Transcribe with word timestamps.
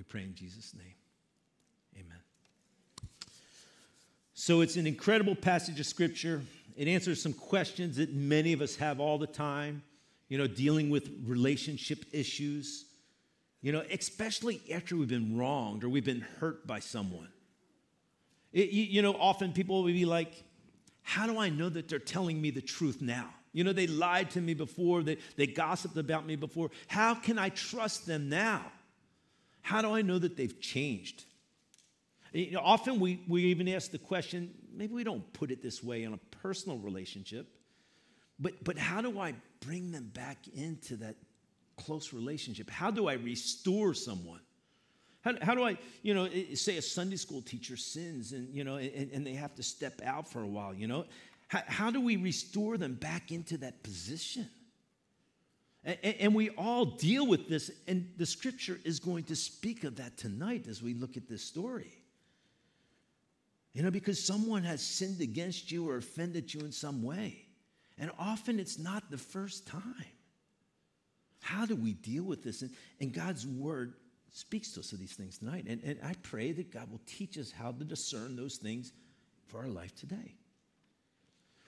We 0.00 0.04
pray 0.04 0.22
in 0.22 0.34
Jesus' 0.34 0.72
name. 0.74 0.94
Amen. 1.94 2.20
So 4.32 4.62
it's 4.62 4.76
an 4.76 4.86
incredible 4.86 5.34
passage 5.34 5.78
of 5.78 5.84
scripture. 5.84 6.40
It 6.74 6.88
answers 6.88 7.22
some 7.22 7.34
questions 7.34 7.98
that 7.98 8.14
many 8.14 8.54
of 8.54 8.62
us 8.62 8.76
have 8.76 8.98
all 8.98 9.18
the 9.18 9.26
time, 9.26 9.82
you 10.30 10.38
know, 10.38 10.46
dealing 10.46 10.88
with 10.88 11.10
relationship 11.26 12.06
issues, 12.12 12.86
you 13.60 13.72
know, 13.72 13.82
especially 13.90 14.62
after 14.72 14.96
we've 14.96 15.06
been 15.06 15.36
wronged 15.36 15.84
or 15.84 15.90
we've 15.90 16.02
been 16.02 16.24
hurt 16.38 16.66
by 16.66 16.78
someone. 16.78 17.28
It, 18.54 18.70
you, 18.70 19.02
know, 19.02 19.12
often 19.12 19.52
people 19.52 19.82
will 19.82 19.92
be 19.92 20.06
like, 20.06 20.32
How 21.02 21.26
do 21.26 21.38
I 21.38 21.50
know 21.50 21.68
that 21.68 21.90
they're 21.90 21.98
telling 21.98 22.40
me 22.40 22.50
the 22.50 22.62
truth 22.62 23.02
now? 23.02 23.28
You 23.52 23.64
know, 23.64 23.74
they 23.74 23.86
lied 23.86 24.30
to 24.30 24.40
me 24.40 24.54
before, 24.54 25.02
they, 25.02 25.18
they 25.36 25.46
gossiped 25.46 25.98
about 25.98 26.24
me 26.24 26.36
before. 26.36 26.70
How 26.86 27.14
can 27.14 27.38
I 27.38 27.50
trust 27.50 28.06
them 28.06 28.30
now? 28.30 28.64
How 29.62 29.82
do 29.82 29.94
I 29.94 30.02
know 30.02 30.18
that 30.18 30.36
they've 30.36 30.60
changed? 30.60 31.24
You 32.32 32.52
know, 32.52 32.60
often 32.60 33.00
we, 33.00 33.20
we 33.28 33.44
even 33.46 33.68
ask 33.68 33.90
the 33.90 33.98
question, 33.98 34.50
maybe 34.72 34.94
we 34.94 35.04
don't 35.04 35.32
put 35.32 35.50
it 35.50 35.62
this 35.62 35.82
way 35.82 36.04
in 36.04 36.12
a 36.12 36.18
personal 36.42 36.78
relationship, 36.78 37.48
but, 38.38 38.62
but 38.62 38.78
how 38.78 39.00
do 39.00 39.18
I 39.18 39.34
bring 39.60 39.90
them 39.90 40.10
back 40.14 40.38
into 40.54 40.96
that 40.96 41.16
close 41.76 42.12
relationship? 42.12 42.70
How 42.70 42.90
do 42.90 43.08
I 43.08 43.14
restore 43.14 43.94
someone? 43.94 44.40
How, 45.22 45.34
how 45.42 45.54
do 45.54 45.64
I, 45.64 45.76
you 46.02 46.14
know, 46.14 46.28
say 46.54 46.78
a 46.78 46.82
Sunday 46.82 47.16
school 47.16 47.42
teacher 47.42 47.76
sins 47.76 48.32
and, 48.32 48.54
you 48.54 48.64
know, 48.64 48.76
and, 48.76 49.10
and 49.12 49.26
they 49.26 49.34
have 49.34 49.54
to 49.56 49.62
step 49.62 50.00
out 50.04 50.28
for 50.28 50.40
a 50.40 50.46
while, 50.46 50.72
you 50.72 50.86
know? 50.86 51.04
How, 51.48 51.62
how 51.66 51.90
do 51.90 52.00
we 52.00 52.16
restore 52.16 52.78
them 52.78 52.94
back 52.94 53.32
into 53.32 53.58
that 53.58 53.82
position? 53.82 54.48
And, 55.82 56.34
we 56.34 56.50
all 56.50 56.84
deal 56.84 57.26
with 57.26 57.48
this, 57.48 57.70
and 57.88 58.10
the 58.18 58.26
scripture 58.26 58.78
is 58.84 59.00
going 59.00 59.24
to 59.24 59.36
speak 59.36 59.84
of 59.84 59.96
that 59.96 60.18
tonight 60.18 60.66
as 60.68 60.82
we 60.82 60.92
look 60.92 61.16
at 61.16 61.26
this 61.26 61.42
story. 61.42 61.90
You 63.72 63.82
know, 63.82 63.90
because 63.90 64.22
someone 64.22 64.62
has 64.64 64.82
sinned 64.82 65.22
against 65.22 65.72
you 65.72 65.88
or 65.88 65.96
offended 65.96 66.52
you 66.52 66.60
in 66.60 66.72
some 66.72 67.02
way. 67.02 67.46
And 67.98 68.10
often 68.18 68.60
it's 68.60 68.78
not 68.78 69.10
the 69.10 69.18
first 69.18 69.66
time. 69.66 70.04
How 71.40 71.64
do 71.64 71.76
we 71.76 71.94
deal 71.94 72.24
with 72.24 72.42
this? 72.42 72.62
And, 73.00 73.12
God's 73.12 73.46
word 73.46 73.94
speaks 74.32 74.72
to 74.72 74.80
us 74.80 74.92
of 74.92 74.98
these 74.98 75.14
things 75.14 75.38
tonight. 75.38 75.66
And 75.66 75.98
I 76.04 76.12
pray 76.22 76.52
that 76.52 76.70
God 76.70 76.90
will 76.90 77.00
teach 77.06 77.38
us 77.38 77.50
how 77.50 77.72
to 77.72 77.84
discern 77.84 78.36
those 78.36 78.56
things 78.56 78.92
for 79.46 79.60
our 79.60 79.68
life 79.68 79.94
today. 79.94 80.34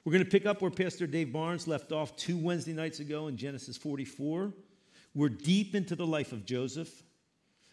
We're 0.05 0.13
going 0.13 0.25
to 0.25 0.31
pick 0.31 0.47
up 0.47 0.61
where 0.61 0.71
Pastor 0.71 1.07
Dave 1.07 1.33
Barnes 1.33 1.69
left 1.69 1.93
off 1.93 2.17
two 2.17 2.37
Wednesday 2.37 2.73
nights 2.73 2.99
ago 2.99 3.29
in 3.29 3.37
Genesis 3.37 3.77
44. 3.77 4.53
We're 5.15 5.29
deep 5.29 5.77
into 5.77 5.95
the 5.95 6.07
life 6.07 6.33
of 6.33 6.45
Joseph. 6.45 6.91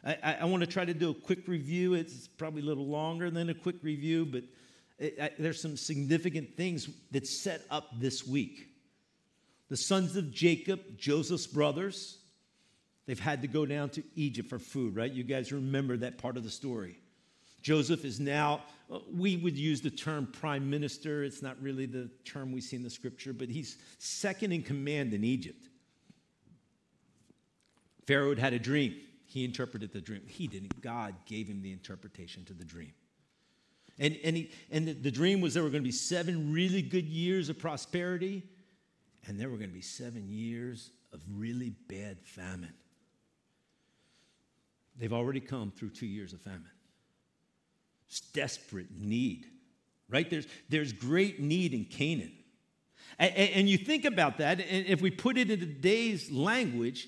I, 0.05 0.17
I, 0.21 0.33
I 0.41 0.45
want 0.45 0.61
to 0.61 0.67
try 0.67 0.85
to 0.85 0.93
do 0.93 1.09
a 1.09 1.13
quick 1.15 1.47
review. 1.47 1.95
It's 1.95 2.27
probably 2.27 2.61
a 2.61 2.65
little 2.65 2.85
longer 2.85 3.31
than 3.31 3.49
a 3.49 3.55
quick 3.55 3.77
review, 3.81 4.25
but 4.25 4.43
it, 4.99 5.17
I, 5.19 5.31
there's 5.39 5.59
some 5.59 5.75
significant 5.75 6.55
things 6.55 6.87
that 7.11 7.25
set 7.25 7.65
up 7.71 7.99
this 7.99 8.27
week. 8.27 8.67
The 9.69 9.77
sons 9.77 10.15
of 10.15 10.31
Jacob, 10.31 10.99
Joseph's 10.99 11.47
brothers, 11.47 12.19
they've 13.07 13.19
had 13.19 13.41
to 13.41 13.47
go 13.47 13.65
down 13.65 13.89
to 13.91 14.03
Egypt 14.15 14.49
for 14.49 14.59
food, 14.59 14.95
right? 14.95 15.11
You 15.11 15.23
guys 15.23 15.51
remember 15.51 15.97
that 15.97 16.19
part 16.19 16.37
of 16.37 16.43
the 16.43 16.51
story. 16.51 16.99
Joseph 17.61 18.05
is 18.05 18.19
now, 18.19 18.61
uh, 18.91 18.99
we 19.13 19.37
would 19.37 19.57
use 19.57 19.81
the 19.81 19.89
term 19.89 20.27
prime 20.27 20.69
minister. 20.69 21.23
It's 21.23 21.41
not 21.41 21.61
really 21.61 21.85
the 21.85 22.09
term 22.25 22.51
we 22.51 22.61
see 22.61 22.75
in 22.75 22.83
the 22.83 22.89
scripture, 22.89 23.33
but 23.33 23.49
he's 23.49 23.77
second 23.97 24.51
in 24.51 24.63
command 24.63 25.13
in 25.13 25.23
Egypt. 25.23 25.67
Pharaoh 28.07 28.35
had 28.35 28.53
a 28.53 28.59
dream. 28.59 28.95
He 29.25 29.45
interpreted 29.45 29.93
the 29.93 30.01
dream. 30.01 30.21
He 30.25 30.47
didn't. 30.47 30.81
God 30.81 31.13
gave 31.25 31.47
him 31.47 31.61
the 31.61 31.71
interpretation 31.71 32.43
to 32.45 32.53
the 32.53 32.65
dream. 32.65 32.93
And, 33.99 34.17
and, 34.23 34.35
he, 34.37 34.51
and 34.71 34.87
the, 34.87 34.93
the 34.93 35.11
dream 35.11 35.41
was 35.41 35.53
there 35.53 35.61
were 35.61 35.69
going 35.69 35.83
to 35.83 35.87
be 35.87 35.91
seven 35.91 36.51
really 36.53 36.81
good 36.81 37.05
years 37.05 37.49
of 37.49 37.59
prosperity, 37.59 38.43
and 39.27 39.39
there 39.39 39.49
were 39.49 39.57
going 39.57 39.69
to 39.69 39.75
be 39.75 39.81
seven 39.81 40.27
years 40.29 40.89
of 41.13 41.19
really 41.35 41.71
bad 41.87 42.17
famine. 42.23 42.73
They've 44.97 45.13
already 45.13 45.41
come 45.41 45.71
through 45.71 45.89
two 45.89 46.07
years 46.07 46.33
of 46.33 46.41
famine. 46.41 46.65
Desperate 48.33 48.87
need, 48.91 49.45
right? 50.09 50.29
There's, 50.29 50.47
there's 50.69 50.93
great 50.93 51.39
need 51.39 51.73
in 51.73 51.85
Canaan. 51.85 52.31
And, 53.17 53.33
and 53.35 53.69
you 53.69 53.77
think 53.77 54.05
about 54.05 54.37
that, 54.37 54.59
and 54.59 54.87
if 54.87 55.01
we 55.01 55.11
put 55.11 55.37
it 55.37 55.51
in 55.51 55.59
today's 55.59 56.31
language, 56.31 57.07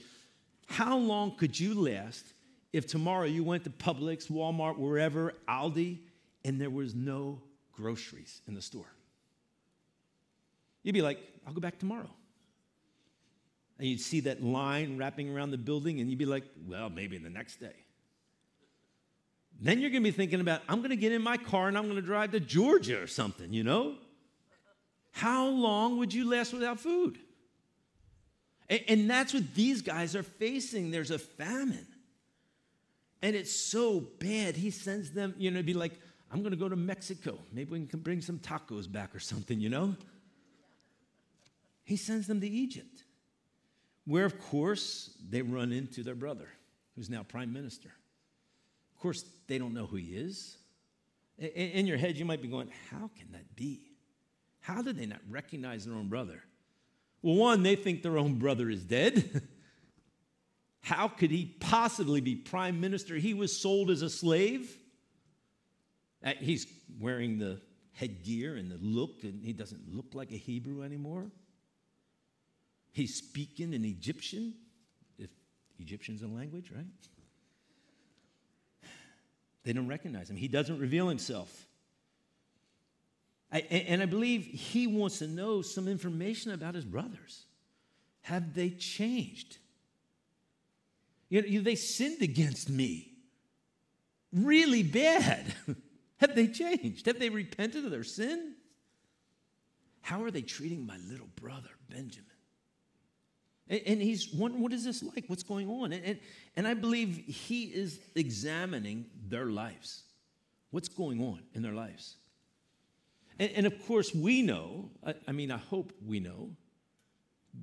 how 0.68 0.98
long 0.98 1.38
could 1.38 1.60
you 1.60 1.74
last 1.74 2.26
if 2.74 2.88
tomorrow 2.88 3.26
you 3.26 3.44
went 3.44 3.64
to 3.64 3.70
Publix, 3.70 4.30
Walmart, 4.30 4.78
wherever, 4.78 5.34
Aldi, 5.48 6.00
and 6.46 6.60
there 6.60 6.70
was 6.70 6.96
no 6.96 7.42
groceries 7.74 8.42
in 8.48 8.54
the 8.54 8.62
store? 8.62 8.92
You'd 10.84 10.94
be 10.94 11.02
like, 11.02 11.20
I'll 11.46 11.54
go 11.54 11.62
back 11.62 11.80
tomorrow. 11.80 12.10
And 13.78 13.88
you'd 13.88 14.02
see 14.02 14.22
that 14.22 14.44
line 14.44 14.98
wrapping 14.98 15.36
around 15.36 15.52
the 15.52 15.58
building, 15.58 16.00
and 16.00 16.10
you'd 16.10 16.20
be 16.20 16.26
like, 16.26 16.44
well, 16.68 16.90
maybe 16.90 17.18
the 17.18 17.30
next 17.30 17.60
day. 17.60 17.76
Then 19.62 19.80
you're 19.80 19.92
going 19.92 20.04
to 20.04 20.10
be 20.10 20.16
thinking 20.16 20.42
about, 20.42 20.64
I'm 20.68 20.80
going 20.80 20.90
to 20.90 20.96
get 20.96 21.12
in 21.12 21.22
my 21.22 21.38
car 21.38 21.68
and 21.68 21.78
I'm 21.78 21.84
going 21.84 21.96
to 21.96 22.02
drive 22.02 22.32
to 22.32 22.40
Georgia 22.40 23.00
or 23.00 23.06
something, 23.06 23.54
you 23.54 23.64
know? 23.64 23.96
How 25.12 25.48
long 25.48 26.00
would 26.00 26.14
you 26.14 26.28
last 26.28 26.52
without 26.52 26.80
food? 26.80 27.20
And, 28.70 28.82
and 28.88 29.10
that's 29.10 29.36
what 29.36 29.54
these 29.54 29.84
guys 29.84 30.16
are 30.16 30.24
facing. 30.24 30.90
There's 30.90 31.12
a 31.12 31.20
famine. 31.20 31.86
And 33.22 33.36
it's 33.36 33.56
so 33.56 34.00
bad. 34.00 34.56
He 34.56 34.72
sends 34.72 35.12
them, 35.12 35.36
you 35.38 35.52
know, 35.52 35.62
be 35.62 35.76
like, 35.76 35.94
I'm 36.32 36.40
going 36.40 36.52
to 36.52 36.58
go 36.58 36.68
to 36.68 36.76
Mexico. 36.76 37.38
Maybe 37.54 37.72
we 37.72 37.86
can 37.86 38.00
bring 38.00 38.22
some 38.22 38.40
tacos 38.40 38.92
back 38.92 39.14
or 39.14 39.20
something, 39.20 39.60
you 39.60 39.70
know? 39.70 39.96
He 41.84 41.98
sends 41.98 42.26
them 42.26 42.42
to 42.42 42.48
Egypt, 42.48 43.04
where, 44.06 44.26
of 44.26 44.40
course, 44.40 45.16
they 45.30 45.44
run 45.44 45.72
into 45.72 46.02
their 46.02 46.16
brother, 46.16 46.48
who's 46.96 47.12
now 47.12 47.22
prime 47.22 47.54
minister. 47.54 47.92
Course, 49.02 49.26
they 49.48 49.58
don't 49.58 49.74
know 49.74 49.88
who 49.88 49.96
he 49.96 50.16
is. 50.16 50.58
In 51.40 51.88
your 51.88 51.98
head, 51.98 52.18
you 52.18 52.26
might 52.26 52.42
be 52.42 52.48
going, 52.48 52.70
How 52.92 53.10
can 53.18 53.32
that 53.32 53.56
be? 53.56 53.82
How 54.60 54.84
do 54.84 54.94
they 54.94 55.08
not 55.08 55.22
recognize 55.28 55.86
their 55.86 55.96
own 55.96 56.08
brother? 56.08 56.44
Well, 57.24 57.36
one, 57.36 57.64
they 57.64 57.76
think 57.76 58.04
their 58.04 58.20
own 58.20 58.36
brother 58.36 58.70
is 58.70 58.84
dead. 58.84 59.42
How 60.82 61.08
could 61.08 61.32
he 61.32 61.46
possibly 61.60 62.22
be 62.22 62.36
prime 62.36 62.80
minister? 62.80 63.16
He 63.16 63.34
was 63.34 63.60
sold 63.60 63.90
as 63.90 64.04
a 64.04 64.10
slave. 64.10 64.72
Uh, 66.24 66.34
he's 66.40 66.68
wearing 67.00 67.40
the 67.40 67.60
headgear 67.94 68.56
and 68.56 68.70
the 68.70 68.78
look, 68.80 69.24
and 69.24 69.44
he 69.44 69.52
doesn't 69.52 69.96
look 69.96 70.14
like 70.14 70.32
a 70.32 70.38
Hebrew 70.38 70.84
anymore. 70.84 71.32
He's 72.92 73.16
speaking 73.16 73.74
in 73.74 73.84
Egyptian, 73.84 74.54
if 75.18 75.32
Egyptian's 75.80 76.22
a 76.22 76.28
language, 76.28 76.72
right? 76.76 76.86
They 79.64 79.74
don't 79.74 79.88
recognize 79.88 80.30
him. 80.30 80.36
He 80.36 80.48
doesn't 80.48 80.80
reveal 80.80 81.08
himself. 81.08 81.68
I, 83.52 83.60
and 83.60 84.02
I 84.02 84.06
believe 84.06 84.46
he 84.46 84.88
wants 84.88 85.20
to 85.20 85.28
know 85.28 85.62
some 85.62 85.88
information 85.88 86.52
about 86.52 86.74
his 86.74 86.86
brothers. 86.86 87.46
Have 88.22 88.54
they 88.54 88.70
changed? 88.70 89.58
You 91.30 91.42
know, 91.42 91.62
they 91.62 91.76
sinned 91.76 92.22
against 92.22 92.70
me 92.70 93.12
really 94.34 94.84
bad. 94.84 95.54
Have 96.18 96.36
they 96.36 96.48
changed? 96.48 97.08
Have 97.08 97.20
they 97.20 97.30
repented 97.30 97.84
of 97.84 97.92
their 97.92 98.04
sin? 98.04 98.54
How 100.02 100.24
are 100.24 100.32
they 100.32 100.42
treating 100.42 100.86
my 100.86 100.98
little 101.10 101.30
brother, 101.36 101.70
Benjamin? 101.90 102.31
And, 103.72 104.02
he's 104.02 104.34
wondering, 104.34 104.62
what 104.62 104.74
is 104.74 104.84
this 104.84 105.02
like? 105.02 105.24
What's 105.28 105.44
going 105.44 105.70
on? 105.70 105.94
And, 105.94 106.04
and, 106.04 106.20
and 106.58 106.68
I 106.68 106.74
believe 106.74 107.16
he 107.16 107.64
is 107.64 108.02
examining 108.16 109.06
their 109.30 109.46
lives. 109.46 110.04
What's 110.72 110.90
going 110.90 111.22
on 111.22 111.40
in 111.54 111.62
their 111.62 111.72
lives? 111.72 112.18
And, 113.40 113.50
and 113.56 113.66
of 113.66 113.88
course, 113.88 114.14
we 114.14 114.42
know, 114.42 114.90
I, 115.06 115.14
I 115.26 115.32
mean, 115.32 115.52
I 115.52 115.58
hope 115.58 115.94
we 116.06 116.20
know, 116.20 116.50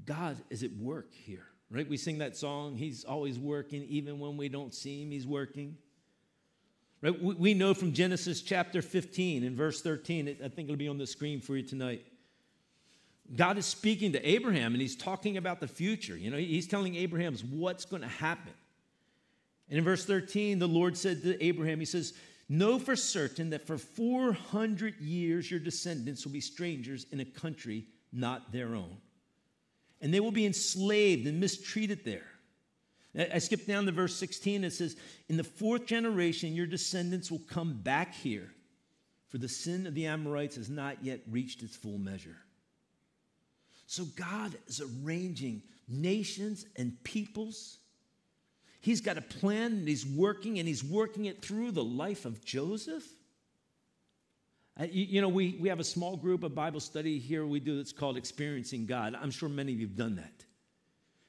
God 0.06 0.38
is 0.48 0.62
at 0.62 0.72
work 0.72 1.12
here, 1.12 1.44
right? 1.70 1.86
We 1.86 1.98
sing 1.98 2.18
that 2.18 2.38
song, 2.38 2.76
He's 2.76 3.04
always 3.04 3.38
working, 3.38 3.84
even 3.84 4.18
when 4.18 4.38
we 4.38 4.48
don't 4.48 4.74
see 4.74 5.02
Him, 5.02 5.10
He's 5.10 5.26
working. 5.26 5.76
Right? 7.02 7.22
We, 7.22 7.34
we 7.34 7.54
know 7.54 7.74
from 7.74 7.92
Genesis 7.92 8.40
chapter 8.40 8.80
15 8.80 9.44
and 9.44 9.54
verse 9.54 9.82
13, 9.82 10.38
I 10.42 10.48
think 10.48 10.68
it'll 10.68 10.76
be 10.76 10.88
on 10.88 10.96
the 10.96 11.06
screen 11.06 11.40
for 11.42 11.54
you 11.54 11.62
tonight. 11.62 12.04
God 13.34 13.58
is 13.58 13.66
speaking 13.66 14.12
to 14.12 14.28
Abraham 14.28 14.72
and 14.72 14.80
he's 14.80 14.96
talking 14.96 15.36
about 15.36 15.60
the 15.60 15.68
future. 15.68 16.16
You 16.16 16.30
know, 16.30 16.38
he's 16.38 16.66
telling 16.66 16.96
Abraham 16.96 17.36
what's 17.50 17.84
going 17.84 18.02
to 18.02 18.08
happen. 18.08 18.52
And 19.68 19.78
in 19.78 19.84
verse 19.84 20.04
13, 20.04 20.58
the 20.58 20.66
Lord 20.66 20.96
said 20.96 21.22
to 21.22 21.44
Abraham, 21.44 21.78
He 21.78 21.84
says, 21.84 22.14
Know 22.48 22.78
for 22.78 22.96
certain 22.96 23.50
that 23.50 23.66
for 23.66 23.76
400 23.76 24.98
years 25.00 25.50
your 25.50 25.60
descendants 25.60 26.24
will 26.24 26.32
be 26.32 26.40
strangers 26.40 27.04
in 27.12 27.20
a 27.20 27.24
country 27.24 27.86
not 28.12 28.52
their 28.52 28.74
own. 28.74 28.96
And 30.00 30.14
they 30.14 30.20
will 30.20 30.32
be 30.32 30.46
enslaved 30.46 31.26
and 31.26 31.40
mistreated 31.40 32.04
there. 32.04 32.24
I 33.32 33.38
skip 33.38 33.66
down 33.66 33.84
to 33.86 33.92
verse 33.92 34.14
16. 34.16 34.64
It 34.64 34.72
says, 34.72 34.96
In 35.28 35.36
the 35.36 35.44
fourth 35.44 35.86
generation, 35.86 36.54
your 36.54 36.66
descendants 36.66 37.30
will 37.30 37.40
come 37.50 37.74
back 37.82 38.14
here, 38.14 38.52
for 39.28 39.38
the 39.38 39.48
sin 39.48 39.86
of 39.86 39.94
the 39.94 40.06
Amorites 40.06 40.56
has 40.56 40.70
not 40.70 41.04
yet 41.04 41.20
reached 41.28 41.62
its 41.62 41.76
full 41.76 41.98
measure. 41.98 42.36
So 43.88 44.04
God 44.16 44.54
is 44.66 44.82
arranging 44.82 45.62
nations 45.88 46.66
and 46.76 47.02
peoples. 47.04 47.78
He's 48.82 49.00
got 49.00 49.16
a 49.16 49.22
plan 49.22 49.72
and 49.72 49.88
he's 49.88 50.04
working, 50.04 50.58
and 50.58 50.68
he's 50.68 50.84
working 50.84 51.24
it 51.24 51.40
through 51.40 51.70
the 51.70 51.82
life 51.82 52.26
of 52.26 52.44
Joseph. 52.44 53.02
Uh, 54.78 54.84
you, 54.90 55.22
know, 55.22 55.30
we, 55.30 55.56
we 55.58 55.70
have 55.70 55.80
a 55.80 55.84
small 55.84 56.18
group 56.18 56.42
of 56.42 56.54
Bible 56.54 56.80
study 56.80 57.18
here 57.18 57.46
we 57.46 57.60
do 57.60 57.78
that's 57.78 57.92
called 57.92 58.18
Experiencing 58.18 58.84
God. 58.84 59.16
I'm 59.18 59.30
sure 59.30 59.48
many 59.48 59.72
of 59.72 59.80
you 59.80 59.86
have 59.86 59.96
done 59.96 60.16
that. 60.16 60.44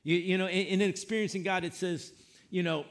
You, 0.04 0.18
you 0.18 0.38
know, 0.38 0.48
in, 0.48 0.82
in 0.82 0.82
Experiencing 0.82 1.44
God, 1.44 1.64
it 1.64 1.74
says, 1.74 2.12
you 2.50 2.62
know, 2.62 2.86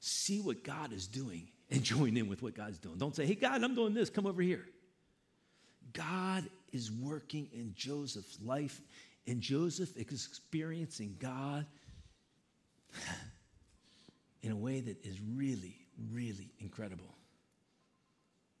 see 0.00 0.40
what 0.40 0.64
God 0.64 0.94
is 0.94 1.06
doing 1.06 1.48
and 1.70 1.82
join 1.84 2.16
in 2.16 2.26
with 2.26 2.42
what 2.42 2.54
God's 2.54 2.78
doing. 2.78 2.96
Don't 2.96 3.14
say, 3.14 3.26
hey, 3.26 3.34
God, 3.34 3.62
I'm 3.62 3.74
doing 3.74 3.92
this, 3.92 4.08
come 4.08 4.26
over 4.26 4.40
here. 4.40 4.64
God 5.92 6.48
is 6.74 6.90
working 6.90 7.48
in 7.52 7.72
Joseph's 7.74 8.38
life, 8.42 8.80
and 9.26 9.40
Joseph 9.40 9.96
is 9.96 10.26
experiencing 10.26 11.16
God 11.18 11.64
in 14.42 14.50
a 14.50 14.56
way 14.56 14.80
that 14.80 15.04
is 15.06 15.18
really, 15.34 15.76
really 16.10 16.50
incredible. 16.58 17.14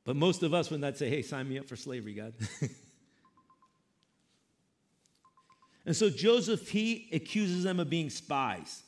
But 0.04 0.16
most 0.16 0.42
of 0.42 0.54
us 0.54 0.70
would 0.70 0.80
not 0.80 0.96
say, 0.96 1.10
hey, 1.10 1.22
sign 1.22 1.48
me 1.48 1.58
up 1.58 1.66
for 1.66 1.76
slavery, 1.76 2.14
God. 2.14 2.34
and 5.86 5.96
so 5.96 6.08
Joseph, 6.08 6.68
he 6.68 7.08
accuses 7.12 7.64
them 7.64 7.80
of 7.80 7.90
being 7.90 8.10
spies. 8.10 8.82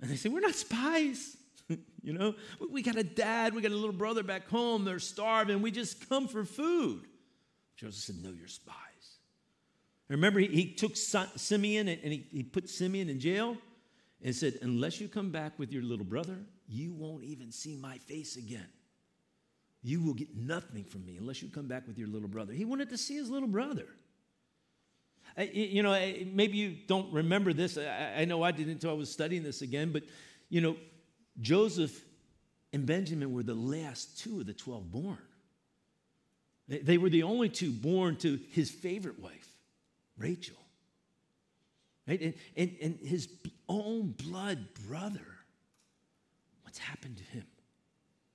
And 0.00 0.10
they 0.10 0.16
say, 0.16 0.28
we're 0.28 0.40
not 0.40 0.54
spies. 0.54 1.36
you 2.02 2.12
know, 2.12 2.34
we 2.70 2.80
got 2.80 2.96
a 2.96 3.04
dad, 3.04 3.54
we 3.54 3.60
got 3.60 3.72
a 3.72 3.76
little 3.76 3.92
brother 3.92 4.22
back 4.22 4.48
home, 4.48 4.84
they're 4.84 4.98
starving, 4.98 5.60
we 5.60 5.70
just 5.70 6.08
come 6.08 6.26
for 6.26 6.44
food. 6.44 7.07
Joseph 7.78 8.02
said, 8.02 8.16
no, 8.22 8.32
you're 8.32 8.48
spies. 8.48 8.74
remember, 10.08 10.40
he, 10.40 10.48
he 10.48 10.74
took 10.74 10.96
Simeon 10.96 11.86
and 11.88 12.12
he, 12.12 12.26
he 12.32 12.42
put 12.42 12.68
Simeon 12.68 13.08
in 13.08 13.20
jail 13.20 13.56
and 14.22 14.34
said, 14.34 14.58
unless 14.62 15.00
you 15.00 15.06
come 15.06 15.30
back 15.30 15.56
with 15.58 15.72
your 15.72 15.82
little 15.82 16.04
brother, 16.04 16.36
you 16.68 16.92
won't 16.92 17.22
even 17.22 17.52
see 17.52 17.76
my 17.76 17.98
face 17.98 18.36
again. 18.36 18.66
You 19.82 20.02
will 20.02 20.14
get 20.14 20.36
nothing 20.36 20.82
from 20.82 21.06
me 21.06 21.16
unless 21.18 21.40
you 21.40 21.48
come 21.48 21.68
back 21.68 21.86
with 21.86 21.98
your 21.98 22.08
little 22.08 22.28
brother. 22.28 22.52
He 22.52 22.64
wanted 22.64 22.90
to 22.90 22.98
see 22.98 23.14
his 23.14 23.30
little 23.30 23.48
brother. 23.48 23.86
You 25.52 25.84
know, 25.84 25.92
maybe 25.92 26.58
you 26.58 26.76
don't 26.88 27.12
remember 27.12 27.52
this. 27.52 27.78
I 27.78 28.24
know 28.24 28.42
I 28.42 28.50
didn't 28.50 28.72
until 28.72 28.90
I 28.90 28.94
was 28.94 29.08
studying 29.08 29.44
this 29.44 29.62
again, 29.62 29.92
but, 29.92 30.02
you 30.48 30.60
know, 30.60 30.76
Joseph 31.40 32.04
and 32.72 32.84
Benjamin 32.84 33.32
were 33.32 33.44
the 33.44 33.54
last 33.54 34.18
two 34.18 34.40
of 34.40 34.46
the 34.46 34.52
12 34.52 34.90
born. 34.90 35.18
They 36.68 36.98
were 36.98 37.08
the 37.08 37.22
only 37.22 37.48
two 37.48 37.72
born 37.72 38.16
to 38.16 38.38
his 38.50 38.70
favorite 38.70 39.18
wife, 39.18 39.48
Rachel. 40.18 40.56
Right? 42.06 42.20
And, 42.20 42.34
and, 42.56 42.76
and 42.82 42.98
his 43.00 43.28
own 43.68 44.12
blood 44.12 44.66
brother, 44.86 45.26
what's 46.62 46.78
happened 46.78 47.16
to 47.18 47.22
him? 47.24 47.46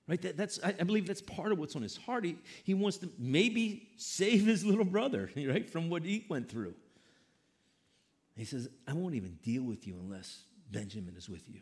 Right? 0.07 0.21
That, 0.21 0.35
that's, 0.35 0.59
I, 0.63 0.69
I 0.79 0.83
believe 0.83 1.07
that's 1.07 1.21
part 1.21 1.51
of 1.51 1.59
what's 1.59 1.75
on 1.75 1.81
his 1.81 1.95
heart. 1.95 2.25
He, 2.25 2.37
he 2.63 2.73
wants 2.73 2.97
to 2.97 3.09
maybe 3.17 3.89
save 3.97 4.45
his 4.45 4.65
little 4.65 4.85
brother, 4.85 5.29
right, 5.37 5.69
from 5.69 5.89
what 5.89 6.03
he 6.03 6.25
went 6.27 6.49
through. 6.49 6.73
He 8.35 8.45
says, 8.45 8.67
I 8.87 8.93
won't 8.93 9.13
even 9.13 9.37
deal 9.43 9.63
with 9.63 9.85
you 9.87 9.95
unless 9.99 10.43
Benjamin 10.71 11.15
is 11.15 11.29
with 11.29 11.47
you. 11.47 11.61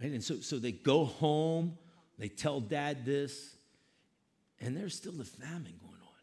Right? 0.00 0.12
And 0.12 0.22
so, 0.22 0.36
so 0.36 0.58
they 0.58 0.72
go 0.72 1.04
home, 1.04 1.76
they 2.16 2.28
tell 2.28 2.60
dad 2.60 3.04
this, 3.04 3.56
and 4.60 4.76
there's 4.76 4.94
still 4.94 5.12
the 5.12 5.24
famine 5.24 5.74
going 5.80 5.92
on. 5.92 6.20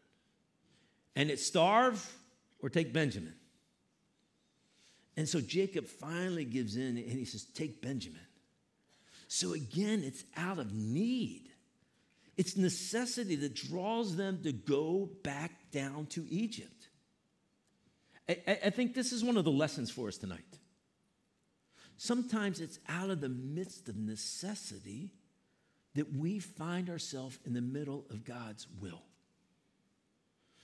And 1.16 1.30
it's 1.30 1.44
starve 1.44 2.14
or 2.60 2.68
take 2.68 2.92
Benjamin. 2.92 3.34
And 5.16 5.28
so 5.28 5.40
Jacob 5.40 5.86
finally 5.86 6.44
gives 6.44 6.76
in 6.76 6.96
and 6.96 6.98
he 6.98 7.24
says, 7.24 7.44
Take 7.44 7.82
Benjamin. 7.82 8.20
So 9.26 9.52
again, 9.52 10.02
it's 10.04 10.24
out 10.36 10.58
of 10.58 10.72
need. 10.72 11.50
It's 12.36 12.56
necessity 12.56 13.34
that 13.36 13.54
draws 13.54 14.16
them 14.16 14.42
to 14.44 14.52
go 14.52 15.10
back 15.24 15.72
down 15.72 16.06
to 16.06 16.24
Egypt. 16.30 16.88
I, 18.28 18.58
I, 18.66 18.70
think 18.70 18.94
this 18.94 19.12
is 19.12 19.24
one 19.24 19.36
of 19.36 19.44
the 19.44 19.50
lessons 19.50 19.90
for 19.90 20.06
us 20.06 20.18
tonight. 20.18 20.44
Sometimes 21.96 22.60
it's 22.60 22.78
out 22.88 23.10
of 23.10 23.20
the 23.20 23.28
midst 23.28 23.88
of 23.88 23.96
necessity 23.96 25.10
that 25.98 26.16
we 26.16 26.38
find 26.38 26.88
ourselves 26.88 27.40
in 27.44 27.52
the 27.52 27.60
middle 27.60 28.04
of 28.10 28.24
God's 28.24 28.68
will. 28.80 29.02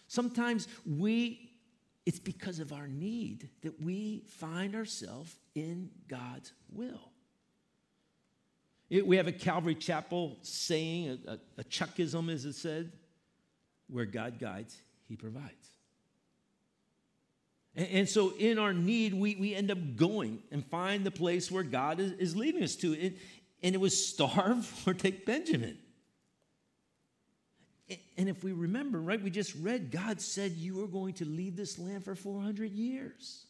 Sometimes 0.07 0.69
we, 0.87 1.51
it's 2.07 2.21
because 2.21 2.61
of 2.61 2.73
our 2.73 2.87
need 2.87 3.49
that 3.63 3.83
we 3.83 4.23
find 4.29 4.77
ourselves 4.77 5.35
in 5.57 5.91
God's 6.07 6.53
will. 6.73 7.11
It, 8.89 9.05
we 9.05 9.17
have 9.17 9.27
a 9.27 9.33
Calvary 9.33 9.75
Chapel 9.75 10.37
saying, 10.43 11.19
a, 11.27 11.33
a, 11.33 11.39
a 11.59 11.65
Chuckism 11.65 12.33
as 12.33 12.45
it 12.45 12.55
said, 12.55 12.93
where 13.89 14.05
God 14.05 14.39
guides, 14.39 14.81
he 15.09 15.17
provides. 15.17 15.69
And, 17.75 17.89
and, 17.89 18.09
so 18.09 18.35
in 18.39 18.61
our 18.61 18.73
need, 18.73 19.15
we, 19.15 19.35
we 19.35 19.53
end 19.53 19.73
up 19.73 19.97
going 19.97 20.45
and 20.53 20.65
find 20.65 21.05
the 21.05 21.11
place 21.11 21.51
where 21.51 21.65
God 21.65 21.99
is, 21.99 22.13
is 22.13 22.37
leading 22.37 22.63
us 22.63 22.77
to. 22.77 22.93
And, 22.93 23.17
and 23.64 23.75
it 23.75 23.78
was 23.81 24.06
starve 24.06 24.70
or 24.87 24.93
take 24.93 25.25
Benjamin. 25.25 25.78
And 28.16 28.28
if 28.28 28.44
we 28.44 28.52
remember, 28.52 29.00
right, 29.00 29.20
we 29.20 29.31
just 29.31 29.55
read 29.56 29.90
God 29.90 30.20
said 30.20 30.52
you 30.52 30.84
are 30.84 30.87
going 30.87 31.14
to 31.14 31.25
leave 31.25 31.56
this 31.56 31.78
land 31.78 32.05
for 32.05 32.14
400 32.14 32.70
years. 32.70 33.46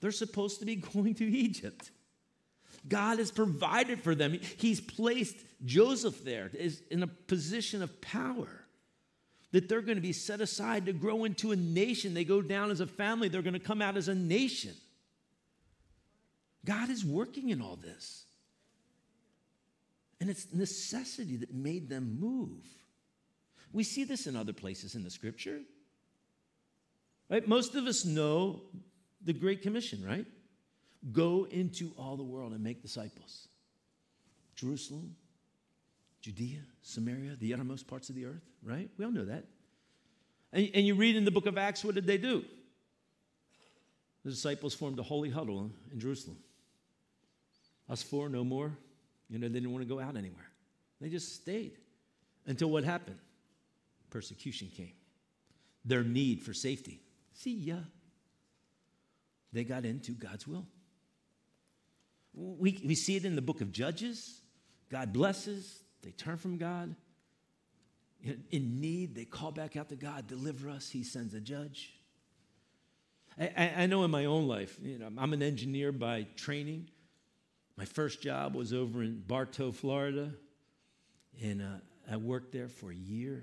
They're 0.00 0.10
supposed 0.10 0.60
to 0.60 0.66
be 0.66 0.76
going 0.94 1.14
to 1.16 1.24
Egypt. 1.24 1.90
God 2.88 3.18
has 3.18 3.30
provided 3.30 4.00
for 4.00 4.14
them. 4.14 4.38
He's 4.56 4.80
placed 4.80 5.36
Joseph 5.66 6.24
there 6.24 6.50
in 6.90 7.02
a 7.02 7.06
position 7.06 7.82
of 7.82 8.00
power 8.00 8.64
that 9.52 9.68
they're 9.68 9.82
going 9.82 9.98
to 9.98 10.02
be 10.02 10.12
set 10.12 10.40
aside 10.40 10.86
to 10.86 10.94
grow 10.94 11.24
into 11.24 11.52
a 11.52 11.56
nation. 11.56 12.14
They 12.14 12.24
go 12.24 12.40
down 12.40 12.70
as 12.70 12.80
a 12.80 12.86
family, 12.86 13.28
they're 13.28 13.42
going 13.42 13.52
to 13.52 13.58
come 13.58 13.82
out 13.82 13.98
as 13.98 14.08
a 14.08 14.14
nation. 14.14 14.72
God 16.64 16.88
is 16.88 17.04
working 17.04 17.50
in 17.50 17.60
all 17.60 17.76
this. 17.76 18.24
And 20.20 20.28
it's 20.28 20.52
necessity 20.52 21.36
that 21.36 21.54
made 21.54 21.88
them 21.88 22.18
move. 22.20 22.64
We 23.72 23.84
see 23.84 24.04
this 24.04 24.26
in 24.26 24.36
other 24.36 24.52
places 24.52 24.94
in 24.94 25.02
the 25.02 25.10
scripture. 25.10 25.60
Right? 27.30 27.46
Most 27.46 27.74
of 27.74 27.86
us 27.86 28.04
know 28.04 28.62
the 29.24 29.32
Great 29.32 29.62
Commission, 29.62 30.04
right? 30.04 30.26
Go 31.12 31.46
into 31.50 31.92
all 31.96 32.16
the 32.16 32.24
world 32.24 32.52
and 32.52 32.62
make 32.62 32.82
disciples. 32.82 33.48
Jerusalem, 34.56 35.14
Judea, 36.20 36.58
Samaria, 36.82 37.36
the 37.38 37.54
uttermost 37.54 37.86
parts 37.86 38.10
of 38.10 38.14
the 38.14 38.26
earth, 38.26 38.44
right? 38.62 38.90
We 38.98 39.04
all 39.04 39.12
know 39.12 39.24
that. 39.24 39.44
And, 40.52 40.68
and 40.74 40.86
you 40.86 40.94
read 40.94 41.16
in 41.16 41.24
the 41.24 41.30
book 41.30 41.46
of 41.46 41.56
Acts, 41.56 41.84
what 41.84 41.94
did 41.94 42.06
they 42.06 42.18
do? 42.18 42.44
The 44.24 44.30
disciples 44.30 44.74
formed 44.74 44.98
a 44.98 45.02
holy 45.02 45.30
huddle 45.30 45.70
in 45.92 46.00
Jerusalem. 46.00 46.36
Us 47.88 48.02
four, 48.02 48.28
no 48.28 48.44
more. 48.44 48.76
You 49.30 49.38
know, 49.38 49.48
they 49.48 49.54
didn't 49.54 49.72
want 49.72 49.86
to 49.86 49.88
go 49.88 50.00
out 50.00 50.16
anywhere. 50.16 50.50
They 51.00 51.08
just 51.08 51.34
stayed 51.36 51.78
until 52.46 52.68
what 52.68 52.84
happened? 52.84 53.18
Persecution 54.10 54.70
came. 54.76 54.92
Their 55.84 56.02
need 56.02 56.42
for 56.42 56.52
safety. 56.52 57.00
See 57.32 57.54
ya. 57.54 57.76
They 59.52 59.64
got 59.64 59.84
into 59.84 60.12
God's 60.12 60.46
will. 60.46 60.66
We, 62.34 62.80
we 62.84 62.94
see 62.94 63.16
it 63.16 63.24
in 63.24 63.34
the 63.36 63.42
book 63.42 63.60
of 63.60 63.72
Judges. 63.72 64.40
God 64.90 65.12
blesses, 65.12 65.82
they 66.02 66.10
turn 66.10 66.36
from 66.36 66.58
God. 66.58 66.94
In 68.50 68.80
need, 68.80 69.14
they 69.14 69.24
call 69.24 69.50
back 69.50 69.76
out 69.76 69.88
to 69.88 69.96
God, 69.96 70.26
deliver 70.26 70.68
us. 70.68 70.90
He 70.90 71.02
sends 71.04 71.32
a 71.32 71.40
judge. 71.40 71.94
I, 73.38 73.72
I 73.78 73.86
know 73.86 74.04
in 74.04 74.10
my 74.10 74.26
own 74.26 74.46
life, 74.46 74.76
you 74.82 74.98
know, 74.98 75.08
I'm 75.16 75.32
an 75.32 75.42
engineer 75.42 75.92
by 75.92 76.26
training. 76.36 76.90
My 77.80 77.86
first 77.86 78.20
job 78.20 78.54
was 78.54 78.74
over 78.74 79.02
in 79.02 79.22
Bartow, 79.26 79.72
Florida, 79.72 80.34
and 81.42 81.62
uh, 81.62 82.12
I 82.12 82.18
worked 82.18 82.52
there 82.52 82.68
for 82.68 82.90
a 82.90 82.94
year. 82.94 83.42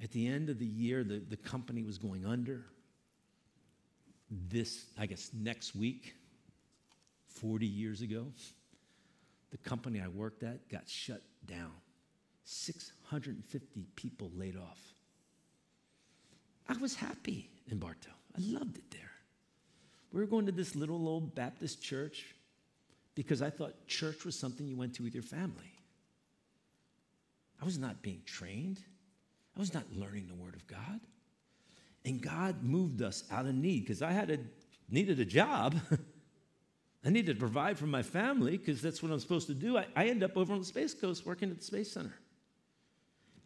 At 0.00 0.12
the 0.12 0.28
end 0.28 0.48
of 0.48 0.60
the 0.60 0.64
year, 0.64 1.02
the, 1.02 1.18
the 1.18 1.36
company 1.36 1.82
was 1.82 1.98
going 1.98 2.24
under. 2.24 2.64
This, 4.30 4.86
I 4.96 5.06
guess, 5.06 5.32
next 5.34 5.74
week, 5.74 6.14
40 7.26 7.66
years 7.66 8.02
ago, 8.02 8.26
the 9.50 9.58
company 9.58 10.00
I 10.00 10.06
worked 10.06 10.44
at 10.44 10.68
got 10.68 10.88
shut 10.88 11.22
down. 11.46 11.72
650 12.44 13.84
people 13.96 14.30
laid 14.32 14.56
off. 14.56 14.78
I 16.68 16.74
was 16.74 16.94
happy 16.94 17.50
in 17.68 17.78
Bartow. 17.78 18.12
I 18.38 18.40
loved 18.40 18.78
it 18.78 18.92
there. 18.92 19.10
We 20.12 20.20
were 20.20 20.28
going 20.28 20.46
to 20.46 20.52
this 20.52 20.76
little 20.76 21.08
old 21.08 21.34
Baptist 21.34 21.82
church 21.82 22.24
because 23.14 23.42
I 23.42 23.50
thought 23.50 23.86
church 23.86 24.24
was 24.24 24.38
something 24.38 24.66
you 24.66 24.76
went 24.76 24.94
to 24.96 25.02
with 25.02 25.14
your 25.14 25.22
family. 25.22 25.72
I 27.60 27.64
was 27.64 27.78
not 27.78 28.02
being 28.02 28.22
trained, 28.26 28.80
I 29.56 29.60
was 29.60 29.72
not 29.72 29.84
learning 29.94 30.26
the 30.28 30.34
Word 30.34 30.54
of 30.54 30.66
God. 30.66 31.00
And 32.04 32.20
God 32.20 32.62
moved 32.62 33.00
us 33.00 33.24
out 33.30 33.46
of 33.46 33.54
need 33.54 33.80
because 33.80 34.02
I 34.02 34.12
had 34.12 34.30
a, 34.30 34.38
needed 34.90 35.20
a 35.20 35.24
job. 35.24 35.74
I 37.04 37.10
needed 37.10 37.36
to 37.36 37.40
provide 37.40 37.78
for 37.78 37.86
my 37.86 38.02
family 38.02 38.56
because 38.56 38.82
that's 38.82 39.02
what 39.02 39.10
I'm 39.10 39.20
supposed 39.20 39.46
to 39.46 39.54
do. 39.54 39.78
I, 39.78 39.86
I 39.96 40.06
ended 40.06 40.30
up 40.30 40.36
over 40.36 40.52
on 40.52 40.58
the 40.58 40.64
Space 40.64 40.92
Coast 40.94 41.24
working 41.24 41.50
at 41.50 41.58
the 41.58 41.64
Space 41.64 41.92
Center. 41.92 42.14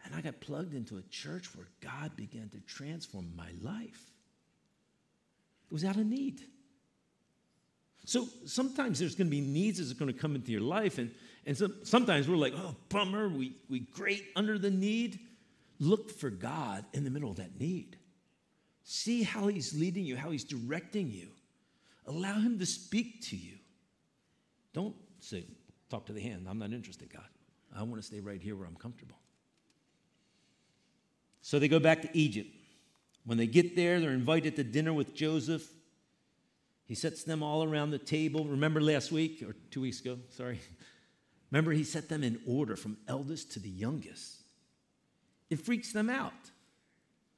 And 0.05 0.15
I 0.15 0.21
got 0.21 0.41
plugged 0.41 0.75
into 0.75 0.97
a 0.97 1.03
church 1.03 1.55
where 1.55 1.67
God 1.81 2.17
began 2.17 2.49
to 2.51 2.61
transform 2.61 3.33
my 3.37 3.51
life. 3.61 4.11
It 5.67 5.73
was 5.73 5.85
out 5.85 5.97
of 5.97 6.07
need. 6.07 6.41
So 8.09 8.27
sometimes 8.47 8.99
there's 8.99 9.15
going 9.15 9.27
to 9.27 9.31
be 9.31 9.43
needs 9.43 9.77
that's 9.77 9.93
going 9.93 10.11
to 10.11 10.19
come 10.19 10.35
into 10.35 10.51
your 10.51 10.63
life, 10.63 10.97
and, 10.97 11.11
and 11.45 11.55
so, 11.55 11.71
sometimes 11.83 12.27
we're 12.27 12.39
like, 12.39 12.55
oh, 12.57 12.75
bummer, 12.89 13.29
we, 13.29 13.57
we 13.69 13.81
great 13.81 14.25
under 14.35 14.59
the 14.59 14.71
need. 14.71 15.19
Look 15.79 16.11
for 16.11 16.31
God 16.31 16.87
in 16.95 17.05
the 17.05 17.11
middle 17.11 17.31
of 17.31 17.37
that 17.37 17.61
need. 17.61 17.99
See 18.83 19.25
how 19.25 19.49
He's 19.49 19.79
leading 19.79 20.07
you, 20.07 20.17
how 20.17 20.31
He's 20.31 20.45
directing 20.45 21.11
you. 21.11 21.29
Allow 22.07 22.41
Him 22.41 22.59
to 22.61 22.65
speak 22.65 23.27
to 23.27 23.37
you. 23.37 23.57
Don't 24.73 24.97
say, 25.21 25.45
talk 25.91 26.07
to 26.07 26.15
the 26.15 26.23
hand. 26.23 26.47
I'm 26.49 26.59
not 26.59 26.73
interested, 26.73 27.13
God. 27.13 27.29
I 27.77 27.83
want 27.83 28.01
to 28.01 28.07
stay 28.07 28.21
right 28.21 28.41
here 28.41 28.57
where 28.57 28.67
I'm 28.67 28.77
comfortable. 28.77 29.19
So 31.43 31.59
they 31.59 31.69
go 31.69 31.79
back 31.79 32.01
to 32.01 32.09
Egypt. 32.17 32.49
When 33.27 33.37
they 33.37 33.47
get 33.47 33.77
there, 33.77 34.01
they're 34.01 34.13
invited 34.13 34.57
to 34.57 34.65
dinner 34.65 34.95
with 34.95 35.15
Joseph. 35.15 35.69
He 36.89 36.95
sets 36.95 37.23
them 37.23 37.43
all 37.43 37.63
around 37.63 37.91
the 37.91 37.99
table. 37.99 38.47
Remember 38.47 38.81
last 38.81 39.13
week, 39.13 39.43
or 39.43 39.55
two 39.71 39.83
weeks 39.83 40.01
ago, 40.01 40.19
sorry. 40.31 40.59
Remember, 41.51 41.71
he 41.73 41.85
set 41.85 42.09
them 42.09 42.25
in 42.25 42.41
order 42.47 42.77
from 42.77 42.97
eldest 43.07 43.53
to 43.53 43.61
the 43.61 43.69
youngest. 43.69 44.37
It 45.51 45.61
freaks 45.61 45.93
them 45.93 46.09
out. 46.09 46.33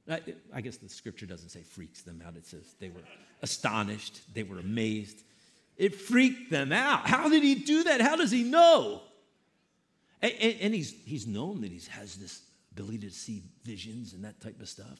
I, 0.09 0.21
I 0.53 0.61
guess 0.61 0.77
the 0.77 0.89
scripture 0.89 1.27
doesn't 1.27 1.51
say 1.51 1.63
freaks 1.63 2.03
them 2.03 2.23
out, 2.27 2.37
it 2.37 2.47
says 2.47 2.75
they 2.81 2.89
were 2.89 3.03
astonished, 3.43 4.21
they 4.35 4.43
were 4.43 4.59
amazed. 4.59 5.23
It 5.77 5.95
freaked 5.95 6.51
them 6.51 6.73
out. 6.73 7.07
How 7.07 7.29
did 7.29 7.43
he 7.43 7.55
do 7.55 7.85
that? 7.85 8.01
How 8.01 8.17
does 8.17 8.31
he 8.31 8.43
know? 8.43 9.03
And, 10.21 10.33
and, 10.41 10.57
and 10.61 10.75
he's, 10.75 10.95
he's 11.07 11.27
known 11.27 11.63
that 11.63 11.71
he 11.71 11.81
has 11.91 12.17
this 12.17 12.43
ability 12.73 12.99
to 12.99 13.11
see 13.11 13.43
visions 13.65 14.13
and 14.13 14.25
that 14.25 14.41
type 14.41 14.61
of 14.61 14.69
stuff. 14.69 14.99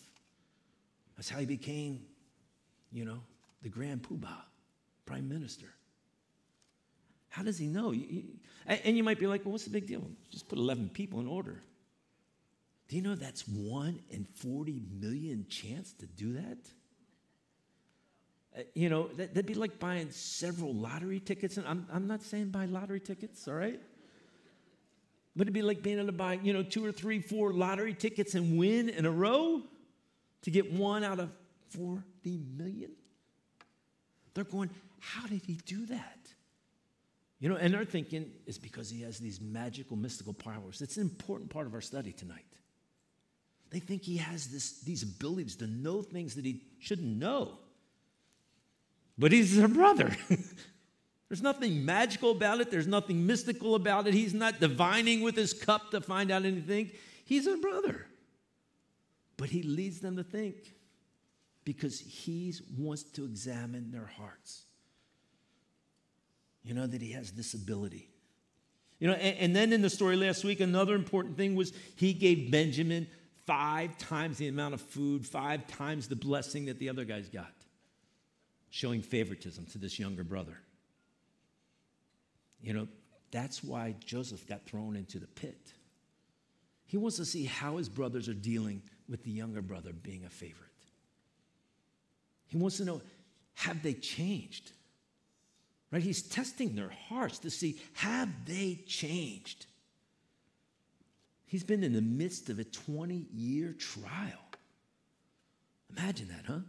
That's 1.17 1.29
how 1.29 1.39
he 1.39 1.45
became, 1.45 2.01
you 2.93 3.05
know, 3.05 3.21
the 3.63 3.69
grand 3.69 4.03
poobah, 4.03 4.43
prime 5.07 5.29
minister. 5.29 5.67
How 7.29 7.43
does 7.43 7.59
he 7.59 7.67
know? 7.67 7.95
And 8.67 8.97
you 8.97 9.05
might 9.05 9.19
be 9.19 9.27
like, 9.27 9.45
well, 9.45 9.53
what's 9.53 9.65
the 9.65 9.71
big 9.71 9.87
deal? 9.87 10.03
Just 10.31 10.49
put 10.49 10.59
11 10.59 10.91
people 10.91 11.21
in 11.21 11.29
order. 11.29 11.63
Do 12.89 12.97
you 12.97 13.03
know 13.03 13.15
that's 13.15 13.47
one 13.47 14.01
in 14.11 14.25
40 14.25 14.83
million 15.01 15.47
chance 15.49 15.93
to 15.95 16.07
do 16.07 16.33
that? 16.33 16.59
Uh, 18.59 18.63
you 18.75 18.89
know, 18.89 19.07
that, 19.17 19.33
would 19.37 19.47
be 19.47 19.55
like 19.55 19.79
buying 19.79 20.11
several 20.11 20.75
lottery 20.75 21.21
tickets. 21.21 21.57
And 21.57 21.69
I'm, 21.69 21.87
I'm 21.93 22.09
not 22.09 22.21
saying 22.23 22.49
buy 22.49 22.65
lottery 22.65 22.99
tickets, 22.99 23.47
all 23.47 23.55
right? 23.55 23.81
But 25.37 25.43
it'd 25.43 25.55
be 25.55 25.63
like 25.63 25.83
being 25.83 25.99
able 25.99 26.07
to 26.07 26.13
buy, 26.13 26.41
you 26.43 26.53
know, 26.53 26.65
two 26.65 26.85
or 26.85 26.91
three, 26.91 27.21
four 27.21 27.53
lottery 27.53 27.95
tickets 27.95 28.35
and 28.35 28.59
win 28.59 28.89
in 28.89 29.07
a 29.07 29.11
row 29.11 29.63
to 30.43 30.51
get 30.51 30.73
one 30.73 31.05
out 31.05 31.21
of 31.21 31.31
40 31.69 32.03
million. 32.57 32.91
They're 34.35 34.45
going, 34.45 34.71
how 35.01 35.27
did 35.27 35.43
he 35.43 35.55
do 35.67 35.87
that? 35.87 36.19
You 37.41 37.49
know, 37.49 37.57
and 37.57 37.73
they're 37.73 37.85
thinking 37.85 38.31
it's 38.47 38.59
because 38.59 38.91
he 38.91 39.03
has 39.03 39.19
these 39.19 39.41
magical, 39.41 39.97
mystical 39.97 40.35
powers. 40.35 40.83
It's 40.83 40.97
an 40.99 41.03
important 41.03 41.51
part 41.51 41.67
of 41.67 41.75
our 41.75 41.81
study 41.81 42.13
tonight. 42.13 42.45
They 43.71 43.79
think 43.79 44.03
he 44.03 44.19
has 44.19 44.49
this, 44.49 44.81
these 44.81 45.03
abilities 45.03 45.57
to 45.57 45.67
know 45.67 46.03
things 46.03 46.35
that 46.35 46.45
he 46.45 46.63
shouldn't 46.81 47.17
know. 47.17 47.59
But 49.17 49.33
he's 49.33 49.57
their 49.57 49.69
brother. 49.69 50.15
There's 51.29 51.43
nothing 51.43 51.85
magical 51.85 52.33
about 52.33 52.61
it, 52.61 52.73
there's 52.73 52.89
nothing 52.89 53.25
mystical 53.25 53.77
about 53.77 54.09
it. 54.09 54.15
He's 54.15 54.35
not 54.35 54.59
divining 54.59 55.21
with 55.21 55.37
his 55.37 55.53
cup 55.53 55.93
to 55.93 56.01
find 56.01 56.33
out 56.33 56.45
anything. 56.45 56.91
He's 57.25 57.47
a 57.47 57.57
brother. 57.57 58.05
But 59.37 59.49
he 59.49 59.63
leads 59.63 60.01
them 60.01 60.17
to 60.17 60.25
think 60.25 60.57
because 61.65 62.01
he 62.01 62.55
wants 62.79 63.03
to 63.03 63.25
examine 63.25 63.91
their 63.91 64.07
hearts. 64.07 64.65
You 66.63 66.75
know, 66.75 66.87
that 66.87 67.01
he 67.01 67.13
has 67.13 67.33
this 67.33 67.55
ability. 67.55 68.09
You 68.99 69.09
know, 69.09 69.15
and, 69.15 69.37
and, 69.39 69.57
then 69.57 69.73
in 69.73 69.81
the 69.81 69.89
story 69.89 70.15
last 70.15 70.45
week, 70.45 70.61
another 70.61 70.95
important 70.95 71.39
thing 71.39 71.55
was 71.55 71.73
he 71.97 72.13
gave 72.13 72.51
Benjamin 72.51 73.07
five 73.47 73.97
times 73.97 74.37
the 74.37 74.49
amount 74.49 74.75
of 74.75 74.81
food, 74.81 75.27
five 75.27 75.67
times 75.67 76.07
the 76.07 76.17
blessing 76.17 76.67
that 76.67 76.79
the 76.79 76.91
other 76.91 77.05
guys 77.05 77.29
got, 77.31 77.53
showing 78.69 79.01
favoritism 79.01 79.65
to 79.73 79.79
this 79.79 79.99
younger 79.99 80.23
brother. 80.23 80.59
You 82.63 82.75
know, 82.75 82.89
that's 83.31 83.65
why 83.65 83.95
Joseph 84.05 84.47
got 84.47 84.67
thrown 84.67 84.97
into 84.97 85.19
the 85.19 85.27
pit. 85.27 85.73
He 86.85 86.97
wants 86.97 87.17
to 87.17 87.25
see 87.25 87.45
how 87.45 87.77
his 87.77 87.89
brothers 87.89 88.29
are 88.29 88.35
dealing 88.35 88.83
with 89.09 89.25
the 89.25 89.31
younger 89.31 89.63
brother 89.63 89.93
being 89.93 90.25
a 90.25 90.31
favorite. 90.31 90.70
He 92.51 92.57
wants 92.57 92.77
to 92.79 92.85
know 92.85 93.01
have 93.55 93.83
they 93.83 93.95
changed? 93.95 94.73
Right? 95.91 96.03
He's 96.03 96.23
testing 96.23 96.75
their 96.75 96.93
hearts 97.09 97.39
to 97.41 97.51
see 97.51 97.81
have 97.95 98.29
they 98.45 98.81
changed? 98.87 99.67
He's 101.47 101.65
been 101.65 101.83
in 101.83 101.93
the 101.93 102.03
midst 102.03 102.49
of 102.51 102.59
a 102.59 102.65
20 102.65 103.27
year 103.33 103.73
trial. 103.73 104.39
Imagine 105.97 106.29
that, 106.29 106.45
huh? 106.47 106.61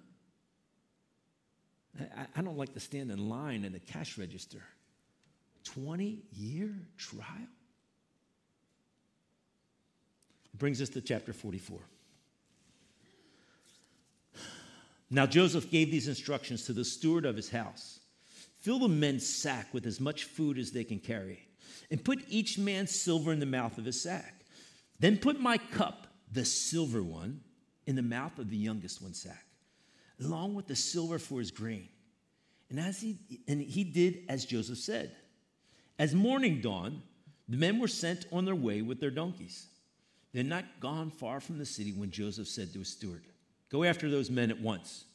I, 2.18 2.26
I, 2.36 2.42
don't 2.42 2.58
like 2.58 2.74
to 2.74 2.80
stand 2.80 3.12
in 3.12 3.30
line 3.30 3.64
in 3.64 3.74
the 3.74 3.80
cash 3.80 4.18
register. 4.18 4.64
20 5.66 6.24
year 6.34 6.74
trial? 6.98 7.48
It 10.54 10.58
brings 10.58 10.82
us 10.82 10.90
to 10.90 11.02
chapter 11.02 11.34
44. 11.34 11.80
Now 15.14 15.26
Joseph 15.26 15.70
gave 15.70 15.92
these 15.92 16.08
instructions 16.08 16.66
to 16.66 16.74
the 16.74 16.86
steward 16.86 17.26
of 17.26 17.36
his 17.36 17.50
house 17.50 18.00
Fill 18.60 18.80
the 18.80 18.88
men's 18.88 19.28
sack 19.28 19.74
with 19.74 19.88
as 19.88 20.00
much 20.00 20.26
food 20.26 20.60
as 20.60 20.72
they 20.72 20.84
can 20.84 21.00
carry, 21.00 21.48
and 21.90 22.04
put 22.04 22.24
each 22.30 22.60
man's 22.60 22.92
silver 22.92 23.34
in 23.34 23.40
the 23.40 23.46
mouth 23.46 23.78
of 23.80 23.86
his 23.86 24.00
sack. 24.00 24.46
Then 25.00 25.18
put 25.18 25.40
my 25.40 25.58
cup, 25.58 26.06
the 26.32 26.46
silver 26.46 27.02
one, 27.02 27.42
in 27.88 27.96
the 27.96 28.04
mouth 28.04 28.38
of 28.38 28.52
the 28.52 28.58
youngest 28.58 29.02
one's 29.02 29.20
sack, 29.20 29.46
along 30.20 30.54
with 30.54 30.68
the 30.68 30.76
silver 30.76 31.18
for 31.18 31.40
his 31.40 31.50
grain. 31.50 31.90
And 32.70 32.80
as 32.80 33.02
he 33.02 33.18
and 33.48 33.60
he 33.60 33.84
did 33.84 34.26
as 34.30 34.46
Joseph 34.46 34.78
said. 34.78 35.12
As 35.98 36.14
morning 36.16 36.62
dawned, 36.62 37.02
the 37.50 37.58
men 37.58 37.80
were 37.80 37.88
sent 37.88 38.26
on 38.32 38.46
their 38.46 38.56
way 38.56 38.82
with 38.82 39.00
their 39.00 39.12
donkeys. 39.12 39.68
They 40.32 40.40
had 40.40 40.48
not 40.48 40.80
gone 40.80 41.10
far 41.10 41.40
from 41.40 41.58
the 41.58 41.66
city 41.66 41.92
when 41.92 42.12
Joseph 42.12 42.48
said 42.48 42.72
to 42.74 42.80
his 42.80 42.90
steward, 42.90 43.24
Go 43.72 43.86
after 43.86 44.10
those 44.10 44.30
men 44.30 44.52
at 44.52 44.60
once. 44.60 45.06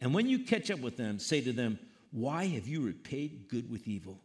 And 0.00 0.14
when 0.14 0.28
you 0.28 0.40
catch 0.40 0.70
up 0.70 0.80
with 0.80 0.96
them, 0.96 1.18
say 1.18 1.40
to 1.42 1.52
them, 1.52 1.78
Why 2.10 2.46
have 2.46 2.66
you 2.66 2.80
repaid 2.80 3.48
good 3.48 3.70
with 3.70 3.86
evil? 3.86 4.18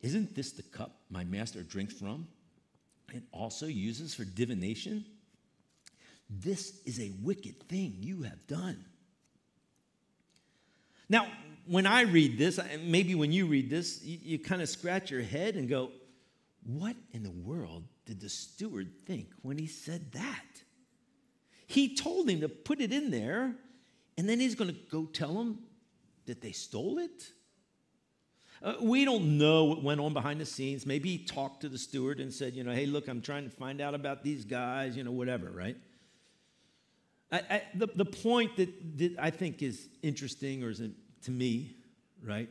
Isn't 0.00 0.34
this 0.34 0.52
the 0.52 0.62
cup 0.62 0.92
my 1.10 1.24
master 1.24 1.62
drinks 1.62 1.94
from 1.94 2.28
and 3.12 3.22
also 3.32 3.66
uses 3.66 4.14
for 4.14 4.24
divination? 4.24 5.04
This 6.30 6.80
is 6.84 7.00
a 7.00 7.12
wicked 7.22 7.68
thing 7.68 7.96
you 7.98 8.22
have 8.22 8.46
done. 8.46 8.84
Now, 11.08 11.26
when 11.66 11.86
I 11.86 12.02
read 12.02 12.38
this, 12.38 12.60
maybe 12.84 13.14
when 13.14 13.32
you 13.32 13.46
read 13.46 13.70
this, 13.70 14.02
you, 14.04 14.18
you 14.22 14.38
kind 14.38 14.62
of 14.62 14.68
scratch 14.68 15.10
your 15.10 15.22
head 15.22 15.56
and 15.56 15.68
go, 15.68 15.90
What 16.64 16.96
in 17.12 17.24
the 17.24 17.30
world 17.30 17.84
did 18.06 18.20
the 18.20 18.28
steward 18.28 18.92
think 19.04 19.28
when 19.42 19.58
he 19.58 19.66
said 19.66 20.12
that? 20.12 20.57
He 21.68 21.94
told 21.94 22.28
him 22.28 22.40
to 22.40 22.48
put 22.48 22.80
it 22.80 22.92
in 22.92 23.12
there, 23.12 23.54
and 24.16 24.28
then 24.28 24.40
he's 24.40 24.56
going 24.56 24.70
to 24.70 24.76
go 24.90 25.04
tell 25.04 25.34
them 25.34 25.60
that 26.28 26.40
they 26.40 26.52
stole 26.52 26.98
it? 26.98 27.32
Uh, 28.62 28.74
we 28.80 29.04
don't 29.04 29.38
know 29.38 29.64
what 29.64 29.82
went 29.82 30.00
on 30.00 30.12
behind 30.12 30.40
the 30.40 30.46
scenes. 30.46 30.84
Maybe 30.86 31.10
he 31.10 31.18
talked 31.18 31.60
to 31.60 31.68
the 31.68 31.78
steward 31.78 32.20
and 32.20 32.32
said, 32.32 32.54
you 32.54 32.64
know, 32.64 32.72
hey, 32.72 32.86
look, 32.86 33.08
I'm 33.08 33.20
trying 33.20 33.44
to 33.44 33.50
find 33.50 33.80
out 33.80 33.94
about 33.94 34.22
these 34.22 34.44
guys, 34.44 34.96
you 34.96 35.04
know, 35.04 35.12
whatever, 35.12 35.50
right? 35.50 35.76
I, 37.30 37.40
I, 37.50 37.62
the, 37.74 37.86
the 37.94 38.04
point 38.04 38.56
that, 38.56 38.98
that 38.98 39.16
I 39.18 39.30
think 39.30 39.62
is 39.62 39.88
interesting, 40.02 40.64
or 40.64 40.70
is 40.70 40.80
it, 40.80 40.90
to 41.24 41.30
me, 41.30 41.76
right, 42.24 42.48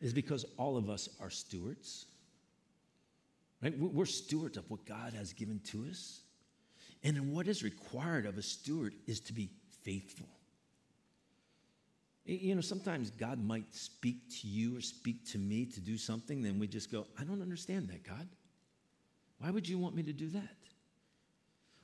is 0.00 0.12
because 0.12 0.44
all 0.56 0.76
of 0.76 0.88
us 0.88 1.08
are 1.20 1.30
stewards. 1.30 2.06
Right? 3.62 3.78
We're 3.78 4.06
stewards 4.06 4.56
of 4.56 4.68
what 4.70 4.86
God 4.86 5.12
has 5.12 5.32
given 5.32 5.60
to 5.66 5.86
us. 5.90 6.21
And 7.04 7.32
what 7.32 7.48
is 7.48 7.62
required 7.62 8.26
of 8.26 8.38
a 8.38 8.42
steward 8.42 8.94
is 9.06 9.20
to 9.20 9.32
be 9.32 9.50
faithful. 9.82 10.28
You 12.24 12.54
know, 12.54 12.60
sometimes 12.60 13.10
God 13.10 13.44
might 13.44 13.74
speak 13.74 14.16
to 14.40 14.46
you 14.46 14.78
or 14.78 14.80
speak 14.80 15.28
to 15.32 15.38
me 15.38 15.66
to 15.66 15.80
do 15.80 15.98
something, 15.98 16.40
then 16.40 16.60
we 16.60 16.68
just 16.68 16.92
go, 16.92 17.06
I 17.18 17.24
don't 17.24 17.42
understand 17.42 17.88
that, 17.88 18.04
God. 18.04 18.28
Why 19.38 19.50
would 19.50 19.68
you 19.68 19.76
want 19.76 19.96
me 19.96 20.04
to 20.04 20.12
do 20.12 20.28
that? 20.28 20.56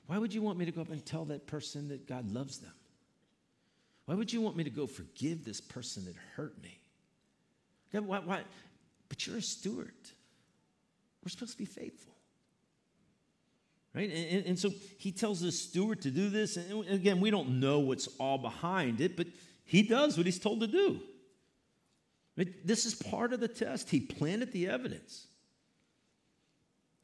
Why 0.07 0.17
would 0.17 0.33
you 0.33 0.41
want 0.41 0.57
me 0.57 0.65
to 0.65 0.71
go 0.71 0.81
up 0.81 0.91
and 0.91 1.05
tell 1.05 1.25
that 1.25 1.45
person 1.45 1.89
that 1.89 2.07
God 2.07 2.31
loves 2.33 2.59
them? 2.59 2.73
Why 4.05 4.15
would 4.15 4.31
you 4.31 4.41
want 4.41 4.55
me 4.55 4.63
to 4.63 4.69
go 4.69 4.87
forgive 4.87 5.43
this 5.43 5.59
person 5.59 6.05
that 6.05 6.15
hurt 6.35 6.59
me? 6.63 6.79
God, 7.91 8.07
why, 8.07 8.19
why? 8.19 8.41
But 9.09 9.27
you're 9.27 9.37
a 9.37 9.41
steward. 9.41 9.93
We're 11.23 11.29
supposed 11.29 11.51
to 11.51 11.57
be 11.57 11.65
faithful. 11.65 12.13
Right? 13.93 14.09
And, 14.11 14.45
and, 14.45 14.59
so 14.59 14.69
he 14.99 15.11
tells 15.11 15.41
the 15.41 15.51
steward 15.51 16.01
to 16.03 16.11
do 16.11 16.29
this. 16.29 16.57
And 16.57 16.87
again, 16.89 17.19
we 17.19 17.31
don't 17.31 17.59
know 17.59 17.79
what's 17.79 18.07
all 18.19 18.37
behind 18.37 19.01
it, 19.01 19.17
but 19.17 19.27
he 19.65 19.81
does 19.81 20.15
what 20.15 20.27
he's 20.27 20.39
told 20.39 20.59
to 20.59 20.67
do. 20.67 20.99
Right? 22.37 22.47
This 22.65 22.85
is 22.85 22.93
part 22.93 23.33
of 23.33 23.39
the 23.39 23.47
test. 23.47 23.89
He 23.89 23.99
planted 23.99 24.51
the 24.51 24.67
evidence. 24.67 25.25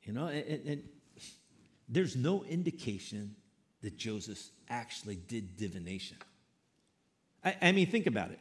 You 0.04 0.14
know, 0.14 0.28
and, 0.28 0.68
and 0.68 0.84
there's 1.90 2.16
no 2.16 2.44
indication 2.44 3.36
that 3.82 3.98
Joseph 3.98 4.40
actually 4.70 5.16
did 5.16 5.58
divination. 5.58 6.18
I, 7.44 7.56
I 7.62 7.72
mean, 7.72 7.88
think 7.88 8.06
about 8.06 8.32
it. 8.32 8.40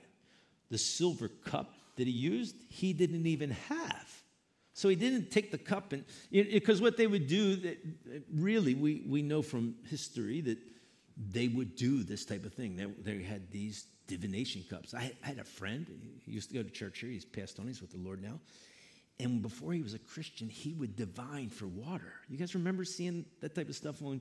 The 0.71 0.79
silver 0.79 1.29
cup 1.29 1.73
that 1.97 2.07
he 2.07 2.13
used, 2.13 2.55
he 2.69 2.93
didn't 2.93 3.27
even 3.27 3.51
have. 3.51 4.04
So 4.75 4.89
he 4.89 4.97
didn't 4.97 5.31
take 5.31 5.53
the 5.53 5.59
cup 5.59 5.93
and, 5.93 6.05
because 6.31 6.81
what 6.81 6.97
they 6.97 7.07
would 7.07 7.29
do, 7.29 7.55
that 7.57 7.79
really, 8.35 8.75
we, 8.75 9.05
we 9.07 9.23
know 9.23 9.41
from 9.41 9.77
history 9.89 10.41
that 10.43 10.59
they 11.17 11.47
would 11.47 11.77
do 11.77 12.03
this 12.03 12.25
type 12.25 12.45
of 12.45 12.55
thing. 12.55 12.75
They, 12.77 12.87
they 13.13 13.23
had 13.23 13.53
these 13.53 13.87
divination 14.09 14.65
cups. 14.69 14.93
I, 14.93 15.13
I, 15.23 15.29
had 15.29 15.39
a 15.39 15.45
friend, 15.45 15.87
he 16.27 16.33
used 16.33 16.51
to 16.51 16.57
go 16.57 16.63
to 16.65 16.71
church 16.71 16.99
here, 16.99 17.09
he's 17.09 17.25
passed 17.25 17.61
on, 17.61 17.69
he's 17.69 17.81
with 17.81 17.93
the 17.93 17.99
Lord 17.99 18.21
now. 18.21 18.41
And 19.21 19.41
before 19.43 19.73
he 19.73 19.81
was 19.81 19.95
a 19.95 19.99
Christian, 20.01 20.49
he 20.49 20.75
would 20.75 20.97
divine 20.97 21.51
for 21.51 21.67
water. 21.67 22.13
You 22.29 22.37
guys 22.37 22.57
remember 22.57 22.85
seeing 22.85 23.25
that 23.43 23.55
type 23.55 23.69
of 23.69 23.77
stuff 23.77 24.03
on 24.03 24.21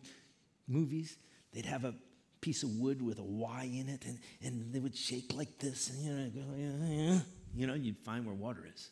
movies? 0.68 1.18
They'd 1.52 1.66
have 1.66 1.84
a 1.84 1.96
piece 2.42 2.62
of 2.62 2.70
wood 2.76 3.02
with 3.02 3.18
a 3.18 3.24
Y 3.24 3.72
in 3.74 3.90
it, 3.90 4.06
and, 4.06 4.20
and 4.44 4.72
they 4.72 4.80
would 4.80 4.96
shake 4.96 5.34
like 5.34 5.58
this, 5.58 5.90
and 5.90 6.32
you 6.36 6.68
know, 6.68 7.22
you 7.56 7.68
know, 7.68 7.74
you'd 7.74 7.98
find 7.98 8.24
where 8.24 8.36
water 8.36 8.68
is. 8.72 8.92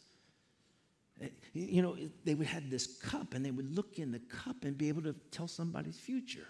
Eh, 1.21 1.27
you 1.53 1.81
know, 1.81 1.95
they 2.23 2.33
would 2.33 2.47
have 2.47 2.69
this 2.69 2.87
cup 2.97 3.33
and 3.33 3.45
they 3.45 3.51
would 3.51 3.75
look 3.75 3.99
in 3.99 4.11
the 4.11 4.19
cup 4.19 4.63
and 4.63 4.77
be 4.77 4.89
able 4.89 5.01
to 5.03 5.13
tell 5.31 5.47
somebody's 5.47 5.97
future. 5.97 6.47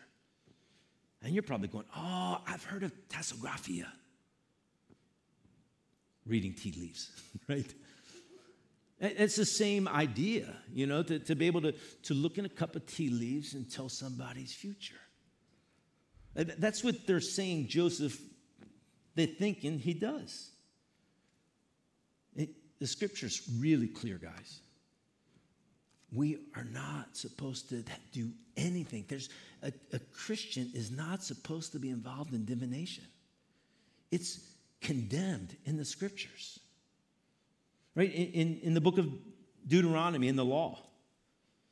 And 1.24 1.34
you're 1.34 1.44
probably 1.44 1.68
going, 1.68 1.86
oh, 1.96 2.42
I've 2.48 2.64
heard 2.64 2.84
of 2.84 2.92
tassographia. 3.10 3.86
Reading 6.26 6.54
tea 6.54 6.74
leaves, 6.78 7.12
right? 7.48 7.74
It's 9.00 9.36
the 9.36 9.46
same 9.46 9.88
idea, 9.88 10.56
you 10.72 10.86
know, 10.86 11.02
to, 11.02 11.18
to 11.18 11.36
be 11.36 11.48
able 11.48 11.62
to, 11.62 11.72
to 12.04 12.14
look 12.14 12.38
in 12.38 12.46
a 12.46 12.50
cup 12.50 12.76
of 12.76 12.86
tea 12.86 13.10
leaves 13.10 13.56
and 13.56 13.70
tell 13.70 13.90
somebody's 13.90 14.54
future. 14.54 15.00
That's 16.36 16.84
what 16.84 17.08
they're 17.08 17.20
saying 17.20 17.68
Joseph, 17.68 18.20
they're 19.16 19.26
thinking 19.26 19.80
he 19.80 19.94
does. 19.94 20.51
The 22.82 22.88
scripture's 22.88 23.44
really 23.60 23.88
clear, 23.88 24.18
guys. 24.18 24.60
We 26.12 26.40
are 26.56 26.64
not 26.64 27.16
supposed 27.16 27.70
to 27.70 27.86
do 28.12 28.32
anything. 28.58 29.06
There's 29.08 29.30
a, 29.62 29.72
a 29.94 30.00
Christian 30.00 30.72
is 30.74 30.90
not 30.90 31.24
supposed 31.24 31.74
to 31.74 31.80
be 31.80 31.92
involved 31.92 32.34
in 32.34 32.44
divination. 32.44 33.04
It's 34.10 34.40
condemned 34.82 35.56
in 35.66 35.78
the 35.78 35.86
scriptures. 35.86 36.60
Right? 37.94 38.12
In, 38.12 38.28
in, 38.32 38.60
in 38.64 38.74
the 38.74 38.82
book 38.82 38.98
of 38.98 39.08
Deuteronomy, 39.68 40.28
in 40.28 40.36
the 40.36 40.44
law, 40.44 40.80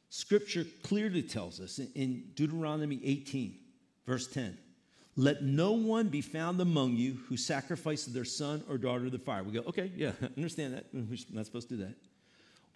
scripture 0.10 0.64
clearly 0.84 1.24
tells 1.24 1.60
us 1.60 1.80
in, 1.80 1.90
in 1.96 2.24
Deuteronomy 2.36 3.02
18, 3.04 3.58
verse 4.06 4.28
10 4.28 4.56
let 5.16 5.44
no 5.44 5.74
one 5.74 6.08
be 6.08 6.22
found 6.22 6.62
among 6.62 6.96
you 6.96 7.18
who 7.28 7.36
sacrifices 7.38 8.14
their 8.14 8.26
son 8.26 8.64
or 8.70 8.78
daughter 8.78 9.06
to 9.06 9.10
the 9.10 9.20
fire. 9.20 9.44
We 9.44 9.54
go, 9.54 9.62
okay, 9.68 9.92
yeah, 9.96 10.12
understand 10.38 10.74
that. 10.74 10.86
We're 10.94 11.18
not 11.32 11.46
supposed 11.46 11.70
to 11.70 11.76
do 11.76 11.84
that. 11.84 11.96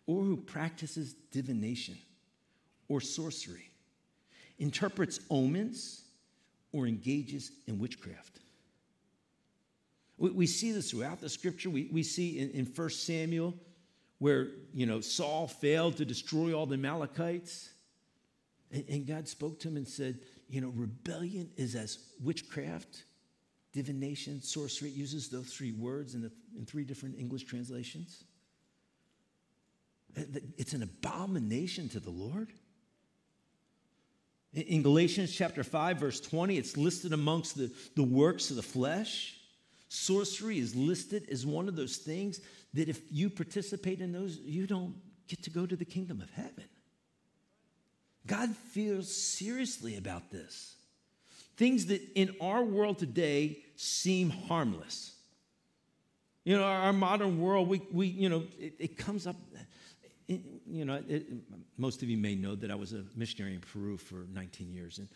Or 0.08 0.24
who 0.24 0.38
practices 0.38 1.14
divination 1.32 1.98
or 2.90 3.00
sorcery, 3.00 3.70
interprets 4.60 5.20
omens, 5.30 6.04
or 6.74 6.88
engages 6.88 7.52
in 7.68 7.80
witchcraft. 7.80 8.40
We, 10.18 10.32
we 10.32 10.48
see 10.48 10.72
this 10.72 10.92
throughout 10.92 11.22
the 11.22 11.30
scripture. 11.30 11.70
We, 11.70 11.90
we 11.92 12.04
see 12.04 12.40
in, 12.40 12.50
in 12.52 12.66
1 12.66 12.90
Samuel 12.90 13.54
where, 14.20 14.48
you 14.74 14.86
know, 14.86 15.02
Saul 15.02 15.48
failed 15.48 15.98
to 15.98 16.06
destroy 16.06 16.54
all 16.54 16.66
the 16.66 16.76
Amalekites. 16.76 17.70
And, 18.72 18.86
and 18.90 19.08
God 19.08 19.28
spoke 19.28 19.60
to 19.60 19.68
him 19.68 19.78
and 19.78 19.88
said, 19.88 20.20
you 20.50 20.62
know, 20.62 20.72
rebellion 20.76 21.50
is 21.58 21.76
as 21.76 21.98
witchcraft, 22.22 23.04
divination, 23.72 24.42
sorcery. 24.42 24.90
It 24.90 24.96
uses 24.96 25.30
those 25.30 25.54
three 25.54 25.72
words 25.72 26.16
in, 26.16 26.22
the, 26.22 26.32
in 26.58 26.66
three 26.66 26.84
different 26.84 27.18
English 27.18 27.44
translations. 27.44 28.24
It's 30.16 30.74
an 30.74 30.84
abomination 30.84 31.90
to 31.90 32.00
the 32.00 32.12
Lord. 32.12 32.50
In 34.54 34.84
Galatians 34.84 35.34
chapter 35.34 35.64
5, 35.64 35.98
verse 35.98 36.20
20, 36.20 36.58
it's 36.58 36.78
listed 36.78 37.12
amongst 37.12 37.58
the, 37.58 37.72
the 37.96 38.04
works 38.04 38.52
of 38.52 38.56
the 38.56 38.62
flesh. 38.62 39.36
Sorcery 39.90 40.60
is 40.60 40.76
listed 40.76 41.28
as 41.32 41.46
one 41.46 41.68
of 41.68 41.76
those 41.76 41.98
things 41.98 42.40
that 42.76 42.88
if 42.88 43.02
you 43.12 43.32
participate 43.32 44.00
in 44.00 44.12
those, 44.12 44.38
you 44.38 44.68
don't 44.68 44.96
get 45.28 45.42
to 45.44 45.50
go 45.50 45.66
to 45.66 45.76
the 45.76 45.86
kingdom 45.86 46.22
of 46.22 46.30
heaven. 46.30 46.66
God 48.26 48.56
feels 48.72 49.14
seriously 49.14 49.98
about 49.98 50.32
this. 50.32 50.76
Things 51.58 51.88
that 51.88 52.02
in 52.16 52.36
our 52.42 52.64
world 52.64 52.98
today 52.98 53.60
seem 53.76 54.30
harmless. 54.30 55.14
You 56.46 56.58
know, 56.58 56.64
our, 56.64 56.94
modern 56.94 57.40
world, 57.40 57.68
we, 57.70 57.82
we 57.92 58.08
you 58.08 58.30
know, 58.30 58.44
it, 58.60 58.74
it 58.80 58.98
comes 58.98 59.28
up, 59.28 59.36
it, 60.28 60.42
you 60.68 60.84
know, 60.84 61.02
it, 61.08 61.26
most 61.78 62.04
of 62.04 62.10
you 62.10 62.18
may 62.18 62.36
know 62.36 62.56
that 62.56 62.70
I 62.70 62.76
was 62.76 62.92
a 62.94 63.04
missionary 63.16 63.54
in 63.54 63.62
Peru 63.62 63.98
for 63.98 64.26
19 64.34 64.74
years. 64.74 64.98
And, 64.98 65.08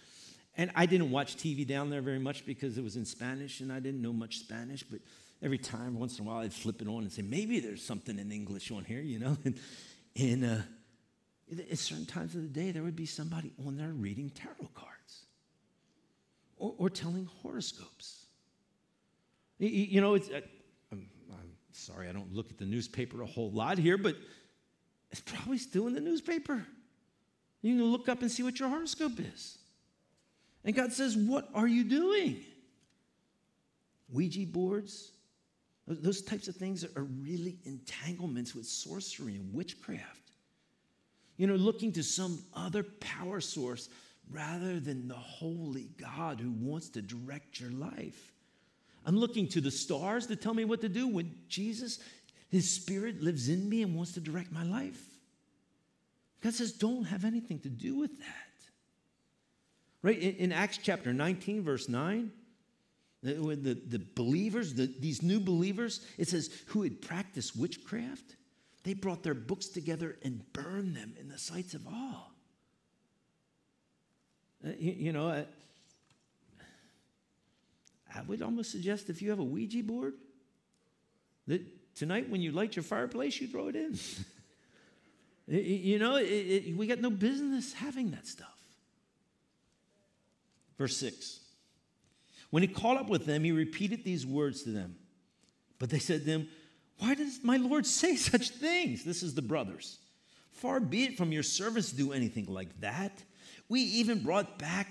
and 0.55 0.71
I 0.75 0.85
didn't 0.85 1.11
watch 1.11 1.35
TV 1.35 1.67
down 1.67 1.89
there 1.89 2.01
very 2.01 2.19
much 2.19 2.45
because 2.45 2.77
it 2.77 2.83
was 2.83 2.95
in 2.95 3.05
Spanish 3.05 3.59
and 3.59 3.73
I 3.73 3.79
didn't 3.79 4.01
know 4.01 4.13
much 4.13 4.39
Spanish. 4.39 4.83
But 4.83 4.99
every 5.41 5.57
time, 5.57 5.99
once 5.99 6.17
in 6.17 6.25
a 6.25 6.29
while, 6.29 6.39
I'd 6.39 6.53
flip 6.53 6.81
it 6.81 6.87
on 6.87 6.99
and 6.99 7.11
say, 7.11 7.23
maybe 7.23 7.59
there's 7.59 7.83
something 7.83 8.17
in 8.19 8.31
English 8.31 8.71
on 8.71 8.83
here, 8.83 9.01
you 9.01 9.19
know? 9.19 9.37
And, 9.45 9.59
and 10.19 10.45
uh, 10.45 10.61
at 11.51 11.77
certain 11.77 12.05
times 12.05 12.35
of 12.35 12.41
the 12.41 12.47
day, 12.47 12.71
there 12.71 12.83
would 12.83 12.95
be 12.95 13.05
somebody 13.05 13.53
on 13.65 13.77
there 13.77 13.89
reading 13.89 14.29
tarot 14.29 14.69
cards 14.73 15.25
or, 16.57 16.73
or 16.77 16.89
telling 16.89 17.29
horoscopes. 17.41 18.25
You, 19.59 20.01
know, 20.01 20.15
it's, 20.15 20.29
uh, 20.29 20.41
I'm, 20.91 21.09
I'm 21.31 21.51
sorry, 21.71 22.09
I 22.09 22.11
don't 22.11 22.33
look 22.33 22.51
at 22.51 22.57
the 22.57 22.65
newspaper 22.65 23.21
a 23.21 23.25
whole 23.25 23.51
lot 23.51 23.77
here, 23.77 23.97
but 23.97 24.15
it's 25.09 25.21
probably 25.21 25.57
still 25.57 25.87
in 25.87 25.93
the 25.93 26.01
newspaper. 26.01 26.65
You 27.61 27.77
can 27.77 27.85
look 27.85 28.09
up 28.09 28.21
and 28.21 28.31
see 28.31 28.43
what 28.43 28.59
your 28.59 28.69
horoscope 28.69 29.19
is. 29.19 29.57
And 30.63 30.75
God 30.75 30.91
says, 30.91 31.15
What 31.15 31.49
are 31.55 31.67
you 31.67 31.83
doing? 31.83 32.43
Ouija 34.09 34.45
boards, 34.45 35.11
those 35.87 36.21
types 36.21 36.47
of 36.47 36.55
things 36.55 36.83
are 36.83 37.03
really 37.03 37.57
entanglements 37.65 38.53
with 38.53 38.65
sorcery 38.65 39.35
and 39.35 39.53
witchcraft 39.53 40.26
you 41.37 41.47
know, 41.47 41.55
looking 41.55 41.91
to 41.93 42.03
some 42.03 42.43
other 42.53 42.83
power 42.83 43.39
source 43.39 43.89
rather 44.31 44.79
than 44.79 45.07
the 45.07 45.15
holy 45.15 45.89
God 45.97 46.39
who 46.39 46.51
wants 46.51 46.89
to 46.89 47.01
direct 47.01 47.59
your 47.59 47.71
life. 47.71 48.33
I'm 49.05 49.17
looking 49.17 49.47
to 49.49 49.61
the 49.61 49.71
stars 49.71 50.27
to 50.27 50.35
tell 50.35 50.53
me 50.53 50.65
what 50.65 50.81
to 50.81 50.89
do 50.89 51.07
when 51.07 51.33
Jesus, 51.47 51.99
his 52.49 52.69
spirit, 52.69 53.21
lives 53.21 53.47
in 53.47 53.69
me 53.69 53.83
and 53.83 53.95
wants 53.95 54.13
to 54.13 54.19
direct 54.19 54.51
my 54.51 54.63
life. 54.63 55.01
God 56.41 56.53
says, 56.53 56.73
don't 56.73 57.05
have 57.05 57.23
anything 57.23 57.59
to 57.59 57.69
do 57.69 57.97
with 57.97 58.19
that. 58.19 58.27
Right? 60.01 60.19
In, 60.19 60.35
in 60.35 60.51
Acts 60.51 60.77
chapter 60.77 61.13
19, 61.13 61.63
verse 61.63 61.87
9, 61.87 62.31
the, 63.23 63.33
the, 63.33 63.73
the 63.73 64.05
believers, 64.15 64.73
the, 64.73 64.93
these 64.99 65.23
new 65.23 65.39
believers, 65.39 66.05
it 66.17 66.27
says, 66.27 66.49
who 66.67 66.83
had 66.83 67.01
practiced 67.01 67.57
witchcraft 67.57 68.35
they 68.87 68.93
brought 68.93 69.21
their 69.21 69.33
books 69.33 69.67
together 69.67 70.15
and 70.23 70.41
burned 70.53 70.95
them 70.95 71.13
in 71.19 71.27
the 71.27 71.37
sights 71.37 71.73
of 71.73 71.85
all. 71.85 72.31
Uh, 74.65 74.69
you, 74.79 74.93
you, 74.93 75.11
know, 75.11 75.45
I, 78.15 78.21
would 78.21 78.41
almost 78.41 78.71
suggest 78.71 79.09
if 79.09 79.21
you 79.21 79.29
have 79.29 79.39
a 79.39 79.43
Ouija 79.43 79.83
board, 79.83 80.13
that 81.47 81.61
tonight 81.95 82.29
when 82.29 82.41
you 82.41 82.53
light 82.53 82.77
your 82.77 82.83
fireplace, 82.83 83.41
you 83.41 83.47
throw 83.49 83.67
it 83.67 83.75
in. 83.75 83.99
you 85.49 85.99
know, 85.99 86.15
it, 86.15 86.23
it, 86.23 86.77
we 86.77 86.87
got 86.87 87.01
no 87.01 87.09
business 87.09 87.73
having 87.73 88.11
that 88.11 88.25
stuff. 88.25 88.57
Verse 90.77 90.95
6 90.95 91.41
When 92.51 92.63
he 92.63 92.69
called 92.69 92.99
up 92.99 93.09
with 93.09 93.25
them, 93.25 93.43
he 93.43 93.51
repeated 93.51 94.05
these 94.05 94.25
words 94.25 94.63
to 94.63 94.69
them 94.69 94.95
But 95.77 95.89
they 95.89 95.99
said 95.99 96.23
to 96.23 96.31
him, 96.31 96.47
Why 96.99 97.15
does 97.15 97.39
my 97.43 97.57
Lord 97.57 97.85
say 97.85 98.15
such 98.15 98.49
things? 98.49 99.03
This 99.03 99.23
is 99.23 99.35
the 99.35 99.41
brothers. 99.41 99.99
Far 100.51 100.79
be 100.79 101.03
it 101.03 101.17
from 101.17 101.31
your 101.31 101.43
servants 101.43 101.91
to 101.91 101.97
do 101.97 102.13
anything 102.13 102.45
like 102.47 102.79
that. 102.81 103.23
We 103.69 103.81
even 103.81 104.23
brought 104.23 104.57
back 104.57 104.87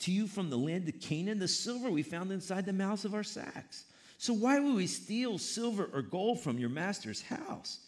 to 0.00 0.12
you 0.12 0.26
from 0.26 0.50
the 0.50 0.58
land 0.58 0.88
of 0.88 1.00
Canaan 1.00 1.38
the 1.38 1.48
silver 1.48 1.90
we 1.90 2.02
found 2.02 2.30
inside 2.30 2.66
the 2.66 2.72
mouths 2.72 3.04
of 3.04 3.14
our 3.14 3.22
sacks. 3.22 3.84
So 4.18 4.32
why 4.32 4.58
would 4.58 4.74
we 4.74 4.86
steal 4.86 5.38
silver 5.38 5.88
or 5.92 6.02
gold 6.02 6.40
from 6.40 6.58
your 6.58 6.68
master's 6.68 7.22
house? 7.22 7.80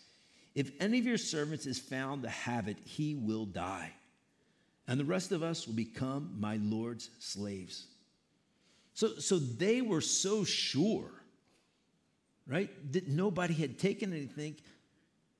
If 0.54 0.72
any 0.80 0.98
of 0.98 1.06
your 1.06 1.18
servants 1.18 1.66
is 1.66 1.78
found 1.78 2.22
to 2.22 2.28
have 2.28 2.68
it, 2.68 2.78
he 2.84 3.14
will 3.14 3.44
die. 3.44 3.92
And 4.86 4.98
the 4.98 5.04
rest 5.04 5.32
of 5.32 5.42
us 5.42 5.66
will 5.66 5.74
become 5.74 6.34
my 6.38 6.56
Lord's 6.56 7.10
slaves. 7.18 7.86
So, 8.94 9.18
so 9.18 9.38
they 9.38 9.82
were 9.82 10.00
so 10.00 10.44
sure, 10.44 11.10
right, 12.48 12.70
that 12.92 13.06
nobody 13.08 13.54
had 13.54 13.78
taken 13.78 14.12
anything. 14.12 14.56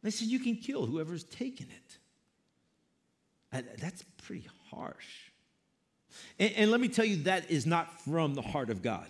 They 0.02 0.10
said, 0.10 0.28
You 0.28 0.38
can 0.38 0.56
kill 0.56 0.86
whoever's 0.86 1.24
taken 1.24 1.66
it. 1.66 1.98
And 3.50 3.66
that's 3.78 4.04
pretty 4.22 4.46
harsh. 4.70 5.06
And, 6.38 6.52
and, 6.54 6.70
let 6.70 6.80
me 6.80 6.88
tell 6.88 7.04
you, 7.04 7.24
that 7.24 7.50
is 7.50 7.66
not 7.66 8.00
from 8.02 8.34
the 8.34 8.42
heart 8.42 8.70
of 8.70 8.82
God. 8.82 9.06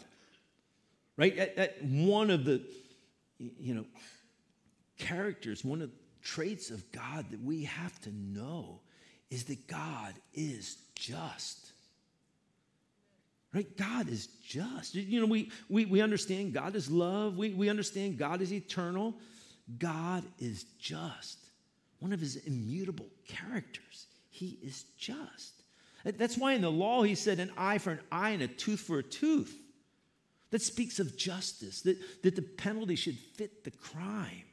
Right? 1.17 1.37
At, 1.37 1.59
at 1.59 1.85
one 1.85 2.31
of 2.31 2.45
the, 2.45 2.63
you 3.39 3.75
know, 3.75 3.85
characters, 4.99 5.65
one 5.65 5.83
of 5.83 5.91
the 5.91 5.97
traits 6.23 6.71
of 6.71 6.91
God 6.93 7.27
that 7.31 7.43
we 7.43 7.65
have 7.65 7.99
to 8.03 8.11
know 8.13 8.81
is 9.31 9.45
that 9.45 9.67
God 9.67 10.15
is 10.35 10.77
just. 10.95 11.73
Right? 13.55 13.77
God 13.77 14.09
is 14.09 14.27
just. 14.45 14.95
You 14.95 15.21
know, 15.21 15.27
we, 15.27 15.51
we, 15.69 15.87
we 15.87 16.01
understand 16.01 16.53
God 16.53 16.77
is 16.77 16.91
love, 16.91 17.37
we, 17.37 17.51
we 17.51 17.69
understand 17.69 18.19
God 18.19 18.41
is 18.41 18.53
eternal. 18.53 19.15
God 19.79 20.25
is 20.39 20.65
just. 20.79 21.39
One 22.01 22.13
of 22.13 22.21
his 22.21 22.37
immutable 22.37 23.09
characters. 23.27 24.07
He 24.31 24.59
is 24.63 24.85
just. 24.97 25.55
That's 26.05 26.39
why 26.39 26.53
in 26.55 26.63
the 26.63 26.71
law 26.71 27.03
he 27.03 27.15
said 27.15 27.41
an 27.41 27.51
eye 27.57 27.79
for 27.79 27.91
an 27.91 28.01
eye 28.11 28.31
and 28.31 28.43
a 28.43 28.49
tooth 28.49 28.81
for 28.81 28.99
a 28.99 29.03
tooth. 29.03 29.55
That 30.51 30.63
speaks 30.63 30.99
of 30.99 31.17
justice, 31.17 31.83
that, 31.83 31.99
that 32.23 32.35
the 32.35 32.43
penalty 32.43 32.97
should 32.97 33.19
fit 33.19 33.65
the 33.65 33.71
crime. 33.71 34.45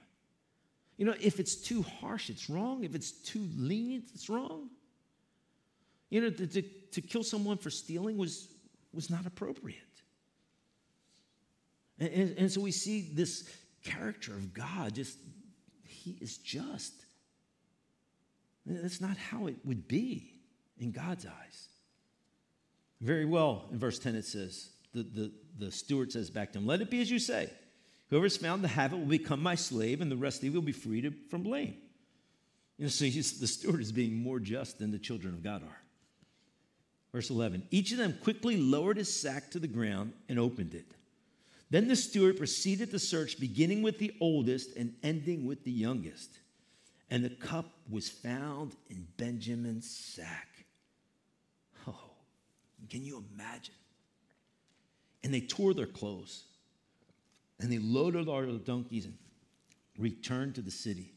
You 0.98 1.06
know, 1.06 1.16
if 1.22 1.40
it's 1.40 1.56
too 1.56 1.84
harsh, 1.84 2.30
it's 2.30 2.50
wrong. 2.50 2.84
If 2.84 2.96
it's 2.96 3.12
too 3.12 3.48
lenient, 3.58 4.06
it's 4.14 4.30
wrong. 4.30 4.70
You 6.10 6.22
know, 6.22 6.30
to, 6.30 6.48
to, 6.48 6.62
to 6.62 7.02
kill 7.02 7.24
someone 7.24 7.58
for 7.58 7.70
stealing 7.70 8.18
was, 8.18 8.50
was 8.96 9.10
not 9.10 9.26
appropriate. 9.26 9.80
And, 12.00 12.10
and, 12.12 12.38
and 12.38 12.52
so 12.52 12.62
we 12.62 12.72
see 12.72 13.10
this 13.14 13.48
character 13.84 14.34
of 14.34 14.54
God, 14.54 14.96
just, 14.96 15.18
he 15.84 16.18
is 16.22 16.38
just. 16.38 16.94
That's 18.66 19.02
not 19.02 19.18
how 19.18 19.48
it 19.48 19.58
would 19.64 19.88
be 19.88 20.34
in 20.80 20.92
God's 20.92 21.26
eyes. 21.26 21.68
Very 23.02 23.26
well, 23.26 23.66
in 23.72 23.78
verse 23.78 24.00
10 24.00 24.16
it 24.16 24.26
says, 24.26 24.70
the, 24.94 25.04
the, 25.04 25.32
the 25.60 25.72
steward 25.72 26.12
says 26.12 26.30
back 26.30 26.54
to 26.54 26.60
him, 26.60 26.66
Let 26.66 26.82
it 26.82 26.90
be 26.90 27.02
as 27.02 27.12
you 27.12 27.20
say. 27.20 27.50
Whoever 28.10 28.26
is 28.26 28.38
found 28.38 28.62
to 28.62 28.68
have 28.68 28.94
it 28.94 28.98
will 28.98 29.06
become 29.06 29.42
my 29.42 29.56
slave, 29.56 30.00
and 30.02 30.12
the 30.12 30.16
rest 30.16 30.40
of 30.40 30.46
you 30.46 30.52
will 30.54 30.62
be 30.62 30.72
freed 30.72 31.12
from 31.30 31.44
blame. 31.44 31.76
You 32.78 32.86
know, 32.86 32.90
so 32.90 33.06
the 33.06 33.48
steward 33.48 33.82
is 33.82 33.92
being 33.92 34.16
more 34.16 34.40
just 34.40 34.80
than 34.80 34.92
the 34.92 35.00
children 35.00 35.34
of 35.34 35.44
God 35.44 35.64
are. 35.64 35.82
Verse 37.16 37.30
11 37.30 37.66
Each 37.72 37.94
of 37.94 37.98
them 37.98 38.18
quickly 38.22 38.58
lowered 38.58 38.98
his 38.98 39.22
sack 39.22 39.50
to 39.52 39.60
the 39.60 39.70
ground 39.70 40.12
and 40.28 40.38
opened 40.38 40.74
it. 40.74 40.84
Then 41.70 41.88
the 41.88 41.96
steward 41.96 42.36
proceeded 42.36 42.92
to 42.92 43.00
search, 43.00 43.40
beginning 43.40 43.84
with 43.84 44.00
the 44.00 44.14
oldest 44.20 44.76
and 44.76 44.94
ending 45.02 45.46
with 45.46 45.64
the 45.64 45.72
youngest. 45.72 46.30
And 47.10 47.24
the 47.24 47.30
cup 47.30 47.72
was 47.90 48.10
found 48.10 48.76
in 48.90 49.08
Benjamin's 49.16 49.90
sack. 49.90 50.66
Oh, 51.88 52.12
can 52.90 53.06
you 53.06 53.24
imagine? 53.34 53.76
And 55.24 55.34
they 55.34 55.40
tore 55.40 55.74
their 55.74 55.86
clothes 55.86 56.44
and 57.62 57.72
they 57.72 57.80
loaded 57.80 58.26
the 58.26 58.62
donkeys 58.66 59.06
and 59.06 59.18
returned 59.98 60.56
to 60.56 60.62
the 60.62 60.70
city. 60.70 61.14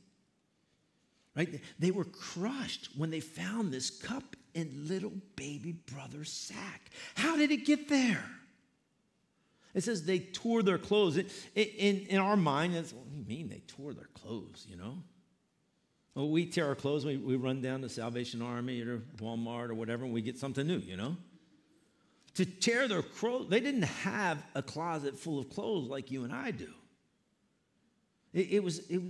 Right? 1.34 1.60
They 1.80 1.90
were 1.90 2.04
crushed 2.04 2.90
when 2.96 3.10
they 3.10 3.18
found 3.18 3.72
this 3.72 3.90
cup 3.90 4.36
in 4.58 4.88
little 4.88 5.12
baby 5.36 5.72
brother's 5.72 6.32
sack. 6.32 6.90
How 7.14 7.36
did 7.36 7.52
it 7.52 7.64
get 7.64 7.88
there? 7.88 8.24
It 9.72 9.84
says 9.84 10.04
they 10.04 10.18
tore 10.18 10.64
their 10.64 10.78
clothes. 10.78 11.16
In, 11.16 11.26
in, 11.54 12.06
in 12.08 12.18
our 12.18 12.36
mind, 12.36 12.74
that's 12.74 12.92
what 12.92 13.08
do 13.08 13.16
you 13.16 13.24
mean 13.24 13.48
they 13.48 13.62
tore 13.68 13.94
their 13.94 14.08
clothes, 14.14 14.66
you 14.68 14.76
know? 14.76 14.98
Well, 16.16 16.28
we 16.30 16.46
tear 16.46 16.66
our 16.66 16.74
clothes, 16.74 17.06
we, 17.06 17.16
we 17.16 17.36
run 17.36 17.62
down 17.62 17.82
to 17.82 17.88
Salvation 17.88 18.42
Army 18.42 18.82
or 18.82 18.98
Walmart 19.18 19.68
or 19.68 19.74
whatever, 19.74 20.04
and 20.04 20.12
we 20.12 20.22
get 20.22 20.36
something 20.36 20.66
new, 20.66 20.78
you 20.78 20.96
know? 20.96 21.16
To 22.34 22.44
tear 22.44 22.88
their 22.88 23.02
clothes, 23.02 23.48
they 23.48 23.60
didn't 23.60 23.82
have 23.82 24.42
a 24.56 24.62
closet 24.62 25.16
full 25.16 25.38
of 25.38 25.50
clothes 25.50 25.88
like 25.88 26.10
you 26.10 26.24
and 26.24 26.32
I 26.32 26.50
do. 26.50 26.72
It, 28.32 28.48
it 28.50 28.64
was, 28.64 28.80
it, 28.90 29.00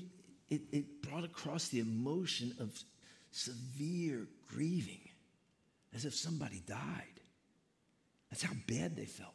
it, 0.50 0.60
it 0.70 1.02
brought 1.02 1.24
across 1.24 1.68
the 1.68 1.80
emotion 1.80 2.54
of 2.60 2.78
severe 3.30 4.26
grieving, 4.46 5.07
as 5.94 6.04
if 6.04 6.14
somebody 6.14 6.62
died. 6.66 7.20
That's 8.30 8.42
how 8.42 8.52
bad 8.66 8.96
they 8.96 9.06
felt. 9.06 9.34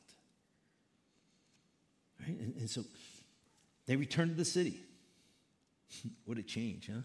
Right? 2.21 2.37
And, 2.39 2.55
and 2.57 2.69
so 2.69 2.83
they 3.85 3.95
returned 3.95 4.31
to 4.31 4.37
the 4.37 4.45
city. 4.45 4.79
what 6.25 6.37
a 6.37 6.43
change, 6.43 6.89
huh? 6.91 7.01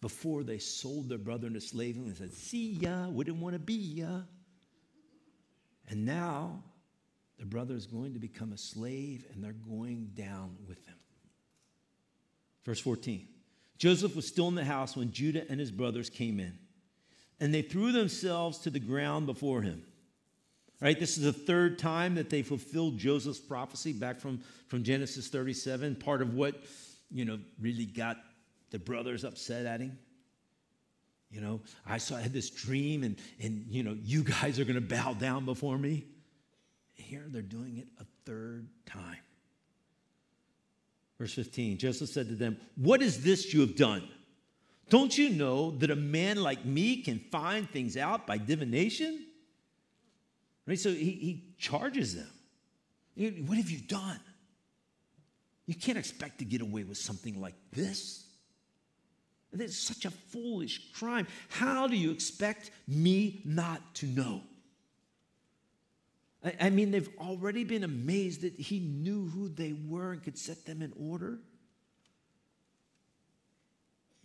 Before 0.00 0.42
they 0.44 0.58
sold 0.58 1.08
their 1.08 1.18
brother 1.18 1.46
into 1.46 1.60
slavery 1.60 2.04
and 2.04 2.16
said, 2.16 2.32
See 2.32 2.72
ya, 2.72 3.08
wouldn't 3.08 3.36
want 3.36 3.54
to 3.54 3.58
be 3.58 3.74
ya. 3.74 4.20
And 5.88 6.06
now 6.06 6.62
the 7.38 7.44
brother 7.44 7.74
is 7.74 7.86
going 7.86 8.14
to 8.14 8.18
become 8.18 8.52
a 8.52 8.58
slave 8.58 9.26
and 9.32 9.44
they're 9.44 9.52
going 9.52 10.10
down 10.14 10.56
with 10.66 10.78
him. 10.86 10.94
Verse 12.64 12.80
14 12.80 13.26
Joseph 13.78 14.14
was 14.14 14.26
still 14.26 14.48
in 14.48 14.54
the 14.54 14.64
house 14.64 14.96
when 14.96 15.10
Judah 15.10 15.44
and 15.48 15.58
his 15.58 15.70
brothers 15.70 16.10
came 16.10 16.38
in, 16.38 16.58
and 17.40 17.52
they 17.52 17.62
threw 17.62 17.90
themselves 17.90 18.58
to 18.58 18.70
the 18.70 18.78
ground 18.78 19.26
before 19.26 19.62
him. 19.62 19.82
Right, 20.80 20.98
this 20.98 21.18
is 21.18 21.24
the 21.24 21.32
third 21.32 21.78
time 21.78 22.14
that 22.14 22.30
they 22.30 22.42
fulfilled 22.42 22.96
Joseph's 22.96 23.38
prophecy 23.38 23.92
back 23.92 24.18
from, 24.18 24.40
from 24.68 24.82
Genesis 24.82 25.28
37, 25.28 25.96
part 25.96 26.22
of 26.22 26.32
what, 26.32 26.54
you 27.10 27.26
know, 27.26 27.38
really 27.60 27.84
got 27.84 28.16
the 28.70 28.78
brothers 28.78 29.24
upset 29.24 29.66
at 29.66 29.80
him. 29.80 29.98
You 31.30 31.42
know, 31.42 31.60
I 31.86 31.98
saw 31.98 32.16
I 32.16 32.22
had 32.22 32.32
this 32.32 32.50
dream, 32.50 33.04
and 33.04 33.16
and 33.40 33.66
you 33.68 33.84
know, 33.84 33.96
you 34.02 34.24
guys 34.24 34.58
are 34.58 34.64
gonna 34.64 34.80
bow 34.80 35.14
down 35.14 35.44
before 35.44 35.78
me. 35.78 36.06
Here 36.94 37.24
they're 37.28 37.40
doing 37.40 37.76
it 37.76 37.86
a 38.00 38.04
third 38.24 38.68
time. 38.86 39.18
Verse 41.18 41.34
15 41.34 41.78
Joseph 41.78 42.08
said 42.08 42.28
to 42.28 42.34
them, 42.34 42.56
What 42.76 43.02
is 43.02 43.22
this 43.22 43.52
you 43.52 43.60
have 43.60 43.76
done? 43.76 44.08
Don't 44.90 45.16
you 45.16 45.30
know 45.30 45.70
that 45.78 45.90
a 45.90 45.96
man 45.96 46.42
like 46.42 46.64
me 46.64 46.96
can 47.02 47.20
find 47.30 47.70
things 47.70 47.96
out 47.96 48.26
by 48.26 48.36
divination? 48.36 49.24
Right? 50.66 50.78
So 50.78 50.90
he, 50.90 51.12
he 51.12 51.44
charges 51.58 52.16
them. 52.16 53.46
What 53.46 53.56
have 53.56 53.70
you 53.70 53.78
done? 53.78 54.20
You 55.66 55.74
can't 55.76 55.96
expect 55.96 56.40
to 56.40 56.44
get 56.44 56.60
away 56.60 56.82
with 56.82 56.98
something 56.98 57.40
like 57.40 57.54
this. 57.72 58.26
It's 59.52 59.76
such 59.76 60.04
a 60.04 60.10
foolish 60.10 60.92
crime. 60.92 61.28
How 61.48 61.86
do 61.86 61.96
you 61.96 62.10
expect 62.10 62.72
me 62.88 63.42
not 63.44 63.94
to 63.96 64.06
know? 64.06 64.42
I, 66.44 66.54
I 66.62 66.70
mean, 66.70 66.90
they've 66.90 67.10
already 67.18 67.62
been 67.62 67.84
amazed 67.84 68.42
that 68.42 68.54
he 68.54 68.80
knew 68.80 69.28
who 69.28 69.48
they 69.48 69.72
were 69.72 70.12
and 70.12 70.22
could 70.22 70.38
set 70.38 70.66
them 70.66 70.82
in 70.82 70.92
order. 70.96 71.38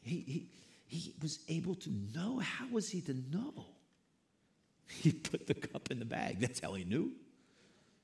He, 0.06 0.48
he, 0.88 0.98
he 0.98 1.13
was 1.22 1.39
able 1.50 1.76
to 1.76 1.89
know. 2.13 2.39
How 2.39 2.68
was 2.72 2.89
he 2.89 3.02
to 3.02 3.13
know? 3.13 3.65
He 4.88 5.12
put 5.12 5.48
the 5.48 5.56
cup 5.56 5.89
in 5.89 5.98
the 5.98 6.06
bag. 6.06 6.39
That's 6.39 6.60
how 6.60 6.76
he 6.76 6.84
knew. 6.84 7.12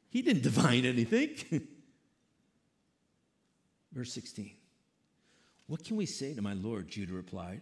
He 0.09 0.23
didn't 0.23 0.41
divine 0.41 0.83
anything. 0.83 1.35
Verse 3.93 4.11
16. 4.13 4.51
What 5.67 5.85
can 5.85 5.95
we 5.95 6.07
say 6.07 6.33
to 6.33 6.41
my 6.41 6.53
Lord? 6.53 6.87
Judah 6.87 7.13
replied. 7.13 7.61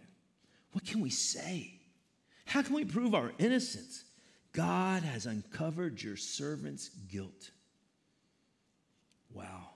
What 0.72 0.86
can 0.86 1.00
we 1.00 1.10
say? 1.10 1.74
How 2.46 2.62
can 2.62 2.74
we 2.74 2.84
prove 2.84 3.14
our 3.14 3.32
innocence? 3.38 4.04
God 4.52 5.02
has 5.02 5.26
uncovered 5.26 6.02
your 6.02 6.16
servant's 6.16 6.88
guilt. 6.88 7.50
Wow. 9.32 9.69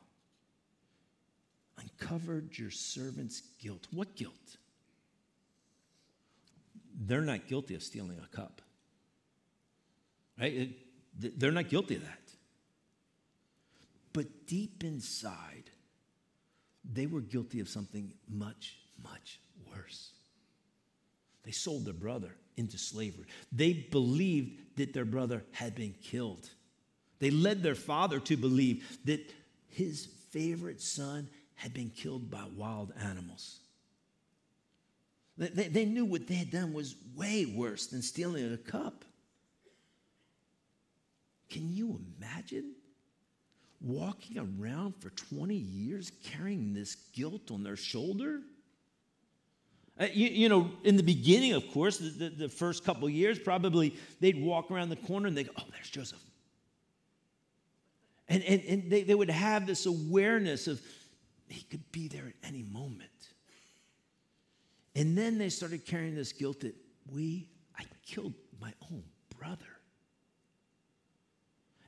Uncovered 2.04 2.58
your 2.58 2.70
servant's 2.70 3.40
guilt. 3.58 3.86
What 3.90 4.14
guilt? 4.14 4.58
They're 7.06 7.22
not 7.22 7.48
guilty 7.48 7.74
of 7.74 7.82
stealing 7.82 8.18
a 8.22 8.36
cup. 8.36 8.60
Right? 10.38 10.76
They're 11.18 11.50
not 11.50 11.68
guilty 11.68 11.96
of 11.96 12.02
that. 12.02 12.20
But 14.12 14.46
deep 14.46 14.84
inside, 14.84 15.70
they 16.84 17.06
were 17.06 17.20
guilty 17.20 17.60
of 17.60 17.68
something 17.68 18.12
much, 18.28 18.76
much 19.02 19.40
worse. 19.74 20.12
They 21.42 21.50
sold 21.50 21.84
their 21.84 21.94
brother 21.94 22.36
into 22.56 22.78
slavery. 22.78 23.26
They 23.50 23.72
believed 23.72 24.76
that 24.76 24.92
their 24.92 25.04
brother 25.04 25.42
had 25.52 25.74
been 25.74 25.94
killed. 26.02 26.48
They 27.18 27.30
led 27.30 27.62
their 27.62 27.74
father 27.74 28.20
to 28.20 28.36
believe 28.36 28.98
that 29.04 29.32
his 29.68 30.06
favorite 30.30 30.80
son 30.80 31.28
had 31.54 31.72
been 31.72 31.90
killed 31.90 32.30
by 32.30 32.44
wild 32.56 32.92
animals. 33.02 33.60
They, 35.36 35.68
they, 35.68 35.84
knew 35.84 36.04
what 36.04 36.28
they 36.28 36.34
had 36.34 36.50
done 36.50 36.72
was 36.72 36.94
way 37.16 37.44
worse 37.44 37.88
than 37.88 38.02
stealing 38.02 38.52
a 38.52 38.56
cup. 38.56 39.04
Can 41.50 41.74
you 41.74 42.00
imagine 42.20 42.74
walking 43.80 44.38
around 44.38 44.94
for 45.00 45.10
20 45.10 45.54
years 45.54 46.12
carrying 46.22 46.72
this 46.72 46.94
guilt 47.12 47.50
on 47.50 47.64
their 47.64 47.76
shoulder? 47.76 48.40
Uh, 49.98 50.06
you, 50.12 50.28
you, 50.28 50.48
know, 50.48 50.70
in 50.84 50.96
the 50.96 51.02
beginning, 51.02 51.52
of 51.52 51.68
course, 51.72 51.98
the, 51.98 52.10
the, 52.10 52.28
the 52.28 52.48
first 52.48 52.84
couple 52.84 53.08
years, 53.08 53.38
probably 53.38 53.94
they'd 54.20 54.40
walk 54.40 54.70
around 54.70 54.88
the 54.88 54.96
corner 54.96 55.26
and 55.26 55.36
they 55.36 55.44
go, 55.44 55.52
oh, 55.58 55.64
there's 55.72 55.90
Joseph. 55.90 56.22
And, 58.28 58.42
and, 58.44 58.62
and 58.62 58.90
they, 58.90 59.02
they 59.02 59.14
would 59.14 59.30
have 59.30 59.66
this 59.66 59.86
awareness 59.86 60.66
of 60.66 60.80
he 61.48 61.62
could 61.64 61.90
be 61.92 62.08
there 62.08 62.26
at 62.26 62.48
any 62.48 62.62
moment. 62.62 63.10
And 64.96 65.18
then 65.18 65.38
they 65.38 65.48
started 65.48 65.84
carrying 65.84 66.14
this 66.14 66.32
guilt 66.32 66.60
that 66.60 66.74
we, 67.12 67.48
I 67.78 67.82
killed 68.06 68.34
my 68.60 68.72
own 68.90 69.02
brother. 69.38 69.64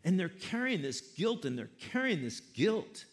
And 0.04 0.18
they're 0.18 0.28
carrying 0.28 0.82
this 0.82 1.00
guilt 1.00 1.44
and 1.44 1.58
they're 1.58 1.70
carrying 1.90 2.22
this 2.22 2.40
guilt. 2.40 3.04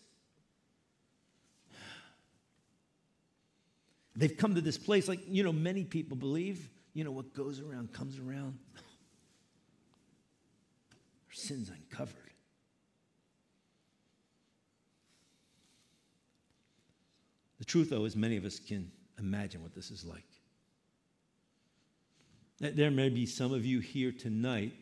They've 4.16 4.36
come 4.36 4.56
to 4.56 4.62
this 4.62 4.78
place, 4.78 5.08
like, 5.08 5.22
you 5.28 5.44
know, 5.44 5.54
many 5.54 5.84
people 5.84 6.16
believe, 6.16 6.70
you 6.94 7.04
know, 7.04 7.12
what 7.12 7.34
goes 7.34 7.60
around 7.60 7.94
comes 7.94 8.20
around. 8.20 8.60
Our 8.76 11.34
sin's 11.34 11.70
uncovered. 11.70 12.33
The 17.64 17.68
truth, 17.68 17.92
though, 17.92 18.04
is 18.04 18.18
many 18.18 18.36
of 18.36 18.44
us 18.44 18.60
can 18.60 18.92
imagine 19.18 19.64
what 19.64 19.74
this 19.74 19.90
is 19.90 20.04
like. 20.04 20.28
There 22.60 22.92
may 22.92 23.08
be 23.08 23.26
some 23.26 23.54
of 23.54 23.66
you 23.66 23.80
here 23.80 24.12
tonight 24.12 24.74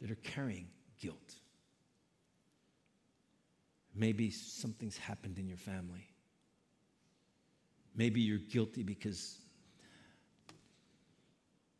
that 0.00 0.10
are 0.10 0.16
carrying 0.16 0.66
guilt. 1.00 1.36
Maybe 3.94 4.28
something's 4.28 4.98
happened 4.98 5.38
in 5.38 5.46
your 5.46 5.56
family. 5.56 6.04
Maybe 7.94 8.20
you're 8.20 8.38
guilty 8.38 8.82
because, 8.82 9.38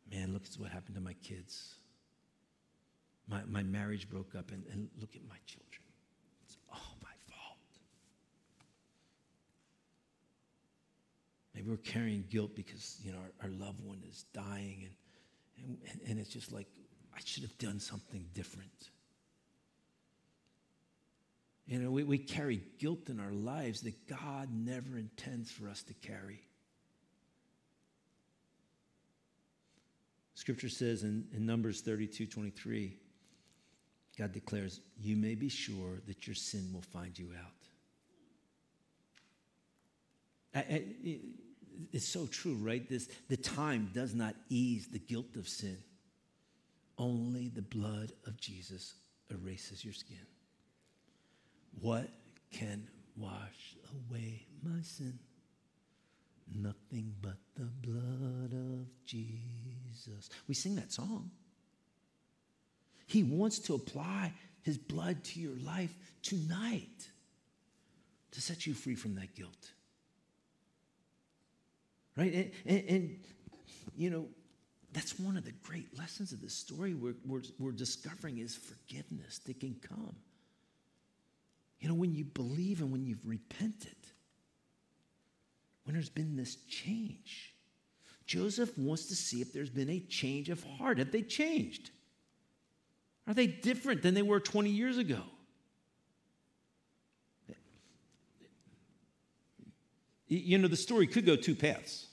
man, 0.09 0.31
look 0.31 0.43
at 0.45 0.57
what 0.61 0.71
happened 0.71 0.95
to 0.95 1.01
my 1.01 1.15
kids. 1.15 1.75
My, 3.27 3.41
my 3.49 3.63
marriage 3.63 4.09
broke 4.09 4.33
up, 4.33 4.51
and, 4.51 4.63
and 4.71 4.87
look 5.01 5.17
at 5.17 5.23
my 5.27 5.35
children. 5.45 5.72
We're 11.65 11.77
carrying 11.77 12.25
guilt 12.29 12.55
because, 12.55 12.97
you 13.03 13.11
know, 13.11 13.19
our, 13.19 13.47
our 13.47 13.49
loved 13.49 13.83
one 13.83 14.01
is 14.09 14.25
dying 14.33 14.87
and, 15.57 15.77
and, 15.91 16.01
and 16.07 16.19
it's 16.19 16.29
just 16.29 16.51
like, 16.51 16.67
I 17.15 17.19
should 17.23 17.43
have 17.43 17.57
done 17.57 17.79
something 17.79 18.25
different. 18.33 18.89
You 21.67 21.79
know, 21.79 21.91
we, 21.91 22.03
we 22.03 22.17
carry 22.17 22.61
guilt 22.79 23.09
in 23.09 23.19
our 23.19 23.31
lives 23.31 23.81
that 23.81 24.07
God 24.07 24.49
never 24.53 24.97
intends 24.97 25.51
for 25.51 25.69
us 25.69 25.83
to 25.83 25.93
carry. 25.93 26.41
Scripture 30.35 30.69
says 30.69 31.03
in, 31.03 31.25
in 31.33 31.45
Numbers 31.45 31.81
32 31.81 32.25
23, 32.25 32.97
God 34.17 34.33
declares, 34.33 34.81
You 34.99 35.15
may 35.15 35.35
be 35.35 35.47
sure 35.47 36.01
that 36.07 36.27
your 36.27 36.35
sin 36.35 36.69
will 36.73 36.81
find 36.81 37.17
you 37.17 37.29
out. 37.39 37.51
I, 40.55 40.59
I, 40.59 41.19
it's 41.91 42.07
so 42.07 42.25
true, 42.27 42.55
right? 42.55 42.87
This, 42.87 43.09
the 43.29 43.37
time 43.37 43.91
does 43.93 44.13
not 44.13 44.35
ease 44.49 44.87
the 44.87 44.99
guilt 44.99 45.35
of 45.35 45.47
sin. 45.47 45.77
Only 46.97 47.49
the 47.49 47.61
blood 47.61 48.11
of 48.25 48.39
Jesus 48.39 48.93
erases 49.31 49.83
your 49.83 49.93
skin. 49.93 50.25
What 51.79 52.09
can 52.51 52.87
wash 53.15 53.75
away 54.09 54.45
my 54.61 54.81
sin? 54.81 55.17
Nothing 56.55 57.13
but 57.21 57.37
the 57.55 57.65
blood 57.65 58.53
of 58.53 58.87
Jesus. 59.05 60.29
We 60.47 60.53
sing 60.53 60.75
that 60.75 60.91
song. 60.91 61.31
He 63.07 63.23
wants 63.23 63.59
to 63.59 63.75
apply 63.75 64.33
his 64.61 64.77
blood 64.77 65.23
to 65.25 65.39
your 65.39 65.57
life 65.57 65.93
tonight 66.21 67.09
to 68.31 68.41
set 68.41 68.65
you 68.65 68.73
free 68.73 68.95
from 68.95 69.15
that 69.15 69.35
guilt 69.35 69.71
right? 72.15 72.33
And, 72.33 72.51
and, 72.65 72.89
and, 72.89 73.19
you 73.95 74.09
know, 74.09 74.27
that's 74.91 75.19
one 75.19 75.37
of 75.37 75.45
the 75.45 75.53
great 75.63 75.97
lessons 75.97 76.31
of 76.31 76.41
this 76.41 76.53
story 76.53 76.93
we're, 76.93 77.15
we're, 77.25 77.41
we're 77.59 77.71
discovering 77.71 78.37
is 78.37 78.55
forgiveness 78.55 79.39
that 79.45 79.59
can 79.59 79.75
come. 79.87 80.15
You 81.79 81.89
know, 81.89 81.95
when 81.95 82.15
you 82.15 82.23
believe 82.23 82.79
and 82.79 82.91
when 82.91 83.05
you've 83.05 83.25
repented, 83.27 83.97
when 85.83 85.95
there's 85.95 86.09
been 86.09 86.37
this 86.37 86.55
change, 86.69 87.53
Joseph 88.25 88.77
wants 88.77 89.07
to 89.07 89.15
see 89.15 89.41
if 89.41 89.51
there's 89.51 89.69
been 89.69 89.89
a 89.89 89.99
change 89.99 90.49
of 90.49 90.63
heart. 90.63 90.99
Have 90.99 91.11
they 91.11 91.23
changed? 91.23 91.91
Are 93.27 93.33
they 93.33 93.47
different 93.47 94.01
than 94.01 94.13
they 94.13 94.21
were 94.21 94.39
20 94.39 94.69
years 94.69 94.97
ago? 94.97 95.21
You 100.37 100.57
know, 100.57 100.67
the 100.67 100.75
story 100.75 101.07
could 101.07 101.25
go 101.25 101.35
two 101.35 101.55
paths. 101.55 102.07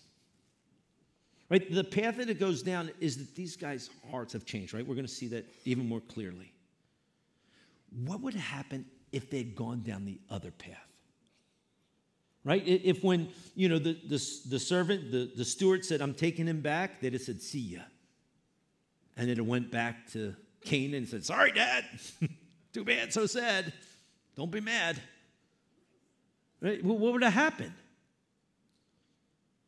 Right? 1.48 1.72
The 1.72 1.84
path 1.84 2.18
that 2.18 2.30
it 2.30 2.38
goes 2.38 2.62
down 2.62 2.90
is 3.00 3.16
that 3.16 3.34
these 3.34 3.56
guys' 3.56 3.90
hearts 4.10 4.32
have 4.34 4.44
changed, 4.44 4.72
right? 4.72 4.86
We're 4.86 4.94
going 4.94 5.06
to 5.06 5.12
see 5.12 5.28
that 5.28 5.46
even 5.64 5.88
more 5.88 6.00
clearly. 6.00 6.52
What 8.04 8.20
would 8.20 8.34
happen 8.34 8.86
if 9.10 9.30
they'd 9.30 9.56
gone 9.56 9.82
down 9.82 10.04
the 10.04 10.20
other 10.30 10.52
path? 10.52 10.76
Right? 12.44 12.62
If 12.66 13.02
when, 13.02 13.28
you 13.54 13.68
know, 13.68 13.78
the, 13.78 13.94
the, 14.06 14.24
the 14.48 14.58
servant, 14.58 15.10
the, 15.10 15.30
the 15.36 15.44
steward 15.44 15.84
said, 15.84 16.00
I'm 16.00 16.14
taking 16.14 16.46
him 16.46 16.60
back, 16.60 17.00
they'd 17.00 17.12
have 17.12 17.22
said, 17.22 17.42
see 17.42 17.58
ya. 17.58 17.80
And 19.16 19.28
then 19.28 19.36
it 19.36 19.44
went 19.44 19.70
back 19.70 20.10
to 20.12 20.34
Canaan 20.64 20.94
and 20.94 21.08
said, 21.08 21.24
sorry, 21.24 21.52
Dad. 21.52 21.84
Too 22.72 22.84
bad, 22.84 23.12
so 23.12 23.26
sad. 23.26 23.72
Don't 24.36 24.50
be 24.50 24.60
mad. 24.60 25.00
Right? 26.60 26.82
What 26.84 26.98
would 26.98 27.22
have 27.24 27.32
happened? 27.32 27.74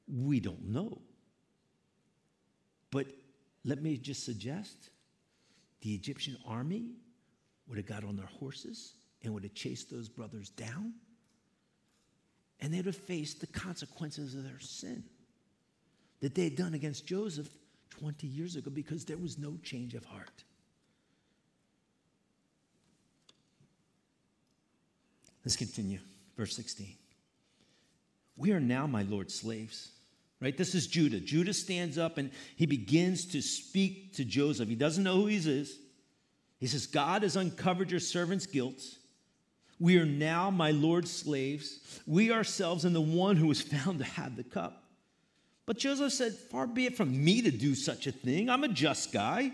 We 0.06 0.40
don't 0.40 0.68
know. 0.68 1.00
But 2.90 3.06
let 3.64 3.82
me 3.82 3.96
just 3.96 4.24
suggest 4.24 4.90
the 5.80 5.94
Egyptian 5.94 6.36
army 6.46 6.90
would 7.66 7.78
have 7.78 7.86
got 7.86 8.04
on 8.04 8.16
their 8.16 8.26
horses 8.26 8.94
and 9.22 9.32
would 9.32 9.44
have 9.44 9.54
chased 9.54 9.90
those 9.90 10.08
brothers 10.08 10.50
down. 10.50 10.94
And 12.60 12.72
they'd 12.72 12.86
have 12.86 12.96
faced 12.96 13.40
the 13.40 13.46
consequences 13.46 14.34
of 14.34 14.44
their 14.44 14.60
sin 14.60 15.04
that 16.20 16.34
they 16.34 16.44
had 16.44 16.56
done 16.56 16.74
against 16.74 17.06
Joseph 17.06 17.48
20 17.90 18.26
years 18.26 18.56
ago 18.56 18.70
because 18.70 19.04
there 19.04 19.18
was 19.18 19.38
no 19.38 19.58
change 19.62 19.94
of 19.94 20.04
heart. 20.04 20.44
Let's 25.44 25.56
continue. 25.56 25.98
Verse 26.36 26.54
16. 26.54 26.94
We 28.36 28.52
are 28.52 28.60
now, 28.60 28.86
my 28.86 29.02
Lord's 29.02 29.34
slaves 29.34 29.92
right? 30.42 30.56
This 30.56 30.74
is 30.74 30.88
Judah. 30.88 31.20
Judah 31.20 31.54
stands 31.54 31.96
up 31.96 32.18
and 32.18 32.30
he 32.56 32.66
begins 32.66 33.26
to 33.26 33.40
speak 33.40 34.14
to 34.14 34.24
Joseph. 34.24 34.68
He 34.68 34.74
doesn't 34.74 35.04
know 35.04 35.14
who 35.14 35.26
he 35.26 35.36
is. 35.36 35.78
He 36.58 36.66
says, 36.66 36.86
God 36.86 37.22
has 37.22 37.36
uncovered 37.36 37.90
your 37.90 38.00
servant's 38.00 38.46
guilt. 38.46 38.82
We 39.78 39.98
are 39.98 40.04
now 40.04 40.50
my 40.50 40.72
Lord's 40.72 41.12
slaves. 41.12 42.00
We 42.06 42.32
ourselves 42.32 42.84
and 42.84 42.94
the 42.94 43.00
one 43.00 43.36
who 43.36 43.46
was 43.46 43.62
found 43.62 44.00
to 44.00 44.04
have 44.04 44.36
the 44.36 44.44
cup. 44.44 44.82
But 45.64 45.78
Joseph 45.78 46.12
said, 46.12 46.34
Far 46.34 46.66
be 46.66 46.86
it 46.86 46.96
from 46.96 47.24
me 47.24 47.40
to 47.42 47.50
do 47.52 47.76
such 47.76 48.08
a 48.08 48.12
thing. 48.12 48.50
I'm 48.50 48.64
a 48.64 48.68
just 48.68 49.12
guy. 49.12 49.52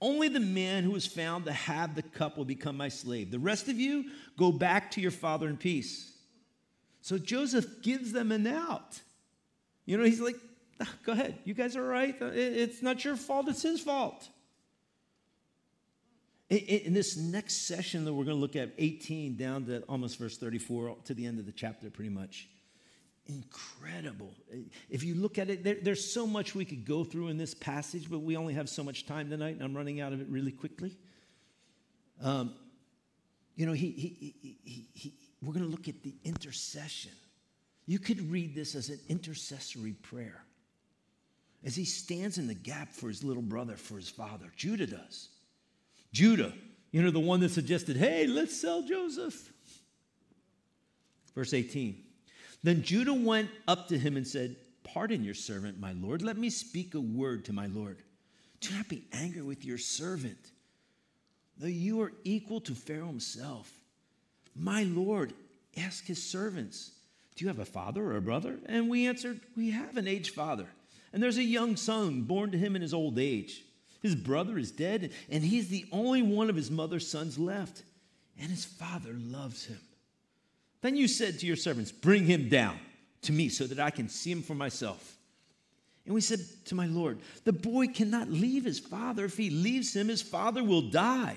Only 0.00 0.28
the 0.28 0.40
man 0.40 0.82
who 0.82 0.92
was 0.92 1.06
found 1.06 1.44
to 1.44 1.52
have 1.52 1.94
the 1.94 2.02
cup 2.02 2.38
will 2.38 2.46
become 2.46 2.76
my 2.78 2.88
slave. 2.88 3.30
The 3.30 3.38
rest 3.38 3.68
of 3.68 3.78
you, 3.78 4.06
go 4.38 4.50
back 4.50 4.90
to 4.92 5.00
your 5.02 5.10
father 5.10 5.46
in 5.46 5.58
peace. 5.58 6.10
So 7.02 7.18
Joseph 7.18 7.82
gives 7.82 8.12
them 8.12 8.32
an 8.32 8.46
out. 8.46 9.00
You 9.86 9.96
know, 9.96 10.04
he's 10.04 10.20
like, 10.20 10.36
oh, 10.80 10.92
go 11.04 11.12
ahead. 11.12 11.38
You 11.44 11.54
guys 11.54 11.76
are 11.76 11.82
right. 11.82 12.14
It's 12.20 12.82
not 12.82 13.04
your 13.04 13.16
fault, 13.16 13.48
it's 13.48 13.62
his 13.62 13.80
fault. 13.80 14.28
In, 16.48 16.58
in 16.58 16.94
this 16.94 17.16
next 17.16 17.66
session 17.66 18.04
that 18.04 18.12
we're 18.12 18.24
going 18.24 18.36
to 18.36 18.40
look 18.40 18.56
at, 18.56 18.72
18 18.78 19.36
down 19.36 19.66
to 19.66 19.80
almost 19.82 20.18
verse 20.18 20.36
34 20.36 20.96
to 21.04 21.14
the 21.14 21.26
end 21.26 21.38
of 21.38 21.46
the 21.46 21.52
chapter, 21.52 21.90
pretty 21.90 22.10
much. 22.10 22.48
Incredible. 23.26 24.34
If 24.88 25.04
you 25.04 25.14
look 25.14 25.38
at 25.38 25.50
it, 25.50 25.62
there, 25.62 25.76
there's 25.80 26.12
so 26.12 26.26
much 26.26 26.54
we 26.54 26.64
could 26.64 26.84
go 26.84 27.04
through 27.04 27.28
in 27.28 27.38
this 27.38 27.54
passage, 27.54 28.10
but 28.10 28.20
we 28.20 28.36
only 28.36 28.54
have 28.54 28.68
so 28.68 28.82
much 28.82 29.06
time 29.06 29.30
tonight, 29.30 29.54
and 29.54 29.62
I'm 29.62 29.76
running 29.76 30.00
out 30.00 30.12
of 30.12 30.20
it 30.20 30.26
really 30.28 30.50
quickly. 30.50 30.96
Um, 32.22 32.54
you 33.54 33.66
know, 33.66 33.72
he, 33.72 33.90
he, 33.90 34.34
he, 34.64 34.88
he 34.94 35.14
we're 35.42 35.54
going 35.54 35.64
to 35.64 35.70
look 35.70 35.88
at 35.88 36.02
the 36.02 36.14
intercession. 36.24 37.12
You 37.86 37.98
could 37.98 38.30
read 38.30 38.54
this 38.54 38.74
as 38.74 38.88
an 38.88 39.00
intercessory 39.08 39.92
prayer 39.92 40.44
as 41.64 41.76
he 41.76 41.84
stands 41.84 42.38
in 42.38 42.46
the 42.46 42.54
gap 42.54 42.92
for 42.92 43.08
his 43.08 43.22
little 43.22 43.42
brother, 43.42 43.76
for 43.76 43.96
his 43.96 44.08
father. 44.08 44.46
Judah 44.56 44.86
does. 44.86 45.28
Judah, 46.12 46.52
you 46.90 47.02
know, 47.02 47.10
the 47.10 47.20
one 47.20 47.40
that 47.40 47.50
suggested, 47.50 47.96
hey, 47.96 48.26
let's 48.26 48.58
sell 48.58 48.82
Joseph. 48.82 49.52
Verse 51.34 51.54
18. 51.54 52.02
Then 52.62 52.82
Judah 52.82 53.14
went 53.14 53.50
up 53.68 53.88
to 53.88 53.98
him 53.98 54.16
and 54.16 54.26
said, 54.26 54.56
Pardon 54.82 55.22
your 55.22 55.34
servant, 55.34 55.78
my 55.78 55.92
Lord. 55.92 56.22
Let 56.22 56.36
me 56.36 56.50
speak 56.50 56.94
a 56.94 57.00
word 57.00 57.44
to 57.44 57.52
my 57.52 57.66
Lord. 57.66 57.98
Do 58.60 58.74
not 58.74 58.88
be 58.88 59.04
angry 59.12 59.42
with 59.42 59.64
your 59.64 59.78
servant, 59.78 60.50
though 61.56 61.66
you 61.66 62.00
are 62.02 62.12
equal 62.24 62.60
to 62.62 62.74
Pharaoh 62.74 63.06
himself. 63.06 63.70
My 64.60 64.82
Lord, 64.82 65.32
ask 65.78 66.04
his 66.04 66.22
servants, 66.22 66.90
Do 67.34 67.44
you 67.44 67.48
have 67.48 67.58
a 67.58 67.64
father 67.64 68.04
or 68.04 68.16
a 68.16 68.22
brother? 68.22 68.58
And 68.66 68.90
we 68.90 69.06
answered, 69.06 69.40
We 69.56 69.70
have 69.70 69.96
an 69.96 70.06
aged 70.06 70.34
father, 70.34 70.66
and 71.12 71.22
there's 71.22 71.38
a 71.38 71.42
young 71.42 71.76
son 71.76 72.22
born 72.22 72.50
to 72.50 72.58
him 72.58 72.76
in 72.76 72.82
his 72.82 72.92
old 72.92 73.18
age. 73.18 73.64
His 74.02 74.14
brother 74.14 74.58
is 74.58 74.70
dead, 74.70 75.12
and 75.30 75.42
he's 75.42 75.68
the 75.68 75.86
only 75.92 76.20
one 76.20 76.50
of 76.50 76.56
his 76.56 76.70
mother's 76.70 77.08
sons 77.08 77.38
left, 77.38 77.82
and 78.38 78.50
his 78.50 78.66
father 78.66 79.14
loves 79.14 79.64
him. 79.64 79.80
Then 80.82 80.94
you 80.94 81.08
said 81.08 81.38
to 81.38 81.46
your 81.46 81.56
servants, 81.56 81.90
Bring 81.90 82.26
him 82.26 82.50
down 82.50 82.78
to 83.22 83.32
me 83.32 83.48
so 83.48 83.66
that 83.66 83.80
I 83.80 83.90
can 83.90 84.10
see 84.10 84.30
him 84.30 84.42
for 84.42 84.54
myself. 84.54 85.16
And 86.04 86.14
we 86.14 86.20
said 86.20 86.40
to 86.66 86.74
my 86.74 86.86
Lord, 86.86 87.18
The 87.44 87.52
boy 87.52 87.88
cannot 87.88 88.30
leave 88.30 88.64
his 88.64 88.78
father. 88.78 89.24
If 89.24 89.38
he 89.38 89.48
leaves 89.48 89.96
him, 89.96 90.08
his 90.08 90.22
father 90.22 90.62
will 90.62 90.90
die. 90.90 91.36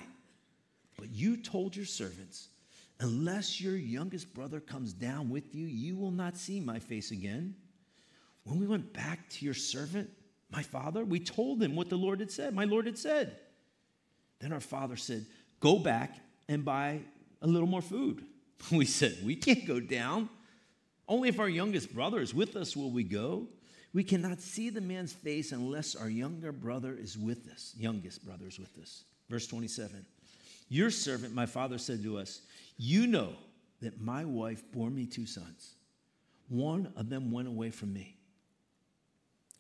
But 0.98 1.10
you 1.10 1.38
told 1.38 1.76
your 1.76 1.86
servants, 1.86 2.48
Unless 2.99 3.60
your 3.60 3.75
youngest 3.75 4.34
brother 4.34 4.60
comes 4.60 4.93
down 4.93 5.29
with 5.29 5.53
you, 5.53 5.65
you 5.65 5.95
will 5.95 6.12
not 6.12 6.38
see 6.38 6.60
my 6.60 6.79
face 6.79 7.12
again. 7.12 7.56
When 8.43 8.60
we 8.60 8.67
went 8.67 8.93
back 8.93 9.29
to 9.29 9.45
your 9.45 9.53
servant, 9.53 10.10
my 10.51 10.62
father, 10.62 11.03
we 11.03 11.19
told 11.19 11.62
him 11.62 11.75
what 11.75 11.89
the 11.89 11.97
Lord 11.97 12.19
had 12.19 12.32
said. 12.32 12.53
My 12.53 12.65
Lord 12.65 12.86
had 12.86 12.97
said. 12.97 13.38
Then 14.39 14.53
our 14.53 14.60
father 14.60 14.95
said, 14.95 15.25
Go 15.60 15.79
back 15.79 16.17
and 16.47 16.63
buy 16.63 16.99
a 17.41 17.47
little 17.47 17.67
more 17.67 17.82
food. 17.82 18.25
We 18.71 18.86
said, 18.86 19.17
We 19.23 19.36
can't 19.36 19.65
go 19.65 19.82
down. 19.82 20.29
Only 21.08 21.27
if 21.27 21.39
our 21.39 21.49
youngest 21.49 21.93
brother 21.93 22.21
is 22.21 22.34
with 22.34 22.56
us 22.56 22.77
will 22.77 22.91
we 22.91 23.03
go. 23.03 23.47
We 23.93 24.03
cannot 24.03 24.41
see 24.41 24.69
the 24.69 24.82
man's 24.82 25.13
face 25.13 25.51
unless 25.51 25.95
our 25.95 26.10
younger 26.10 26.51
brother 26.51 26.95
is 26.97 27.17
with 27.17 27.47
us, 27.49 27.73
youngest 27.77 28.25
brother 28.25 28.47
is 28.47 28.58
with 28.58 28.77
us. 28.82 29.03
Verse 29.29 29.47
27 29.47 30.06
Your 30.69 30.89
servant, 30.89 31.34
my 31.34 31.45
father, 31.45 31.77
said 31.77 32.01
to 32.03 32.17
us, 32.17 32.41
You 32.78 33.08
know 33.08 33.34
that 33.82 34.02
my 34.02 34.26
wife 34.26 34.64
bore 34.72 34.90
me 34.90 35.06
two 35.06 35.26
sons. 35.26 35.76
One 36.50 36.92
of 36.96 37.10
them 37.10 37.32
went 37.32 37.48
away 37.48 37.70
from 37.70 37.94
me 37.94 38.18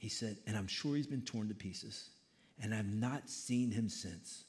he 0.03 0.09
said, 0.09 0.35
and 0.45 0.57
I'm 0.57 0.67
sure 0.67 0.97
he's 0.97 1.07
been 1.07 1.21
torn 1.21 1.47
to 1.47 1.53
pieces, 1.53 2.09
and 2.61 2.75
I've 2.75 2.93
not 2.93 3.29
seen 3.29 3.71
him 3.71 3.87
since. 3.87 4.43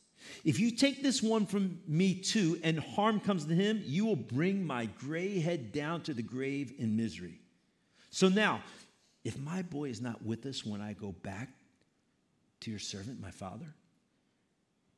If 0.44 0.58
you 0.58 0.72
take 0.72 1.00
this 1.00 1.22
one 1.22 1.46
from 1.46 1.78
me 1.86 2.12
too, 2.16 2.58
and 2.64 2.80
harm 2.80 3.20
comes 3.20 3.44
to 3.44 3.54
him, 3.54 3.80
you 3.86 4.04
will 4.04 4.16
bring 4.16 4.66
my 4.66 4.86
gray 4.86 5.38
head 5.38 5.70
down 5.70 6.00
to 6.02 6.12
the 6.12 6.22
grave 6.22 6.72
in 6.76 6.96
misery. 6.96 7.38
So 8.10 8.28
now, 8.28 8.64
if 9.22 9.38
my 9.38 9.62
boy 9.62 9.90
is 9.90 10.00
not 10.00 10.24
with 10.24 10.44
us 10.44 10.66
when 10.66 10.80
I 10.80 10.92
go 10.92 11.12
back 11.12 11.50
to 12.62 12.70
your 12.72 12.80
servant, 12.80 13.20
my 13.20 13.30
father, 13.30 13.72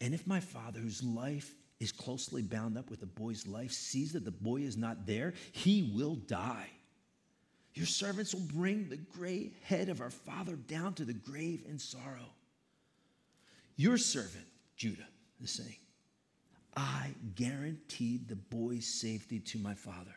and 0.01 0.15
if 0.15 0.27
my 0.27 0.41
father, 0.41 0.81
whose 0.81 1.03
life 1.03 1.55
is 1.81 1.93
closely 1.93 2.43
bound 2.43 2.79
up 2.79 2.91
with 2.91 3.01
the 3.01 3.07
boy's 3.07 3.47
life, 3.47 3.73
sees 3.73 4.13
that 4.13 4.25
the 4.25 4.31
boy 4.31 4.63
is 4.63 4.77
not 4.77 5.07
there, 5.07 5.35
he 5.53 5.93
will 5.95 6.15
die. 6.15 6.71
Your 7.75 7.87
servants 7.87 8.33
will 8.33 8.49
bring 8.55 8.89
the 8.89 8.97
gray 8.97 9.53
head 9.63 9.91
of 9.91 10.01
our 10.01 10.11
father 10.11 10.57
down 10.57 10.95
to 10.95 11.05
the 11.05 11.13
grave 11.13 11.63
in 11.69 11.79
sorrow. 11.79 12.31
Your 13.77 13.99
servant, 13.99 14.47
Judah, 14.77 15.07
is 15.43 15.51
saying, 15.51 15.77
I 16.75 17.11
guaranteed 17.35 18.29
the 18.29 18.37
boy's 18.37 18.87
safety 18.87 19.41
to 19.41 19.59
my 19.59 19.75
father. 19.75 20.15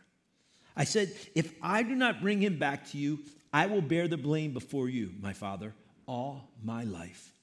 I 0.78 0.86
said, 0.86 1.14
If 1.36 1.54
I 1.62 1.84
do 1.84 1.96
not 1.96 2.22
bring 2.22 2.42
him 2.42 2.58
back 2.58 2.90
to 2.92 2.98
you, 2.98 3.20
I 3.52 3.66
will 3.66 3.82
bear 3.82 4.08
the 4.08 4.18
blame 4.18 4.54
before 4.54 4.88
you, 4.88 5.12
my 5.20 5.34
father, 5.34 5.74
all 6.06 6.50
my 6.64 6.86
life. 6.86 7.34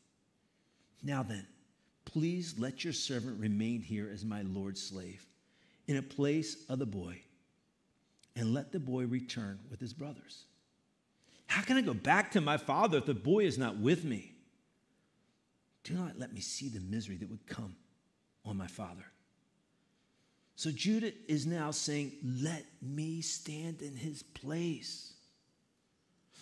Now 1.02 1.22
then, 1.22 1.46
please 2.16 2.55
let 2.57 2.83
your 2.83 2.94
servant 2.94 3.38
remain 3.38 3.83
here 3.83 4.09
as 4.11 4.24
my 4.24 4.40
Lord's 4.40 4.81
slave, 4.81 5.26
in 5.87 5.98
a 5.98 6.02
place 6.02 6.57
of 6.70 6.79
the 6.79 6.87
boy 6.87 7.20
and 8.35 8.55
let 8.55 8.72
the 8.72 8.81
boy 8.81 9.05
return 9.05 9.59
with 9.70 9.81
his 9.81 9.92
brothers. 9.92 10.44
How 11.46 11.61
can 11.61 11.76
I 11.76 11.83
go 11.83 11.92
back 11.92 12.31
to 12.31 12.40
my 12.40 12.57
father 12.57 12.96
if 12.96 13.05
the 13.05 13.12
boy 13.12 13.40
is 13.40 13.59
not 13.59 13.76
with 13.76 14.02
me? 14.02 14.33
Do 15.85 15.92
not 15.92 16.18
let 16.18 16.33
me 16.33 16.40
see 16.40 16.70
the 16.70 16.81
misery 16.81 17.18
that 17.18 17.29
would 17.29 17.46
come 17.46 17.76
on 18.46 18.57
my 18.57 18.66
father. 18.66 19.05
So 20.55 20.70
Judah 20.70 21.12
is 21.29 21.44
now 21.44 21.70
saying, 21.70 22.12
Let 22.24 22.64
me 22.81 23.20
stand 23.20 23.83
in 23.83 23.94
his 23.94 24.22
place. 24.22 25.12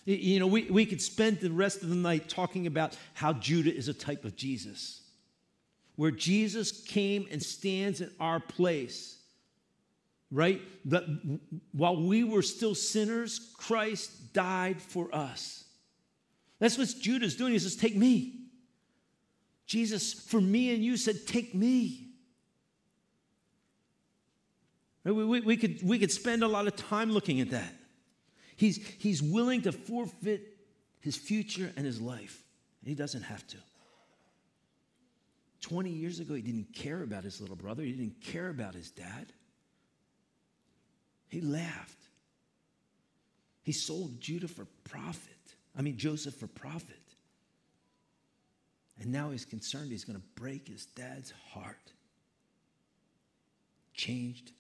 You 0.04 0.38
know, 0.38 0.46
we, 0.46 0.70
we 0.70 0.86
could 0.86 1.02
spend 1.02 1.40
the 1.40 1.50
rest 1.50 1.82
of 1.82 1.88
the 1.88 1.96
night 1.96 2.28
talking 2.28 2.68
about 2.68 2.96
how 3.14 3.32
Judah 3.32 3.74
is 3.74 3.88
a 3.88 3.94
type 3.94 4.24
of 4.24 4.36
Jesus, 4.36 5.00
where 5.96 6.10
Jesus 6.10 6.82
came 6.82 7.26
and 7.30 7.42
stands 7.42 8.00
in 8.00 8.10
our 8.18 8.40
place 8.40 9.24
right? 10.34 10.60
That 10.86 11.04
while 11.70 11.96
we 11.96 12.24
were 12.24 12.42
still 12.42 12.74
sinners, 12.74 13.52
Christ 13.56 14.32
died 14.32 14.82
for 14.82 15.14
us. 15.14 15.64
That's 16.58 16.76
what 16.76 16.88
Judah's 17.00 17.36
doing. 17.36 17.52
He 17.52 17.58
says, 17.60 17.76
Take 17.76 17.96
me. 17.96 18.40
Jesus, 19.66 20.12
for 20.12 20.40
me 20.40 20.74
and 20.74 20.84
you, 20.84 20.96
said, 20.96 21.26
Take 21.26 21.54
me. 21.54 22.08
We, 25.04 25.12
we, 25.12 25.40
we, 25.40 25.56
could, 25.56 25.86
we 25.86 25.98
could 25.98 26.10
spend 26.10 26.42
a 26.42 26.48
lot 26.48 26.66
of 26.66 26.74
time 26.74 27.12
looking 27.12 27.40
at 27.40 27.50
that. 27.50 27.72
He's, 28.56 28.84
he's 28.98 29.22
willing 29.22 29.62
to 29.62 29.72
forfeit 29.72 30.56
his 31.00 31.16
future 31.16 31.70
and 31.76 31.86
his 31.86 32.00
life, 32.00 32.42
he 32.84 32.94
doesn't 32.94 33.22
have 33.22 33.46
to. 33.48 33.58
20 35.64 35.88
years 35.88 36.20
ago, 36.20 36.34
he 36.34 36.42
didn't 36.42 36.74
care 36.74 37.02
about 37.02 37.24
his 37.24 37.40
little 37.40 37.56
brother, 37.56 37.82
he 37.82 37.92
didn't 37.92 38.20
care 38.20 38.50
about 38.50 38.74
his 38.74 38.90
dad. 38.90 39.32
He 41.28 41.40
laughed. 41.40 42.06
He 43.62 43.72
sold 43.72 44.20
Judah 44.20 44.46
for 44.46 44.66
profit. 44.84 45.32
I 45.76 45.80
mean, 45.80 45.96
Joseph 45.96 46.34
for 46.34 46.48
profit. 46.48 47.00
And 49.00 49.10
now 49.10 49.30
he's 49.30 49.46
concerned 49.46 49.90
he's 49.90 50.04
going 50.04 50.18
to 50.18 50.40
break 50.40 50.68
his 50.68 50.84
dad's 50.84 51.32
heart. 51.52 51.92
Changed 53.94 54.52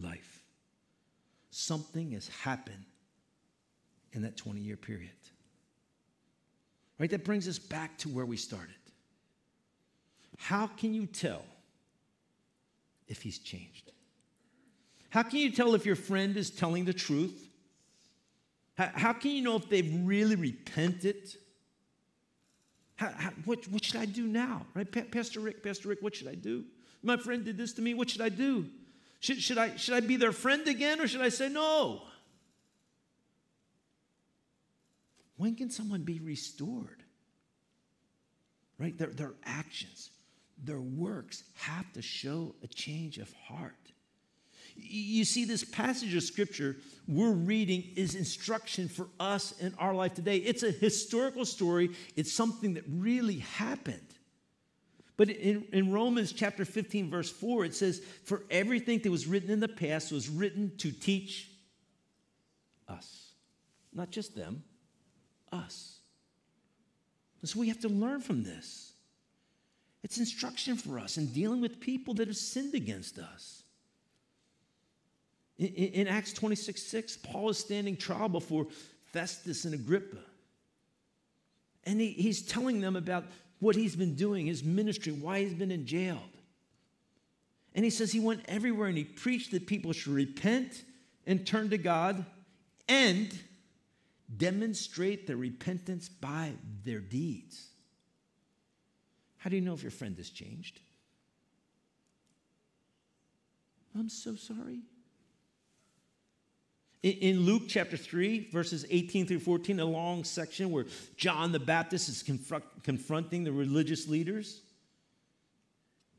life. 0.00 0.44
Something 1.50 2.12
has 2.12 2.28
happened 2.28 2.84
in 4.12 4.22
that 4.22 4.36
20 4.36 4.60
year 4.60 4.76
period. 4.76 5.10
Right? 7.00 7.10
That 7.10 7.24
brings 7.24 7.48
us 7.48 7.58
back 7.58 7.98
to 7.98 8.08
where 8.08 8.24
we 8.24 8.36
started. 8.36 8.77
How 10.38 10.66
can 10.66 10.94
you 10.94 11.04
tell 11.04 11.44
if 13.06 13.20
he's 13.20 13.38
changed? 13.38 13.92
How 15.10 15.22
can 15.22 15.40
you 15.40 15.50
tell 15.50 15.74
if 15.74 15.84
your 15.84 15.96
friend 15.96 16.36
is 16.36 16.50
telling 16.50 16.84
the 16.84 16.92
truth? 16.92 17.48
How, 18.76 19.12
can 19.12 19.32
you 19.32 19.42
know 19.42 19.56
if 19.56 19.68
they've 19.68 19.92
really 20.04 20.36
repented? 20.36 21.34
How, 22.94 23.10
how, 23.16 23.30
what, 23.44 23.66
what 23.68 23.84
should 23.84 24.00
I 24.00 24.04
do 24.04 24.26
now? 24.28 24.64
Right? 24.74 24.90
Pa- 24.90 25.02
Pastor 25.10 25.40
Rick, 25.40 25.64
Pastor 25.64 25.88
Rick, 25.88 25.98
what 26.00 26.14
should 26.14 26.28
I 26.28 26.36
do? 26.36 26.64
My 27.02 27.16
friend 27.16 27.44
did 27.44 27.58
this 27.58 27.72
to 27.74 27.82
me. 27.82 27.94
What 27.94 28.08
should 28.08 28.20
I 28.20 28.28
do? 28.28 28.66
Should, 29.18 29.42
should, 29.42 29.58
I, 29.58 29.74
should 29.76 29.94
I 29.94 30.00
be 30.00 30.14
their 30.14 30.30
friend 30.30 30.66
again 30.68 31.00
or 31.00 31.08
should 31.08 31.20
I 31.20 31.28
say 31.28 31.48
no? 31.48 32.02
When 35.36 35.56
can 35.56 35.70
someone 35.70 36.02
be 36.02 36.20
restored? 36.20 37.02
Right? 38.78 38.96
Their, 38.96 39.08
their 39.08 39.32
actions, 39.44 40.10
their 40.62 40.80
works 40.80 41.44
have 41.54 41.92
to 41.92 42.02
show 42.02 42.54
a 42.62 42.66
change 42.66 43.18
of 43.18 43.32
heart. 43.32 43.74
You 44.76 45.24
see, 45.24 45.44
this 45.44 45.64
passage 45.64 46.14
of 46.14 46.22
scripture 46.22 46.76
we're 47.08 47.32
reading 47.32 47.84
is 47.96 48.14
instruction 48.14 48.88
for 48.88 49.08
us 49.18 49.58
in 49.60 49.74
our 49.78 49.94
life 49.94 50.14
today. 50.14 50.36
It's 50.36 50.62
a 50.62 50.70
historical 50.70 51.44
story, 51.44 51.90
it's 52.16 52.32
something 52.32 52.74
that 52.74 52.84
really 52.88 53.38
happened. 53.38 54.00
But 55.16 55.30
in, 55.30 55.66
in 55.72 55.90
Romans 55.90 56.32
chapter 56.32 56.64
15, 56.64 57.10
verse 57.10 57.28
4, 57.28 57.64
it 57.64 57.74
says, 57.74 58.00
For 58.24 58.44
everything 58.50 59.00
that 59.00 59.10
was 59.10 59.26
written 59.26 59.50
in 59.50 59.58
the 59.58 59.66
past 59.66 60.12
was 60.12 60.28
written 60.28 60.70
to 60.78 60.92
teach 60.92 61.50
us. 62.88 63.32
Not 63.92 64.10
just 64.10 64.36
them, 64.36 64.62
us. 65.50 65.98
And 67.40 67.50
so 67.50 67.58
we 67.58 67.66
have 67.68 67.80
to 67.80 67.88
learn 67.88 68.20
from 68.20 68.44
this. 68.44 68.92
It's 70.02 70.18
instruction 70.18 70.76
for 70.76 70.98
us 70.98 71.16
in 71.16 71.26
dealing 71.26 71.60
with 71.60 71.80
people 71.80 72.14
that 72.14 72.28
have 72.28 72.36
sinned 72.36 72.74
against 72.74 73.18
us. 73.18 73.62
In, 75.58 75.66
in, 75.66 76.08
Acts 76.08 76.32
26 76.32 76.80
6, 76.80 77.16
Paul 77.18 77.50
is 77.50 77.58
standing 77.58 77.96
trial 77.96 78.28
before 78.28 78.68
Festus 79.12 79.64
and 79.64 79.74
Agrippa. 79.74 80.18
And 81.84 82.00
he, 82.00 82.10
he's 82.10 82.42
telling 82.42 82.80
them 82.80 82.94
about 82.94 83.24
what 83.58 83.74
he's 83.74 83.96
been 83.96 84.14
doing, 84.14 84.46
his 84.46 84.62
ministry, 84.62 85.12
why 85.12 85.40
he's 85.40 85.54
been 85.54 85.72
in 85.72 85.84
jail. 85.84 86.20
And 87.74 87.84
he 87.84 87.90
says 87.90 88.12
he 88.12 88.20
went 88.20 88.42
everywhere 88.46 88.88
and 88.88 88.96
he 88.96 89.04
preached 89.04 89.50
that 89.50 89.66
people 89.66 89.92
should 89.92 90.12
repent 90.12 90.84
and 91.26 91.46
turn 91.46 91.70
to 91.70 91.78
God 91.78 92.24
and 92.88 93.36
demonstrate 94.36 95.26
their 95.26 95.36
repentance 95.36 96.08
by 96.08 96.52
their 96.84 97.00
deeds. 97.00 97.67
How 99.38 99.50
do 99.50 99.56
you 99.56 99.62
know 99.62 99.74
if 99.74 99.82
your 99.82 99.90
friend 99.90 100.16
has 100.18 100.30
changed? 100.30 100.80
I'm 103.96 104.08
so 104.08 104.36
sorry. 104.36 104.80
In 107.02 107.40
Luke 107.40 107.62
chapter 107.68 107.96
3, 107.96 108.50
verses 108.50 108.84
18 108.90 109.26
through 109.26 109.38
14, 109.38 109.78
a 109.78 109.84
long 109.84 110.24
section 110.24 110.72
where 110.72 110.86
John 111.16 111.52
the 111.52 111.60
Baptist 111.60 112.08
is 112.08 112.24
confront, 112.24 112.64
confronting 112.82 113.44
the 113.44 113.52
religious 113.52 114.08
leaders. 114.08 114.62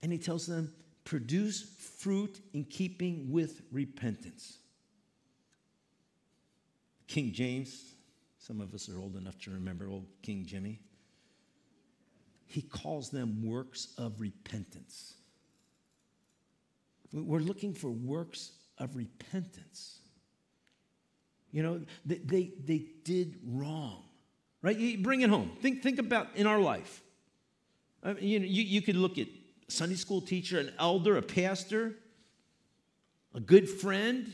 And 0.01 0.11
he 0.11 0.17
tells 0.17 0.45
them, 0.45 0.73
produce 1.03 1.61
fruit 1.61 2.39
in 2.53 2.63
keeping 2.63 3.29
with 3.29 3.61
repentance. 3.73 4.57
King 7.07 7.33
James, 7.33 7.95
some 8.37 8.61
of 8.61 8.73
us 8.73 8.87
are 8.87 8.99
old 8.99 9.17
enough 9.17 9.37
to 9.39 9.51
remember 9.51 9.89
old 9.89 10.05
King 10.21 10.45
Jimmy. 10.45 10.79
He 12.49 12.63
calls 12.63 13.11
them 13.11 13.43
works 13.45 13.93
of 13.99 14.19
repentance. 14.19 15.13
We're 17.13 17.41
looking 17.41 17.75
for 17.75 17.91
works 17.91 18.51
of 18.79 18.95
repentance. 18.95 19.99
You 21.51 21.61
know, 21.61 21.81
they, 22.07 22.15
they, 22.15 22.51
they 22.65 22.85
did 23.03 23.35
wrong, 23.45 24.03
right? 24.63 24.75
You 24.75 24.97
bring 24.97 25.21
it 25.21 25.29
home. 25.29 25.51
Think, 25.61 25.83
think 25.83 25.99
about 25.99 26.27
in 26.35 26.47
our 26.47 26.59
life. 26.59 27.03
I 28.03 28.13
mean, 28.13 28.23
you, 28.23 28.39
know, 28.39 28.45
you, 28.47 28.63
you 28.63 28.81
could 28.81 28.95
look 28.95 29.19
at 29.19 29.27
Sunday 29.67 29.95
school 29.95 30.19
teacher, 30.19 30.59
an 30.59 30.71
elder, 30.79 31.17
a 31.17 31.21
pastor, 31.21 31.93
a 33.35 33.39
good 33.39 33.69
friend, 33.69 34.33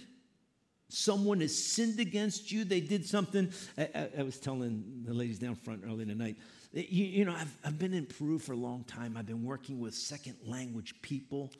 someone 0.87 1.41
has 1.41 1.53
sinned 1.53 1.99
against 1.99 2.49
you. 2.49 2.63
They 2.63 2.79
did 2.79 3.05
something. 3.05 3.51
I, 3.77 3.89
I, 3.93 4.09
I 4.19 4.23
was 4.23 4.39
telling 4.39 5.03
the 5.05 5.13
ladies 5.13 5.37
down 5.37 5.55
front 5.55 5.83
early 5.85 6.05
tonight. 6.05 6.37
You, 6.75 7.05
you 7.05 7.25
know, 7.25 7.33
I've, 7.33 7.55
I've 7.63 7.79
been 7.79 7.93
in 7.93 8.05
Peru 8.05 8.37
for 8.37 8.51
a 8.51 8.57
long 8.57 8.83
time. 8.83 9.15
I've 9.17 9.25
been 9.25 9.45
working 9.45 9.79
with 9.79 9.95
second 9.95 10.35
language 10.45 10.93
people. 11.01 11.51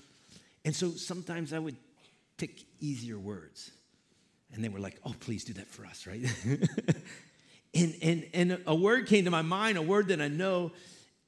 And 0.66 0.76
so 0.76 0.92
sometimes 0.92 1.54
I 1.54 1.60
would 1.60 1.78
pick 2.38 2.66
easier 2.82 3.18
words. 3.18 3.72
And 4.54 4.64
they 4.64 4.68
were 4.68 4.80
like, 4.80 5.00
oh, 5.06 5.16
please 5.22 5.46
do 5.46 5.54
that 5.54 5.68
for 5.68 5.86
us, 5.86 6.06
right? 6.06 6.22
and, 7.74 7.96
and, 8.02 8.28
and 8.34 8.62
a 8.68 8.76
word 8.76 9.08
came 9.08 9.24
to 9.26 9.32
my 9.32 9.42
mind, 9.42 9.78
a 9.78 9.82
word 9.82 10.10
that 10.10 10.22
I 10.22 10.28
know. 10.28 10.74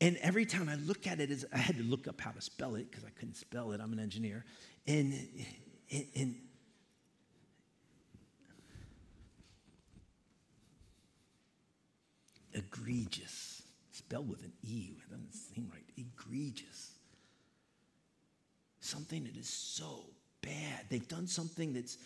And 0.01 0.17
every 0.17 0.45
time 0.45 0.67
I 0.69 0.75
look 0.75 1.07
at 1.07 1.19
it, 1.21 1.45
I 1.53 1.57
had 1.57 1.77
to 1.77 1.83
look 1.83 2.07
up 2.07 2.19
how 2.19 2.31
to 2.31 2.41
spell 2.41 2.75
it 2.75 2.91
because 2.91 3.05
I 3.05 3.09
couldn't 3.11 3.35
spell 3.35 3.71
it. 3.71 3.79
I'm 3.81 3.93
an 3.93 3.99
engineer. 3.99 4.43
And, 4.85 5.13
and, 5.91 6.05
and 6.13 6.35
egregious, 12.53 13.56
spelled 14.07 14.29
with 14.29 14.41
an 14.43 14.53
E, 14.63 14.95
it 15.03 15.09
doesn't 15.09 15.33
seem 15.33 15.69
right. 15.71 15.83
Egregious. 15.97 16.91
Something 18.79 19.25
that 19.25 19.35
is 19.35 19.49
so 19.49 20.05
bad. 20.41 20.85
They've 20.89 21.07
done 21.07 21.27
something 21.27 21.73
that's 21.73 21.97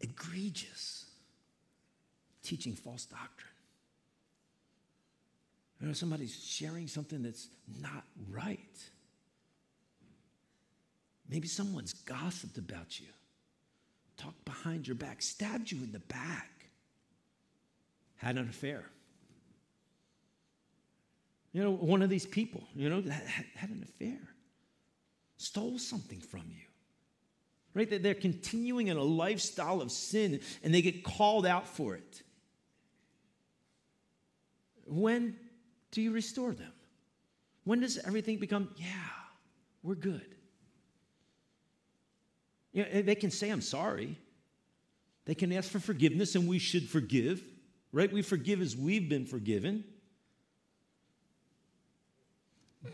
egregious, 0.00 1.06
teaching 2.44 2.74
false 2.74 3.06
doctrine. 3.06 3.50
You 5.80 5.88
know, 5.88 5.94
somebody's 5.94 6.36
sharing 6.44 6.86
something 6.86 7.24
that's 7.24 7.48
not 7.80 8.04
right. 8.30 8.58
Maybe 11.28 11.48
someone's 11.48 11.92
gossiped 11.92 12.58
about 12.58 13.00
you, 13.00 13.08
talked 14.16 14.44
behind 14.44 14.86
your 14.86 14.94
back, 14.94 15.22
stabbed 15.22 15.72
you 15.72 15.78
in 15.82 15.90
the 15.90 15.98
back, 15.98 16.50
had 18.16 18.36
an 18.36 18.48
affair. 18.48 18.84
You 21.52 21.62
know, 21.62 21.72
one 21.72 22.02
of 22.02 22.10
these 22.10 22.26
people, 22.26 22.64
you 22.74 22.88
know, 22.88 23.02
had, 23.02 23.46
had 23.54 23.70
an 23.70 23.82
affair, 23.82 24.18
stole 25.36 25.78
something 25.78 26.20
from 26.20 26.44
you 26.48 26.62
right? 27.74 27.88
That 27.88 28.02
they're 28.02 28.14
continuing 28.14 28.88
in 28.88 28.96
a 28.96 29.02
lifestyle 29.02 29.80
of 29.80 29.90
sin 29.90 30.40
and 30.62 30.74
they 30.74 30.82
get 30.82 31.04
called 31.04 31.46
out 31.46 31.66
for 31.66 31.94
it. 31.94 32.22
When 34.86 35.36
do 35.90 36.02
you 36.02 36.12
restore 36.12 36.52
them? 36.52 36.72
When 37.64 37.80
does 37.80 37.98
everything 37.98 38.38
become, 38.38 38.70
yeah, 38.76 38.86
we're 39.82 39.94
good? 39.94 40.34
You 42.72 42.84
know, 42.84 43.02
they 43.02 43.14
can 43.14 43.30
say, 43.30 43.50
I'm 43.50 43.60
sorry. 43.60 44.18
They 45.24 45.34
can 45.34 45.52
ask 45.52 45.70
for 45.70 45.78
forgiveness, 45.78 46.34
and 46.34 46.48
we 46.48 46.58
should 46.58 46.88
forgive, 46.88 47.40
right? 47.92 48.12
We 48.12 48.22
forgive 48.22 48.60
as 48.60 48.76
we've 48.76 49.08
been 49.08 49.24
forgiven. 49.24 49.84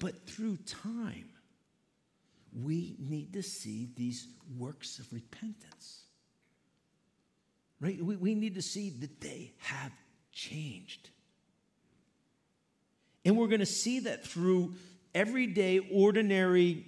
But 0.01 0.26
through 0.26 0.59
time, 0.59 1.28
we 2.53 2.97
need 2.99 3.32
to 3.34 3.43
see 3.43 3.89
these 3.97 4.26
works 4.57 4.99
of 4.99 5.12
repentance. 5.12 6.03
Right? 7.80 8.03
We, 8.03 8.16
we 8.16 8.34
need 8.34 8.55
to 8.57 8.62
see 8.62 8.91
that 8.91 9.20
they 9.20 9.53
have 9.59 9.93
changed. 10.32 11.11
And 13.24 13.36
we're 13.36 13.47
going 13.47 13.61
to 13.61 13.66
see 13.66 14.01
that 14.01 14.26
through 14.26 14.74
everyday, 15.14 15.78
ordinary 15.93 16.86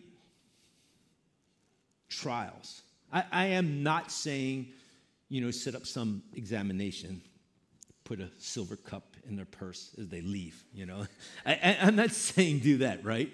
trials. 2.09 2.83
I, 3.13 3.25
I 3.31 3.47
am 3.47 3.83
not 3.83 4.11
saying, 4.11 4.69
you 5.29 5.41
know, 5.41 5.51
set 5.51 5.75
up 5.75 5.87
some 5.87 6.23
examination, 6.35 7.23
put 8.05 8.21
a 8.21 8.31
silver 8.39 8.77
cup 8.77 9.10
in 9.29 9.37
their 9.37 9.47
purse 9.47 9.95
as 9.99 10.09
they 10.09 10.21
leave, 10.21 10.63
you 10.73 10.87
know. 10.87 11.07
I, 11.47 11.79
I'm 11.83 11.97
not 11.97 12.11
saying 12.11 12.61
do 12.61 12.79
that, 12.79 13.05
right? 13.05 13.31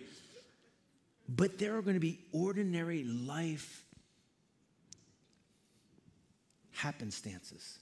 But 1.28 1.58
there 1.58 1.76
are 1.76 1.82
going 1.82 1.94
to 1.94 2.00
be 2.00 2.20
ordinary 2.32 3.04
life 3.04 3.84
happenstances, 6.72 7.78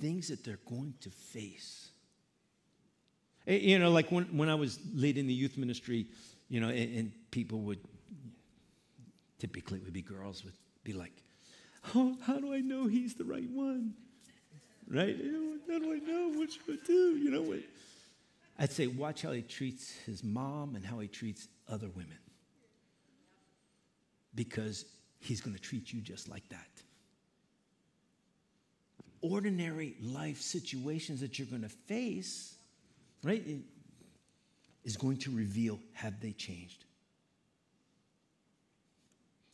things 0.00 0.28
that 0.28 0.44
they're 0.44 0.60
going 0.68 0.94
to 1.00 1.10
face. 1.10 1.88
Eh, 3.46 3.56
you 3.56 3.78
know, 3.78 3.90
like 3.90 4.10
when, 4.10 4.24
when 4.36 4.48
I 4.48 4.54
was 4.54 4.78
leading 4.94 5.26
the 5.26 5.34
youth 5.34 5.58
ministry, 5.58 6.06
you 6.48 6.60
know, 6.60 6.68
and, 6.68 6.96
and 6.96 7.12
people 7.30 7.60
would, 7.60 7.80
typically 9.38 9.78
it 9.78 9.84
would 9.84 9.92
be 9.92 10.02
girls, 10.02 10.44
would 10.44 10.54
be 10.84 10.92
like, 10.92 11.12
oh, 11.94 12.16
how 12.24 12.38
do 12.38 12.54
I 12.54 12.60
know 12.60 12.86
he's 12.86 13.14
the 13.14 13.24
right 13.24 13.48
one? 13.50 13.94
Right? 14.92 15.16
How 15.70 15.78
do 15.78 15.94
I 15.94 15.98
know? 15.98 16.38
What 16.38 16.52
should 16.52 16.62
I 16.68 16.86
do? 16.86 17.16
You 17.16 17.30
know 17.30 17.40
what? 17.40 17.60
I'd 18.58 18.70
say, 18.70 18.86
watch 18.86 19.22
how 19.22 19.32
he 19.32 19.40
treats 19.40 19.90
his 20.04 20.22
mom 20.22 20.76
and 20.76 20.84
how 20.84 20.98
he 20.98 21.08
treats 21.08 21.48
other 21.66 21.88
women. 21.88 22.18
Because 24.34 24.84
he's 25.18 25.40
going 25.40 25.56
to 25.56 25.62
treat 25.62 25.92
you 25.92 26.02
just 26.02 26.28
like 26.28 26.46
that. 26.50 26.68
Ordinary 29.22 29.94
life 30.02 30.40
situations 30.42 31.20
that 31.20 31.38
you're 31.38 31.46
going 31.46 31.62
to 31.62 31.68
face, 31.68 32.54
right, 33.22 33.42
is 34.84 34.96
going 34.98 35.16
to 35.18 35.30
reveal 35.30 35.80
have 35.94 36.20
they 36.20 36.32
changed? 36.32 36.84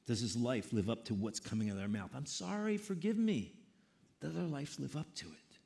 Does 0.07 0.21
his 0.21 0.35
life 0.35 0.73
live 0.73 0.91
up 0.91 1.05
to 1.05 1.15
what's 1.15 1.39
coming 1.39 1.69
out 1.69 1.73
of 1.73 1.79
their 1.79 1.87
mouth? 1.87 2.11
I'm 2.17 2.27
sorry, 2.27 2.77
forgive 2.77 3.19
me. 3.19 3.53
Does 4.21 4.37
our 4.37 4.43
life 4.45 4.79
live 4.79 4.97
up 4.97 5.15
to 5.17 5.27
it? 5.27 5.59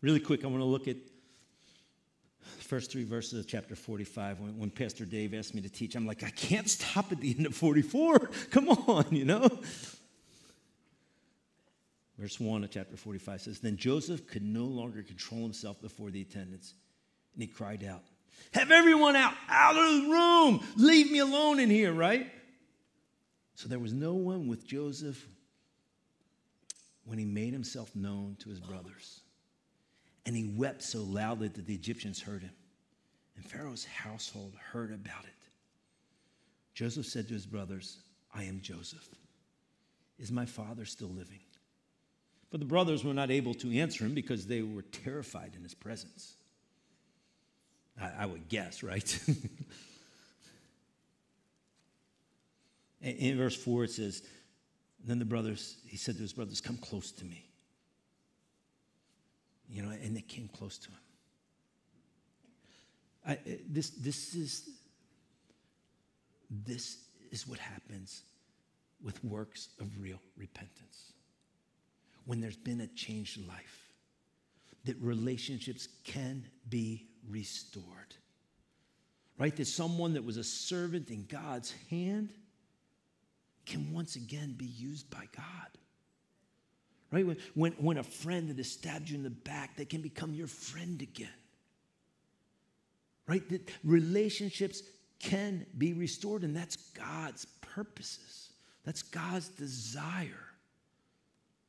Really 0.00 0.20
quick, 0.20 0.44
I 0.44 0.48
want 0.48 0.60
to 0.60 0.64
look 0.64 0.88
at 0.88 0.96
the 2.56 2.64
first 2.64 2.90
three 2.90 3.04
verses 3.04 3.38
of 3.38 3.46
chapter 3.46 3.74
45 3.74 4.40
when, 4.40 4.58
when, 4.58 4.70
Pastor 4.70 5.04
Dave 5.04 5.34
asked 5.34 5.54
me 5.54 5.62
to 5.62 5.68
teach. 5.68 5.94
I'm 5.94 6.06
like, 6.06 6.24
I 6.24 6.30
can't 6.30 6.68
stop 6.68 7.12
at 7.12 7.20
the 7.20 7.34
end 7.36 7.46
of 7.46 7.54
44. 7.54 8.18
Come 8.50 8.68
on, 8.68 9.06
you 9.10 9.24
know? 9.24 9.48
Verse 12.18 12.38
1 12.38 12.64
of 12.64 12.70
chapter 12.70 12.96
45 12.96 13.40
says 13.40 13.60
Then 13.60 13.76
Joseph 13.76 14.26
could 14.28 14.42
no 14.42 14.64
longer 14.64 15.02
control 15.02 15.42
himself 15.42 15.80
before 15.80 16.10
the 16.10 16.22
attendants, 16.22 16.74
and 17.34 17.42
he 17.42 17.48
cried 17.48 17.84
out, 17.84 18.02
Have 18.54 18.70
everyone 18.70 19.16
out, 19.16 19.34
out 19.48 19.76
of 19.76 20.02
the 20.02 20.08
room. 20.08 20.60
Leave 20.76 21.10
me 21.10 21.18
alone 21.18 21.58
in 21.58 21.70
here, 21.70 21.92
right? 21.92 22.30
So 23.54 23.68
there 23.68 23.78
was 23.78 23.92
no 23.92 24.14
one 24.14 24.48
with 24.48 24.66
Joseph 24.66 25.24
when 27.04 27.18
he 27.18 27.24
made 27.24 27.52
himself 27.52 27.94
known 27.94 28.36
to 28.40 28.48
his 28.48 28.60
brothers. 28.60 29.20
And 30.24 30.36
he 30.36 30.44
wept 30.44 30.82
so 30.82 31.02
loudly 31.02 31.48
that 31.48 31.66
the 31.66 31.74
Egyptians 31.74 32.20
heard 32.20 32.42
him. 32.42 32.52
And 33.36 33.44
Pharaoh's 33.44 33.84
household 33.84 34.54
heard 34.72 34.92
about 34.92 35.24
it. 35.24 35.30
Joseph 36.74 37.06
said 37.06 37.28
to 37.28 37.34
his 37.34 37.46
brothers, 37.46 37.98
I 38.34 38.44
am 38.44 38.60
Joseph. 38.60 39.08
Is 40.18 40.30
my 40.30 40.46
father 40.46 40.84
still 40.84 41.08
living? 41.08 41.40
But 42.50 42.60
the 42.60 42.66
brothers 42.66 43.02
were 43.02 43.14
not 43.14 43.30
able 43.30 43.54
to 43.54 43.78
answer 43.78 44.04
him 44.04 44.14
because 44.14 44.46
they 44.46 44.62
were 44.62 44.82
terrified 44.82 45.54
in 45.56 45.62
his 45.62 45.74
presence. 45.74 46.34
I, 48.00 48.10
I 48.20 48.26
would 48.26 48.48
guess, 48.48 48.82
right? 48.82 49.18
in 53.00 53.36
verse 53.38 53.56
4, 53.56 53.84
it 53.84 53.90
says, 53.90 54.22
Then 55.04 55.18
the 55.18 55.24
brothers, 55.24 55.76
he 55.86 55.96
said 55.96 56.16
to 56.16 56.22
his 56.22 56.32
brothers, 56.32 56.60
Come 56.60 56.76
close 56.76 57.10
to 57.12 57.24
me. 57.24 57.48
You 59.68 59.82
know, 59.82 59.90
and 59.90 60.16
they 60.16 60.20
came 60.22 60.48
close 60.48 60.78
to 60.78 60.90
him. 60.90 60.98
I, 63.26 63.32
eh, 63.50 63.56
this, 63.68 63.90
this 63.90 64.34
is 64.34 64.68
this 66.64 66.98
is 67.30 67.48
what 67.48 67.58
happens 67.58 68.22
with 69.02 69.22
works 69.24 69.68
of 69.80 69.88
real 69.98 70.20
repentance. 70.36 71.12
When 72.26 72.40
there's 72.40 72.56
been 72.56 72.82
a 72.82 72.86
changed 72.88 73.46
life, 73.48 73.88
that 74.84 74.96
relationships 75.00 75.88
can 76.04 76.44
be 76.68 77.06
restored. 77.28 77.84
Right? 79.38 79.56
That 79.56 79.66
someone 79.66 80.12
that 80.14 80.24
was 80.24 80.36
a 80.36 80.44
servant 80.44 81.10
in 81.10 81.24
God's 81.26 81.74
hand 81.90 82.32
can 83.66 83.92
once 83.92 84.16
again 84.16 84.54
be 84.56 84.66
used 84.66 85.10
by 85.10 85.24
God. 85.36 85.68
Right? 87.10 87.26
When, 87.26 87.36
when, 87.54 87.72
when 87.72 87.98
a 87.98 88.02
friend 88.02 88.48
that 88.48 88.56
has 88.56 88.70
stabbed 88.70 89.10
you 89.10 89.16
in 89.16 89.22
the 89.22 89.30
back, 89.30 89.76
they 89.76 89.84
can 89.84 90.00
become 90.00 90.34
your 90.34 90.46
friend 90.46 91.00
again. 91.02 91.28
Right? 93.26 93.46
That 93.50 93.70
relationships 93.84 94.82
can 95.18 95.66
be 95.78 95.92
restored, 95.92 96.42
and 96.42 96.56
that's 96.56 96.76
God's 96.76 97.44
purposes. 97.60 98.50
That's 98.84 99.02
God's 99.02 99.48
desire, 99.48 100.48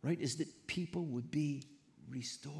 right? 0.02 0.20
Is 0.20 0.38
that 0.38 0.68
people 0.68 1.06
would 1.06 1.30
be 1.30 1.64
restored. 2.10 2.56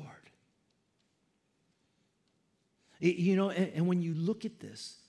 It, 3.02 3.16
you 3.16 3.36
know, 3.36 3.50
and, 3.50 3.72
and 3.74 3.88
when 3.88 4.02
you 4.02 4.14
look 4.14 4.46
at 4.46 4.60
this, 4.60 5.00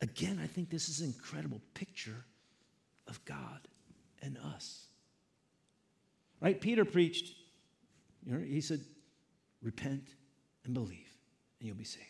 again, 0.00 0.40
I 0.42 0.46
think 0.46 0.70
this 0.70 0.88
is 0.88 1.00
an 1.00 1.06
incredible 1.06 1.60
picture 1.74 2.24
of 3.10 3.22
God 3.24 3.68
and 4.22 4.38
us. 4.54 4.86
Right? 6.40 6.58
Peter 6.58 6.86
preached, 6.86 7.34
you 8.24 8.32
know, 8.32 8.40
he 8.40 8.62
said, 8.62 8.80
repent 9.62 10.14
and 10.64 10.72
believe, 10.72 11.12
and 11.58 11.68
you'll 11.68 11.76
be 11.76 11.84
saved. 11.84 12.06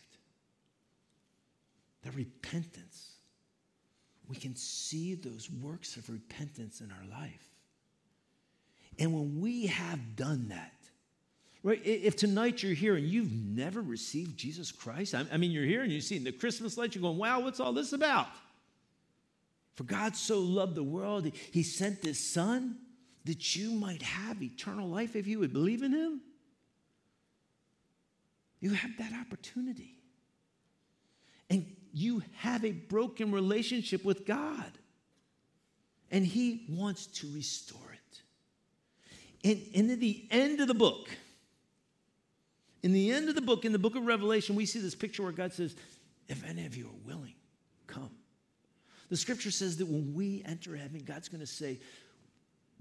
The 2.03 2.13
repentance 2.13 3.11
we 4.31 4.37
can 4.37 4.55
see 4.55 5.17
those 5.17 5.51
works 5.51 5.97
of 5.97 6.09
repentance 6.09 6.81
in 6.81 6.93
our 6.93 7.21
life. 7.21 7.49
And 9.01 9.13
when 9.13 9.41
we 9.41 9.67
have 9.67 10.15
done 10.15 10.47
that, 10.51 10.73
right, 11.65 11.85
if 11.85 12.15
tonight 12.15 12.63
you're 12.63 12.73
here 12.73 12.95
and 12.95 13.09
you've 13.09 13.33
never 13.33 13.83
received 13.83 14.37
Jesus 14.37 14.71
Christ, 14.71 15.17
I 15.17 15.37
mean, 15.37 15.51
you're 15.51 15.65
here 15.65 15.83
and 15.83 15.91
you 15.91 16.01
see 16.01 16.19
the 16.19 16.31
Christmas 16.31 16.79
lights, 16.79 16.95
you're 16.95 17.03
going, 17.03 17.19
wow, 17.19 17.41
what's 17.41 17.59
all 17.59 17.73
this 17.73 17.93
about? 17.93 18.29
For 19.75 19.85
God 19.85 20.17
so 20.17 20.41
loved 20.41 20.75
the 20.75 20.83
world, 20.83 21.31
he 21.53 21.63
sent 21.63 22.05
his 22.05 22.19
son 22.19 22.77
that 23.25 23.57
you 23.57 23.71
might 23.71 24.03
have 24.03 24.43
eternal 24.43 24.89
life 24.89 25.17
if 25.17 25.27
you 25.27 25.39
would 25.39 25.53
believe 25.53 25.83
in 25.83 25.93
him. 25.93 26.21
You 28.61 28.75
have 28.75 28.97
that 28.99 29.13
opportunity. 29.13 29.97
And 31.49 31.67
you 31.93 32.23
have 32.37 32.65
a 32.65 32.73
broken 32.73 33.33
relationship 33.33 34.05
with 34.05 34.27
God. 34.27 34.71
And 36.11 36.25
He 36.25 36.67
wants 36.69 37.07
to 37.07 37.33
restore 37.33 37.81
it. 37.93 38.21
And, 39.43 39.63
and 39.75 39.91
in 39.91 40.01
the 40.01 40.27
end 40.31 40.61
of 40.61 40.69
the 40.69 40.75
book, 40.75 41.09
in 42.83 42.93
the 42.93 43.11
end 43.11 43.29
of 43.29 43.35
the 43.35 43.41
book, 43.41 43.65
in 43.65 43.73
the 43.73 43.79
book 43.79 43.97
of 43.97 44.05
Revelation, 44.07 44.57
we 44.57 44.67
see 44.67 44.81
this 44.81 44.95
picture 44.95 45.23
where 45.23 45.33
God 45.33 45.53
says, 45.53 45.75
If 46.29 46.45
any 46.45 46.67
of 46.67 46.77
you 46.77 46.87
are 46.87 47.07
willing. 47.07 47.35
The 49.11 49.17
scripture 49.17 49.51
says 49.51 49.77
that 49.79 49.87
when 49.87 50.15
we 50.15 50.43
enter 50.47 50.77
heaven, 50.77 51.03
God's 51.05 51.29
going 51.29 51.41
to 51.41 51.47
say, 51.47 51.81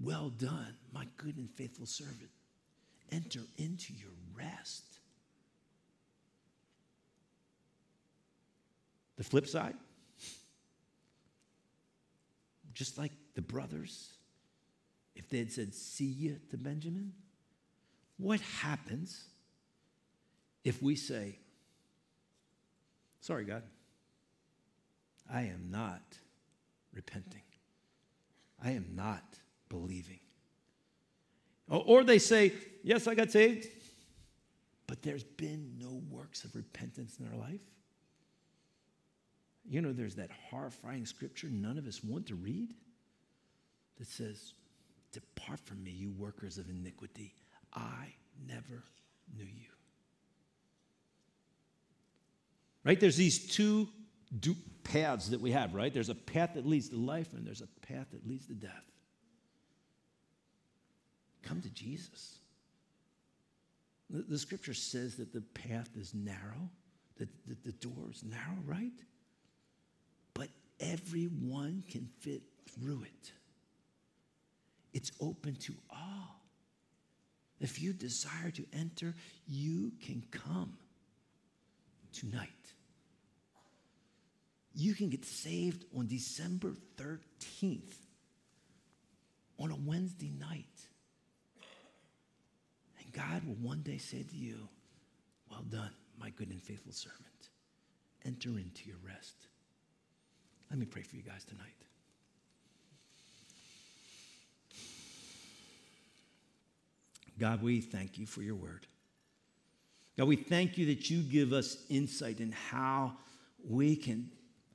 Well 0.00 0.30
done, 0.30 0.74
my 0.94 1.06
good 1.16 1.36
and 1.36 1.50
faithful 1.50 1.86
servant. 1.86 2.30
Enter 3.10 3.40
into 3.58 3.92
your 3.92 4.12
rest. 4.36 4.84
The 9.16 9.24
flip 9.24 9.48
side, 9.48 9.74
just 12.72 12.96
like 12.96 13.12
the 13.34 13.42
brothers, 13.42 14.12
if 15.16 15.28
they 15.28 15.38
had 15.38 15.52
said, 15.52 15.74
See 15.74 16.06
you 16.06 16.36
to 16.50 16.56
Benjamin, 16.56 17.12
what 18.18 18.40
happens 18.40 19.24
if 20.62 20.80
we 20.80 20.94
say, 20.94 21.40
Sorry, 23.20 23.44
God, 23.44 23.64
I 25.30 25.42
am 25.42 25.70
not 25.70 26.19
repenting, 26.94 27.42
I 28.62 28.72
am 28.72 28.86
not 28.94 29.24
believing? 29.68 30.20
Or 31.68 32.02
they 32.04 32.18
say, 32.18 32.52
Yes, 32.82 33.06
I 33.06 33.14
got 33.14 33.30
saved, 33.30 33.68
but 34.86 35.02
there's 35.02 35.22
been 35.22 35.74
no 35.78 36.02
works 36.10 36.44
of 36.44 36.56
repentance 36.56 37.18
in 37.20 37.28
our 37.28 37.38
life. 37.38 37.60
You 39.68 39.82
know, 39.82 39.92
there's 39.92 40.16
that 40.16 40.30
horrifying 40.50 41.06
scripture 41.06 41.48
none 41.48 41.78
of 41.78 41.86
us 41.86 42.02
want 42.02 42.26
to 42.28 42.34
read 42.34 42.74
that 43.98 44.08
says, 44.08 44.54
Depart 45.12 45.60
from 45.60 45.82
me, 45.84 45.90
you 45.90 46.10
workers 46.10 46.58
of 46.58 46.68
iniquity. 46.70 47.34
I 47.74 48.14
never 48.48 48.82
knew 49.36 49.44
you. 49.44 49.70
Right? 52.84 52.98
There's 52.98 53.16
these 53.16 53.46
two 53.46 53.88
paths 54.84 55.30
that 55.30 55.40
we 55.40 55.50
have, 55.52 55.74
right? 55.74 55.92
There's 55.92 56.08
a 56.08 56.14
path 56.14 56.54
that 56.54 56.66
leads 56.66 56.88
to 56.90 56.96
life, 56.96 57.32
and 57.32 57.46
there's 57.46 57.62
a 57.62 57.86
path 57.86 58.06
that 58.12 58.26
leads 58.26 58.46
to 58.46 58.54
death. 58.54 58.84
Come 61.42 61.60
to 61.62 61.70
Jesus. 61.70 62.38
The, 64.08 64.22
the 64.22 64.38
scripture 64.38 64.74
says 64.74 65.16
that 65.16 65.32
the 65.32 65.40
path 65.40 65.88
is 65.96 66.14
narrow, 66.14 66.70
that, 67.18 67.28
that 67.46 67.64
the 67.64 67.72
door 67.72 68.10
is 68.10 68.24
narrow, 68.24 68.58
right? 68.64 68.92
But 70.34 70.48
everyone 70.80 71.84
can 71.88 72.08
fit 72.20 72.42
through 72.68 73.02
it. 73.02 73.32
It's 74.92 75.12
open 75.20 75.54
to 75.56 75.74
all. 75.90 76.40
If 77.60 77.80
you 77.80 77.92
desire 77.92 78.50
to 78.52 78.64
enter, 78.72 79.14
you 79.46 79.92
can 80.00 80.24
come 80.30 80.78
tonight. 82.12 82.48
You 84.74 84.94
can 84.94 85.08
get 85.08 85.24
saved 85.24 85.84
on 85.96 86.06
December 86.06 86.74
13th 86.96 87.94
on 89.58 89.70
a 89.70 89.76
Wednesday 89.76 90.30
night. 90.38 90.64
And 93.00 93.12
God 93.12 93.44
will 93.46 93.56
one 93.56 93.82
day 93.82 93.98
say 93.98 94.22
to 94.22 94.36
you, 94.36 94.68
Well 95.50 95.64
done, 95.68 95.90
my 96.18 96.30
good 96.30 96.50
and 96.50 96.62
faithful 96.62 96.92
servant. 96.92 97.20
Enter 98.24 98.50
into 98.50 98.86
your 98.86 98.98
rest. 99.06 99.34
Let 100.70 100.78
me 100.78 100.86
pray 100.86 101.02
for 101.02 101.16
you 101.16 101.22
guys 101.22 101.44
tonight. 101.44 101.66
God, 107.38 107.62
we 107.62 107.80
thank 107.80 108.18
you 108.18 108.26
for 108.26 108.42
your 108.42 108.54
word. 108.54 108.86
God, 110.16 110.28
we 110.28 110.36
thank 110.36 110.76
you 110.76 110.86
that 110.86 111.08
you 111.08 111.22
give 111.22 111.54
us 111.54 111.78
insight 111.88 112.40
in 112.40 112.52
how 112.52 113.14
we 113.66 113.96
can 113.96 114.30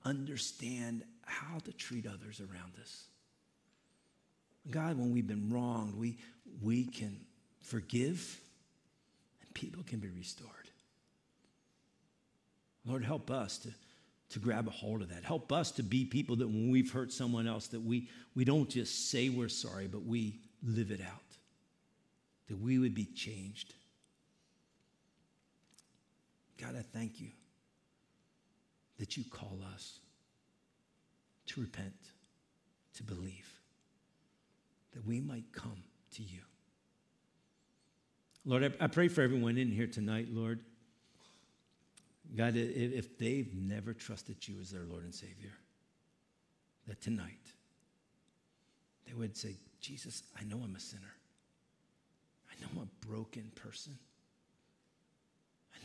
understand 0.05 1.03
how 1.25 1.59
to 1.59 1.73
treat 1.73 2.07
others 2.07 2.39
around 2.39 2.73
us. 2.81 3.05
God, 4.69 4.97
when 4.97 5.11
we've 5.11 5.27
been 5.27 5.49
wronged, 5.49 5.95
we, 5.95 6.17
we 6.61 6.85
can 6.85 7.19
forgive 7.61 8.39
and 9.41 9.53
people 9.53 9.83
can 9.83 9.99
be 9.99 10.09
restored. 10.09 10.51
Lord, 12.85 13.03
help 13.03 13.31
us 13.31 13.57
to 13.59 13.69
to 14.29 14.39
grab 14.39 14.67
a 14.67 14.71
hold 14.71 15.01
of 15.01 15.09
that. 15.09 15.23
Help 15.23 15.51
us 15.51 15.71
to 15.71 15.83
be 15.83 16.03
people 16.05 16.35
that 16.37 16.47
when 16.47 16.69
we've 16.69 16.91
hurt 16.91 17.11
someone 17.11 17.47
else, 17.47 17.67
that 17.67 17.81
we, 17.81 18.09
we 18.35 18.43
don't 18.43 18.69
just 18.69 19.09
say 19.09 19.29
we're 19.29 19.49
sorry, 19.49 19.87
but 19.87 20.03
we 20.03 20.39
live 20.63 20.91
it 20.91 21.01
out. 21.01 21.21
That 22.47 22.59
we 22.59 22.79
would 22.79 22.93
be 22.93 23.05
changed. 23.05 23.73
God, 26.59 26.75
I 26.77 26.83
thank 26.91 27.21
you 27.21 27.29
that 28.97 29.17
you 29.17 29.23
call 29.29 29.59
us 29.73 29.99
to 31.47 31.61
repent, 31.61 31.93
to 32.95 33.03
believe, 33.03 33.59
that 34.93 35.05
we 35.05 35.19
might 35.19 35.51
come 35.51 35.83
to 36.13 36.23
you. 36.23 36.39
Lord, 38.45 38.75
I, 38.79 38.87
pray 38.87 39.07
for 39.07 39.21
everyone 39.21 39.57
in 39.57 39.71
here 39.71 39.87
tonight, 39.87 40.27
Lord. 40.29 40.59
God, 42.35 42.53
if 42.55 43.17
they've 43.17 43.53
never 43.53 43.93
trusted 43.93 44.47
you 44.47 44.55
as 44.61 44.71
their 44.71 44.83
Lord 44.83 45.03
and 45.03 45.13
Savior, 45.13 45.53
that 46.87 47.01
tonight 47.01 47.53
they 49.07 49.13
would 49.13 49.35
say, 49.35 49.55
Jesus, 49.81 50.23
I 50.39 50.43
know 50.43 50.61
I'm 50.63 50.75
a 50.75 50.79
sinner. 50.79 51.13
I 52.51 52.61
know 52.61 52.67
I'm 52.73 52.83
a 52.83 53.07
broken 53.07 53.51
person. 53.55 53.97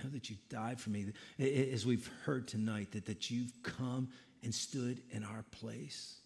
Know 0.02 0.10
that 0.10 0.30
you 0.30 0.36
died 0.48 0.80
for 0.80 0.90
me. 0.90 1.12
As 1.38 1.84
we've 1.84 2.08
heard 2.24 2.48
tonight, 2.48 2.92
that, 2.92 3.06
that 3.06 3.30
you've 3.30 3.52
come 3.62 4.08
and 4.42 4.54
stood 4.54 5.02
in 5.10 5.24
our 5.24 5.44
place. 5.50 6.16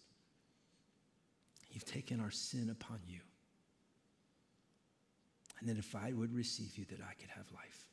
You've 1.71 1.85
taken 1.85 2.21
our 2.21 2.31
sin 2.31 2.69
upon 2.69 2.99
you. 3.07 3.19
And 5.59 5.69
that 5.69 5.77
if 5.77 5.95
I 5.95 6.13
would 6.13 6.33
receive 6.33 6.77
you, 6.77 6.85
that 6.85 6.99
I 7.01 7.13
could 7.19 7.29
have 7.29 7.45
life. 7.53 7.89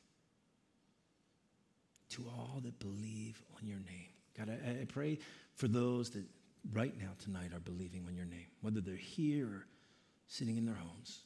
To 2.11 2.23
all 2.29 2.61
that 2.63 2.79
believe 2.79 3.41
on 3.59 3.67
your 3.67 3.79
name. 3.79 4.09
God, 4.37 4.49
I, 4.49 4.81
I 4.81 4.85
pray 4.85 5.19
for 5.55 5.67
those 5.67 6.11
that 6.11 6.23
right 6.71 6.97
now, 6.97 7.09
tonight, 7.19 7.51
are 7.53 7.59
believing 7.59 8.05
on 8.07 8.15
your 8.15 8.25
name, 8.25 8.47
whether 8.61 8.79
they're 8.79 8.95
here 8.95 9.47
or 9.47 9.67
sitting 10.27 10.57
in 10.57 10.65
their 10.65 10.75
homes, 10.75 11.21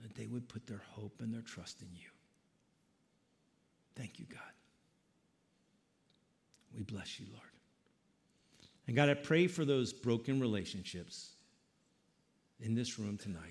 that 0.00 0.14
they 0.14 0.26
would 0.26 0.48
put 0.48 0.66
their 0.66 0.82
hope 0.90 1.20
and 1.20 1.32
their 1.32 1.42
trust 1.42 1.82
in 1.82 1.88
you. 1.94 2.08
Thank 3.98 4.20
you, 4.20 4.26
God. 4.30 4.38
We 6.74 6.84
bless 6.84 7.18
you, 7.18 7.26
Lord. 7.32 7.42
And 8.86 8.94
God, 8.94 9.08
I 9.08 9.14
pray 9.14 9.48
for 9.48 9.64
those 9.64 9.92
broken 9.92 10.40
relationships 10.40 11.32
in 12.60 12.74
this 12.74 12.98
room 12.98 13.18
tonight. 13.18 13.42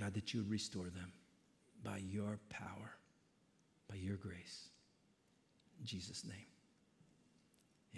God, 0.00 0.14
that 0.14 0.32
you 0.32 0.40
would 0.40 0.50
restore 0.50 0.84
them 0.86 1.12
by 1.84 1.98
your 1.98 2.38
power, 2.48 2.96
by 3.90 3.96
your 3.96 4.16
grace. 4.16 4.68
In 5.78 5.86
Jesus' 5.86 6.24
name. 6.24 6.46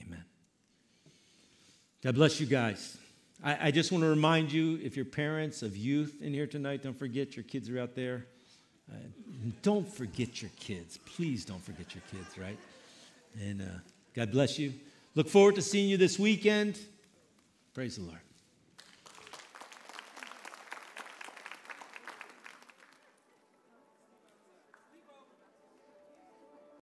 Amen. 0.02 0.24
God 2.02 2.16
bless 2.16 2.40
you 2.40 2.46
guys. 2.46 2.98
I, 3.42 3.68
I, 3.68 3.70
just 3.70 3.92
want 3.92 4.02
to 4.02 4.08
remind 4.08 4.52
you 4.52 4.78
if 4.82 4.96
you're 4.96 5.04
parents 5.04 5.62
of 5.62 5.76
youth 5.76 6.20
in 6.20 6.34
here 6.34 6.46
tonight, 6.46 6.82
don't 6.82 6.98
forget 6.98 7.36
your 7.36 7.44
kids 7.44 7.70
are 7.70 7.78
out 7.78 7.94
there. 7.94 8.26
Uh, 8.90 8.96
don't 9.62 9.88
forget 9.88 10.42
your 10.42 10.50
kids. 10.58 10.98
Please 11.16 11.44
don't 11.44 11.62
forget 11.62 11.94
your 11.94 12.02
kids, 12.10 12.38
right? 12.38 12.58
And 13.40 13.62
uh, 13.62 13.78
God 14.14 14.30
bless 14.30 14.58
you. 14.58 14.74
Look 15.14 15.28
forward 15.28 15.54
to 15.56 15.62
seeing 15.62 15.88
you 15.88 15.96
this 15.96 16.18
weekend. 16.18 16.78
Praise 17.72 17.96
the 17.96 18.02
Lord. 18.02 18.20